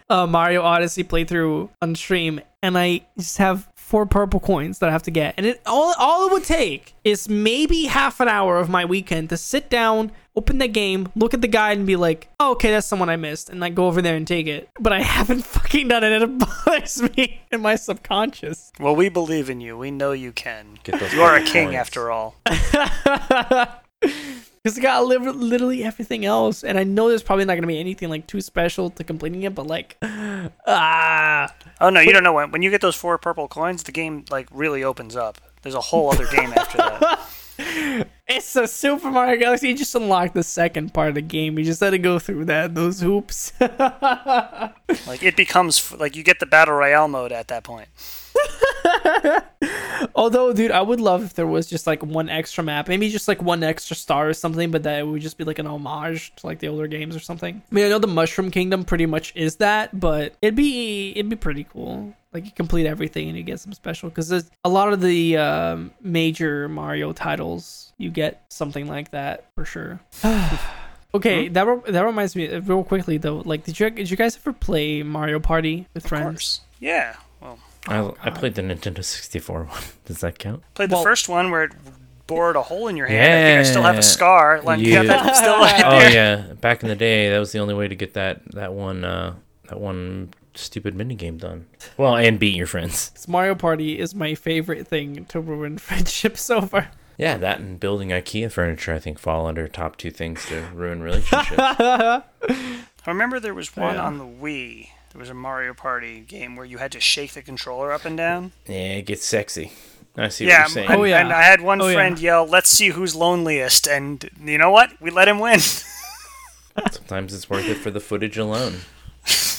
[0.09, 4.91] uh, Mario Odyssey playthrough on stream, and I just have four purple coins that I
[4.91, 8.57] have to get, and it all all it would take is maybe half an hour
[8.57, 11.95] of my weekend to sit down, open the game, look at the guide, and be
[11.95, 14.69] like, oh, "Okay, that's someone I missed," and like go over there and take it.
[14.79, 18.71] But I haven't fucking done it, and it bothers me in my subconscious.
[18.79, 19.77] Well, we believe in you.
[19.77, 20.77] We know you can.
[20.83, 21.77] Get those You are a king coins.
[21.77, 22.35] after all.
[24.01, 28.09] Because I got literally everything else, and I know there's probably not gonna be anything
[28.09, 32.49] like too special to completing it, but like, ah, Oh no, you don't know when.
[32.49, 35.37] When you get those four purple coins, the game like really opens up.
[35.61, 38.07] There's a whole other game after that.
[38.27, 39.69] It's a Super Mario Galaxy.
[39.69, 41.59] You just unlocked the second part of the game.
[41.59, 43.53] You just had to go through that those hoops.
[45.07, 47.87] Like it becomes like you get the battle royale mode at that point.
[50.15, 53.27] Although, dude, I would love if there was just like one extra map, maybe just
[53.27, 56.35] like one extra star or something, but that it would just be like an homage
[56.37, 57.61] to like the older games or something.
[57.71, 61.29] I mean, I know the Mushroom Kingdom pretty much is that, but it'd be it'd
[61.29, 62.13] be pretty cool.
[62.33, 65.37] Like you complete everything and you get some special because there's a lot of the
[65.37, 69.99] um, major Mario titles you get something like that for sure.
[71.13, 73.37] okay, that re- that reminds me uh, real quickly though.
[73.45, 76.25] Like, did you did you guys ever play Mario Party with Of friends?
[76.25, 76.61] course.
[76.79, 77.15] Yeah.
[77.41, 79.81] Well, I, I played the Nintendo 64 one.
[80.05, 80.63] Does that count?
[80.73, 81.71] played Well- the first one where it
[82.27, 83.17] bored a hole in your hand.
[83.17, 83.37] Yeah.
[83.37, 84.61] I think I still have a scar.
[84.63, 85.03] Like, you Yeah.
[85.03, 86.11] that still right Oh there.
[86.47, 89.03] yeah, back in the day, that was the only way to get that that one
[89.05, 89.35] uh,
[89.69, 91.67] that one stupid mini game done.
[91.97, 93.11] Well, and beat your friends.
[93.27, 96.89] Mario Party is my favorite thing to ruin friendship so far.
[97.17, 101.01] Yeah, that and building IKEA furniture, I think, fall under top two things to ruin
[101.01, 101.55] relationships.
[101.59, 102.23] I
[103.07, 104.03] remember there was one Yeah.
[104.05, 104.89] on the Wii.
[105.11, 108.17] There was a Mario Party game where you had to shake the controller up and
[108.17, 108.51] down.
[108.67, 109.71] yeah, it gets sexy.
[110.17, 110.89] I see what yeah, you're saying.
[110.89, 111.19] and, Oh, yeah.
[111.21, 111.93] and I had one Oh, yeah.
[111.95, 114.91] friend yell, "Let's see who's loneliest," and you know what?
[115.01, 115.59] We let him win.
[116.91, 118.79] Sometimes it's worth it for the footage alone.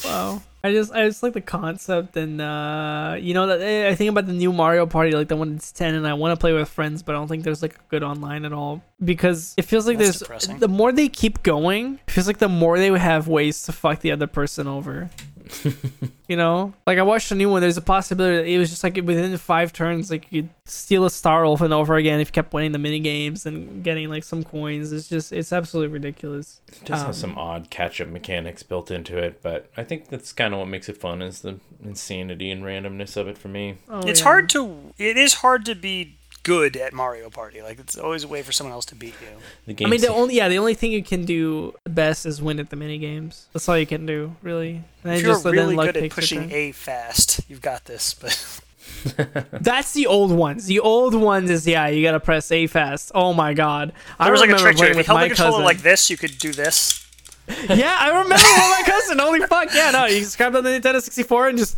[0.05, 0.43] Wow.
[0.63, 4.11] I just I just like the concept and uh you know that eh, I think
[4.11, 6.53] about the new Mario Party like the one that's 10 and I want to play
[6.53, 9.63] with friends but I don't think there's like a good online at all because it
[9.63, 10.59] feels like That's there's depressing.
[10.59, 14.01] the more they keep going it feels like the more they have ways to fuck
[14.01, 15.09] the other person over.
[16.29, 17.61] you know, like I watched a new one.
[17.61, 21.05] There's a possibility that it was just like within five turns, like you could steal
[21.05, 24.09] a star over and over again if you kept winning the mini games and getting
[24.09, 24.93] like some coins.
[24.93, 26.61] It's just it's absolutely ridiculous.
[26.69, 30.33] It does Um, have some odd catch-up mechanics built into it, but I think that's
[30.33, 33.77] kind of what makes it fun is the insanity and randomness of it for me.
[33.89, 34.25] Oh, it's yeah.
[34.25, 34.93] hard to.
[34.99, 36.17] It is hard to be
[36.47, 37.61] good at Mario Party.
[37.61, 39.29] Like it's always a way for someone else to beat you.
[39.67, 42.41] The game I mean, the only yeah, the only thing you can do best is
[42.41, 43.49] win at the mini games.
[43.53, 44.85] That's all you can do, really.
[45.03, 46.51] And If you're just really good at pushing.
[46.53, 48.15] A fast, you've got this.
[48.15, 48.61] But
[49.61, 50.67] That's the old ones.
[50.67, 53.11] The old ones is yeah, you gotta press A fast.
[53.13, 54.91] Oh my god, I was like a remember trick to it.
[54.91, 55.65] If you held my the controller cousin.
[55.65, 57.03] like this, you could do this.
[57.69, 59.19] yeah, I remember with my cousin.
[59.19, 61.77] Holy fuck, yeah, no, you just grabbed on the Nintendo 64 and just.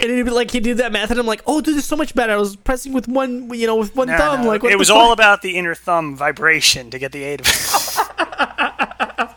[0.00, 1.18] And it'd be like he did that method.
[1.18, 2.32] I'm like, oh, dude, this is so much better.
[2.32, 4.42] I was pressing with one, you know, with one No, thumb.
[4.42, 7.44] no, Like, it was all about the inner thumb vibration to get the to.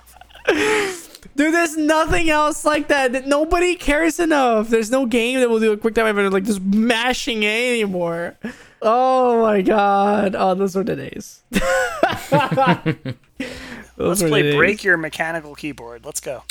[1.35, 3.13] Dude, there's nothing else like that.
[3.13, 4.67] That nobody cares enough.
[4.67, 8.37] There's no game that will do a quick time event like just mashing A anymore.
[8.81, 10.35] Oh my god.
[10.37, 11.41] Oh, those were the days.
[13.97, 16.05] Let's play break your mechanical keyboard.
[16.05, 16.43] Let's go.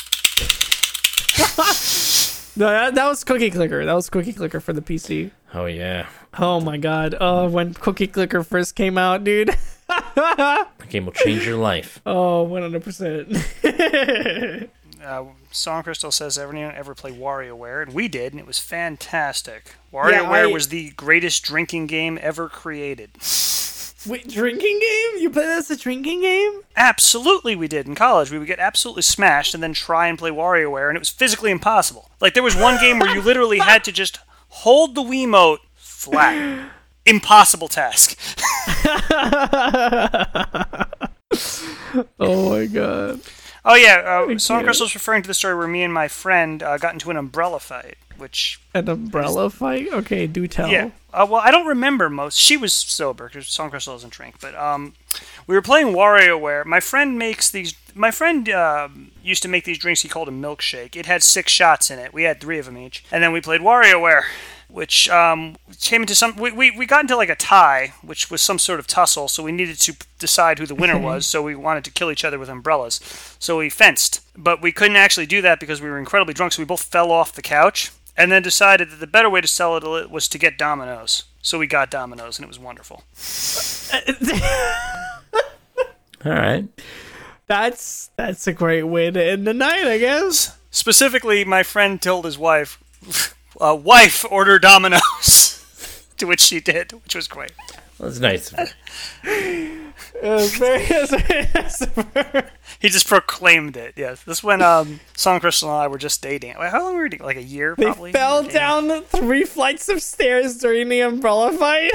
[2.57, 3.85] No, that, that was Cookie Clicker.
[3.85, 5.31] That was Cookie Clicker for the PC.
[5.55, 6.07] Oh yeah,
[6.39, 7.15] Oh my god.
[7.21, 9.51] Oh, when Cookie Clicker first came out, dude.
[9.89, 12.01] the game will change your life.
[12.07, 14.69] Oh, 100%.
[15.03, 19.75] Uh, Song Crystal says, "Everyone ever play WarioWare?" And we did, and it was fantastic.
[19.95, 23.13] WarioWare I- was the greatest drinking game ever created.
[24.07, 25.23] Wait, drinking game?
[25.23, 26.63] You play that as a drinking game?
[26.77, 28.31] Absolutely, we did in college.
[28.31, 31.51] We would get absolutely smashed and then try and play WarioWare, and it was physically
[31.51, 32.11] impossible.
[32.21, 34.19] Like there was one game where you literally had to just
[34.49, 36.71] hold the Wiimote flat.
[37.07, 38.19] Impossible task.
[42.19, 43.21] Oh my god.
[43.65, 44.65] Oh yeah, uh, Song you.
[44.65, 47.61] Crystal's referring to the story where me and my friend uh, got into an umbrella
[47.61, 49.89] fight, which An umbrella fight?
[49.93, 50.69] Okay, do tell.
[50.69, 50.91] Yeah.
[51.13, 52.39] Uh, well, I don't remember most.
[52.39, 54.37] She was sober because Song Crystal doesn't drink.
[54.41, 54.95] But um,
[55.47, 56.65] we were playing WarioWare.
[56.65, 57.75] My friend makes these.
[57.95, 60.03] My friend um used to make these drinks.
[60.03, 60.95] He called a milkshake.
[60.95, 62.13] It had six shots in it.
[62.13, 64.23] We had three of them each, and then we played WarioWare,
[64.69, 66.37] which um, came into some.
[66.37, 69.27] We, we we got into like a tie, which was some sort of tussle.
[69.27, 71.27] So we needed to decide who the winner was.
[71.27, 73.01] so we wanted to kill each other with umbrellas.
[73.41, 76.53] So we fenced, but we couldn't actually do that because we were incredibly drunk.
[76.53, 77.91] So we both fell off the couch
[78.21, 81.25] and then decided that the better way to sell it was to get Domino's.
[81.41, 83.03] So we got Domino's, and it was wonderful.
[86.25, 86.69] All right.
[87.47, 90.59] That's that's a great way to end the night, I guess.
[90.71, 92.85] Specifically, my friend told his wife,
[93.61, 95.57] uh, wife, order Domino's.
[96.19, 97.53] to which she did, which was great.
[97.99, 98.53] That's nice.
[100.23, 102.45] It was very, it was very-
[102.81, 103.95] He just proclaimed it.
[103.97, 106.55] Yes, this when um, Song Crystal and I were just dating.
[106.59, 107.27] Wait, How long were we dating?
[107.27, 108.13] Like a year, they probably.
[108.13, 108.53] fell Okay.
[108.53, 111.93] down three flights of stairs during the umbrella fight.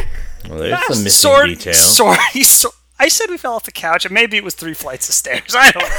[0.49, 1.73] Well, there's some missing Sword, detail.
[1.73, 4.73] sword, he so- I said we fell off the couch, and maybe it was three
[4.73, 5.53] flights of stairs.
[5.57, 5.89] I don't know.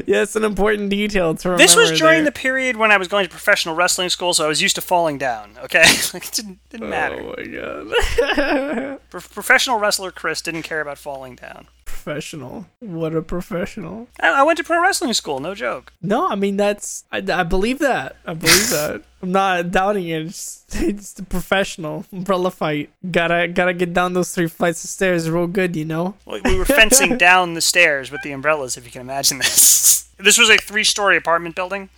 [0.06, 1.62] Yeah, it's an important detail to remember.
[1.62, 2.26] This was during there.
[2.26, 4.80] the period when I was going to professional wrestling school, so I was used to
[4.80, 5.58] falling down.
[5.64, 5.82] Okay,
[6.14, 7.20] like it didn't, didn't oh matter.
[7.20, 9.00] Oh my god.
[9.10, 11.66] Pro- professional wrestler Chris didn't care about falling down.
[12.00, 12.66] Professional.
[12.80, 14.08] What a professional.
[14.20, 15.92] I, I went to pro wrestling school, no joke.
[16.00, 18.16] No, I mean that's I, I believe that.
[18.26, 19.02] I believe that.
[19.22, 20.22] I'm not doubting it.
[20.22, 22.90] It's, it's the professional umbrella fight.
[23.10, 26.14] Gotta gotta get down those three flights of stairs real good, you know.
[26.26, 30.08] We we were fencing down the stairs with the umbrellas, if you can imagine this.
[30.20, 31.88] This was a three story apartment building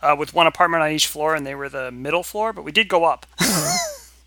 [0.00, 2.72] uh, with one apartment on each floor, and they were the middle floor, but we
[2.72, 3.26] did go up.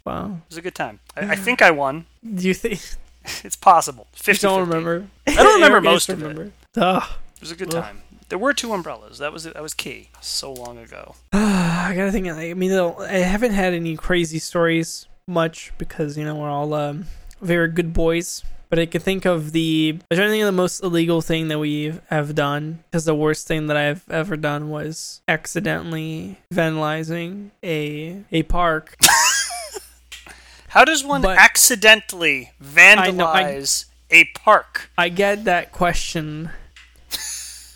[0.06, 1.00] Wow, it was a good time.
[1.18, 2.06] I, I think I won.
[2.24, 2.80] Do you think?
[3.44, 4.08] It's possible.
[4.14, 5.08] I 50 don't remember.
[5.28, 6.28] I don't remember Eric, most just of it.
[6.28, 6.52] remember.
[6.78, 7.04] Ugh.
[7.36, 8.02] It was a good time.
[8.30, 9.18] There were two umbrellas.
[9.18, 10.10] That was that was key.
[10.22, 11.16] So long ago.
[11.34, 12.28] I gotta think.
[12.28, 17.06] I mean, I haven't had any crazy stories much because you know we're all um,
[17.42, 18.44] very good boys.
[18.70, 20.00] But I can think of the.
[20.10, 22.86] I trying to think of the most illegal thing that we have done.
[22.90, 28.96] Because the worst thing that I've ever done was accidentally vandalizing a a park.
[30.72, 34.90] How does one But- accidentally I know, I- vandalize a park?
[34.98, 36.50] I get that question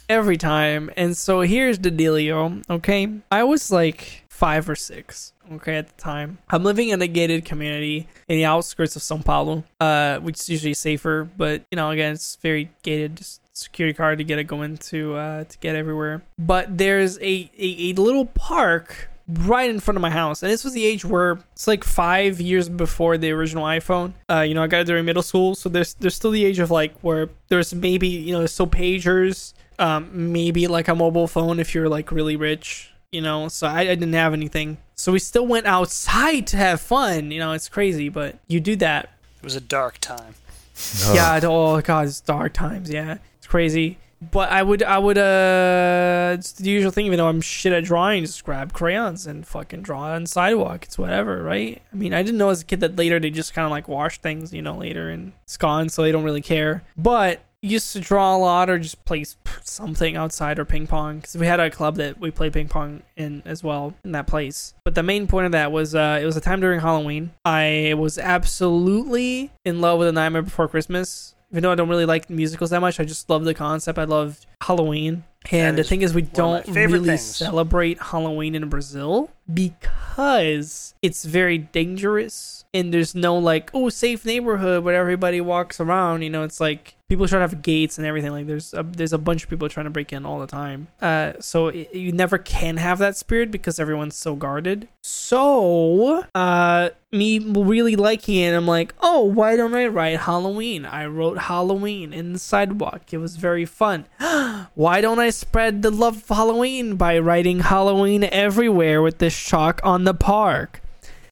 [0.07, 0.89] every time.
[0.95, 3.09] And so here's the dealio, okay?
[3.29, 6.37] I was like five or six, okay, at the time.
[6.49, 10.47] I'm living in a gated community in the outskirts of Sao Paulo, uh, which is
[10.49, 14.43] usually safer, but you know, again, it's very gated, just security card to get it
[14.45, 16.21] going to uh to get everywhere.
[16.39, 20.43] But there's a, a, a little park right in front of my house.
[20.43, 24.13] And this was the age where it's like five years before the original iphone.
[24.29, 25.55] Uh you know i got it during middle school.
[25.55, 28.67] So there's there's still the age of like where there's maybe you know there's still
[28.67, 33.47] pagers um maybe like a mobile phone if you're like really rich you know?
[33.47, 34.77] So I, I didn't have anything.
[34.95, 37.31] So we still went outside to have fun.
[37.31, 39.09] You know it's crazy but you do that.
[39.37, 40.35] It was a dark time.
[41.13, 42.89] yeah, oh god, it's dark times.
[42.89, 43.97] Yeah, it's crazy.
[44.31, 47.05] But I would, I would, uh, it's the usual thing.
[47.05, 50.85] Even though I'm shit at drawing, just grab crayons and fucking draw on sidewalk.
[50.85, 51.81] It's whatever, right?
[51.91, 53.87] I mean, I didn't know as a kid that later they just kind of like
[53.87, 56.83] wash things, you know, later and it's gone, so they don't really care.
[56.97, 59.25] But used to draw a lot or just play
[59.63, 63.01] something outside or ping pong because we had a club that we played ping pong
[63.15, 64.73] in as well in that place.
[64.83, 67.31] But the main point of that was uh, it was a time during Halloween.
[67.43, 71.34] I was absolutely in love with A Nightmare Before Christmas.
[71.55, 73.97] Even though I don't really like musicals that much, I just love the concept.
[73.97, 75.23] I loved Halloween.
[75.49, 77.21] And the thing is, we don't really things.
[77.21, 84.83] celebrate Halloween in Brazil because it's very dangerous and there's no like oh safe neighborhood
[84.83, 86.21] where everybody walks around.
[86.21, 88.31] You know, it's like people try to have gates and everything.
[88.31, 90.87] Like there's a, there's a bunch of people trying to break in all the time.
[91.01, 94.89] Uh, so it, you never can have that spirit because everyone's so guarded.
[95.01, 100.85] So uh, me really liking it, I'm like, oh, why don't I write Halloween?
[100.85, 103.13] I wrote Halloween in the sidewalk.
[103.13, 104.05] It was very fun.
[104.75, 109.79] why don't I spread the love of Halloween by writing Halloween everywhere with this chalk
[109.83, 110.81] on the park?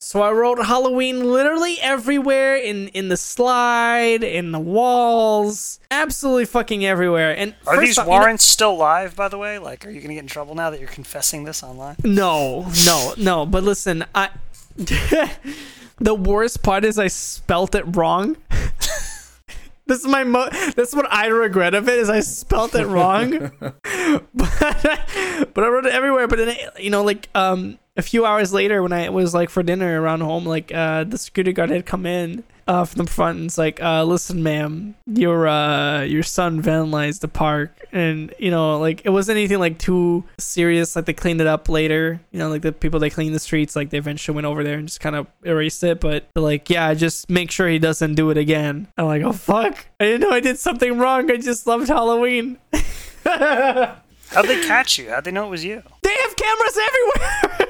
[0.05, 6.85] So I wrote Halloween literally everywhere in in the slide, in the walls, absolutely fucking
[6.85, 7.33] everywhere.
[7.35, 9.59] And Are these off, you know- warrants still live, by the way?
[9.59, 11.95] Like, are you going to get in trouble now that you're confessing this online?
[12.03, 13.45] No, no, no.
[13.45, 14.29] But listen, I.
[14.75, 18.35] the worst part is I spelt it wrong.
[19.87, 20.49] this is my mo.
[20.75, 23.51] this is what I regret of it is I spelt it wrong.
[23.59, 26.27] but but I wrote it everywhere.
[26.27, 29.49] But then it- you know, like um, a few hours later, when I was like
[29.49, 32.43] for dinner around home, like uh, the security guard had come in.
[32.65, 37.19] Uh, from the front, and it's like, uh, listen, ma'am, your uh, your son vandalized
[37.19, 40.95] the park, and you know, like it wasn't anything like too serious.
[40.95, 43.75] Like they cleaned it up later, you know, like the people that clean the streets,
[43.75, 45.99] like they eventually went over there and just kind of erased it.
[45.99, 48.87] But like, yeah, just make sure he doesn't do it again.
[48.97, 51.29] I'm like, oh fuck, I didn't know I did something wrong.
[51.29, 52.59] I just loved Halloween.
[54.33, 55.11] How'd they catch you?
[55.11, 55.83] How'd they know it was you?
[56.01, 57.69] They have cameras everywhere.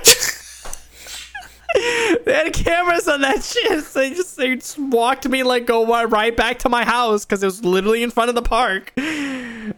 [2.26, 3.84] they had cameras on that shit.
[3.84, 7.44] So they just they just walked me like go right back to my house because
[7.44, 8.94] it was literally in front of the park.
[8.98, 9.74] you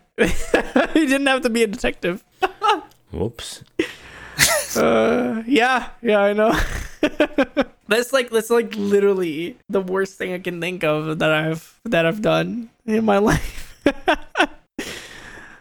[0.94, 2.24] didn't have to be a detective.
[3.12, 3.64] Whoops.
[4.76, 6.52] Uh, yeah, yeah, I know.
[7.88, 12.06] that's like that's like literally the worst thing I can think of that I've that
[12.06, 13.74] I've done in my life.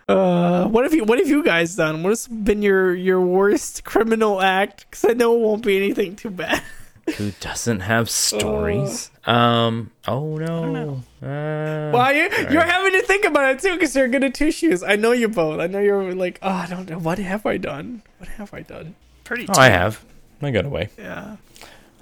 [0.09, 2.03] Uh, what have you What have you guys done?
[2.03, 4.87] What has been your your worst criminal act?
[4.91, 6.63] Because I know it won't be anything too bad.
[7.17, 9.11] Who doesn't have stories?
[9.27, 9.91] um.
[10.09, 11.03] Oh no.
[11.23, 14.51] Uh, Well, you're, you're having to think about it too, because you're good at two
[14.51, 14.83] shoes.
[14.83, 15.61] I know you both.
[15.61, 16.99] I know you're like, oh, I don't know.
[16.99, 18.03] What have I done?
[18.19, 18.95] What have I done?
[19.25, 19.47] Pretty.
[19.49, 20.05] oh, I have.
[20.43, 20.91] I got away.
[20.99, 21.37] Yeah.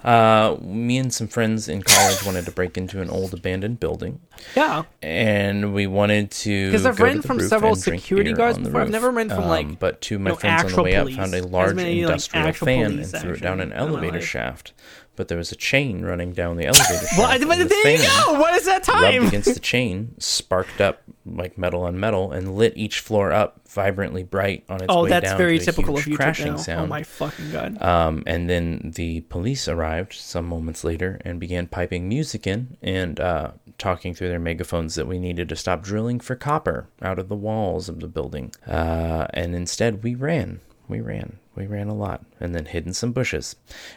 [0.03, 4.19] Uh, me and some friends in college wanted to break into an old abandoned building,
[4.55, 4.83] Yeah.
[5.01, 6.67] and we wanted to.
[6.67, 8.81] Because I've ran from several security guards before.
[8.81, 10.95] I've never ran from, like, Um, but two of my no, friends on the way
[10.95, 14.19] up found a large many, industrial actual fan police, and threw it down an elevator
[14.21, 14.73] shaft.
[15.15, 17.17] But there was a chain running down the elevator shaft.
[17.17, 18.39] Well, but the there you go.
[18.39, 19.27] What is that rubbed time?
[19.27, 24.23] against the chain, sparked up like metal on metal, and lit each floor up vibrantly
[24.23, 26.57] bright on its Oh, way that's down very to a typical of crashing now.
[26.57, 26.81] sound.
[26.85, 27.81] Oh my fucking god.
[27.81, 33.19] Um, and then the police arrived some moments later and began piping music in and
[33.19, 37.29] uh, talking through their megaphones that we needed to stop drilling for copper out of
[37.29, 38.51] the walls of the building.
[38.67, 40.59] Uh, and instead, we ran.
[40.87, 41.37] We ran.
[41.55, 43.55] We ran a lot and then hid in some bushes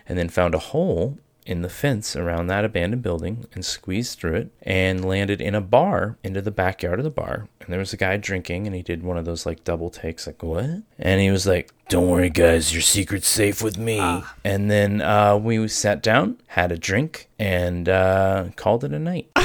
[0.09, 4.35] and then found a hole in the fence around that abandoned building and squeezed through
[4.35, 7.49] it and landed in a bar into the backyard of the bar.
[7.61, 10.27] And there was a guy drinking and he did one of those like double takes,
[10.27, 10.83] like, what?
[10.99, 14.23] And he was like, don't worry, guys, your secret's safe with me.
[14.45, 19.29] And then uh, we sat down, had a drink, and uh, called it a night.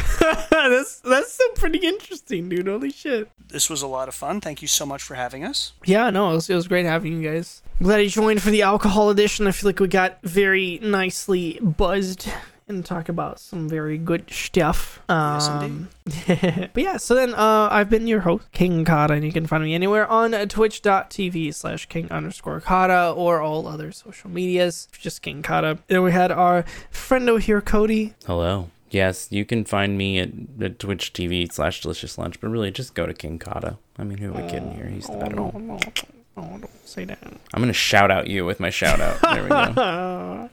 [0.50, 2.68] that's that's so pretty interesting, dude.
[2.68, 3.30] Holy shit.
[3.48, 4.42] This was a lot of fun.
[4.42, 5.74] Thank you so much for having us.
[5.86, 7.62] Yeah, no, it was, it was great having you guys.
[7.80, 9.48] I'm glad you joined for the alcohol edition.
[9.48, 12.32] I feel like we got very nicely buzzed
[12.76, 15.00] and talk about some very good stuff.
[15.10, 15.90] Yes, Um,
[16.28, 19.64] but yeah, so then uh, I've been your host, King Kata, and you can find
[19.64, 24.88] me anywhere on uh, twitch.tv slash king underscore Kata or all other social medias.
[24.92, 25.80] Just King Kata.
[25.88, 28.14] Then we had our friendo here, Cody.
[28.26, 28.70] Hello.
[28.90, 30.30] Yes, you can find me at,
[30.62, 33.78] at Twitch TV slash Delicious Lunch, but really just go to King Kata.
[33.98, 34.88] I mean, who are we kidding here?
[34.88, 35.80] He's the better one.
[36.38, 37.20] no, no, don't say that.
[37.24, 39.20] I'm going to shout out you with my shout out.
[39.22, 40.50] There we go.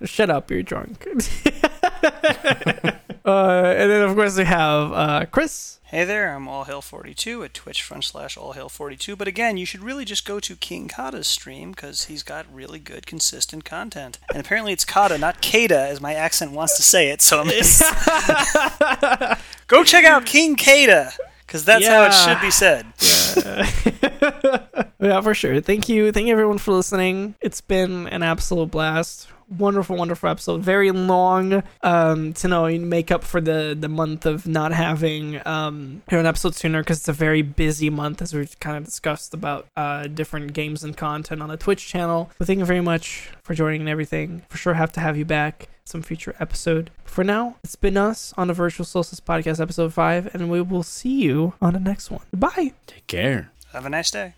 [0.04, 1.06] Shut up, you're drunk.
[3.24, 5.78] uh, and then, of course, we have uh, Chris.
[5.84, 9.16] Hey there, I'm All AllHail42 at Twitch front slash All AllHail42.
[9.16, 12.78] But again, you should really just go to King Kata's stream because he's got really
[12.78, 14.18] good, consistent content.
[14.32, 17.20] And apparently it's Kata, not Kata, as my accent wants to say it.
[17.20, 17.82] So I'm just...
[19.66, 21.12] go check out King Kata
[21.52, 22.86] because that's how it should be said.
[25.02, 25.60] Yeah, for sure.
[25.60, 26.12] Thank you.
[26.12, 27.34] Thank you, everyone, for listening.
[27.40, 29.26] It's been an absolute blast.
[29.58, 30.62] Wonderful, wonderful episode.
[30.62, 35.40] Very long um, to know and make up for the, the month of not having
[35.46, 39.34] um, an episode sooner because it's a very busy month, as we've kind of discussed
[39.34, 42.30] about uh, different games and content on the Twitch channel.
[42.38, 44.42] But thank you very much for joining and everything.
[44.48, 46.90] For sure, have to have you back some future episode.
[47.04, 50.82] For now, it's been us on the Virtual Solstice Podcast, episode 5, and we will
[50.82, 52.24] see you on the next one.
[52.32, 52.72] Bye.
[52.86, 53.50] Take care.
[53.72, 54.34] Have a nice day.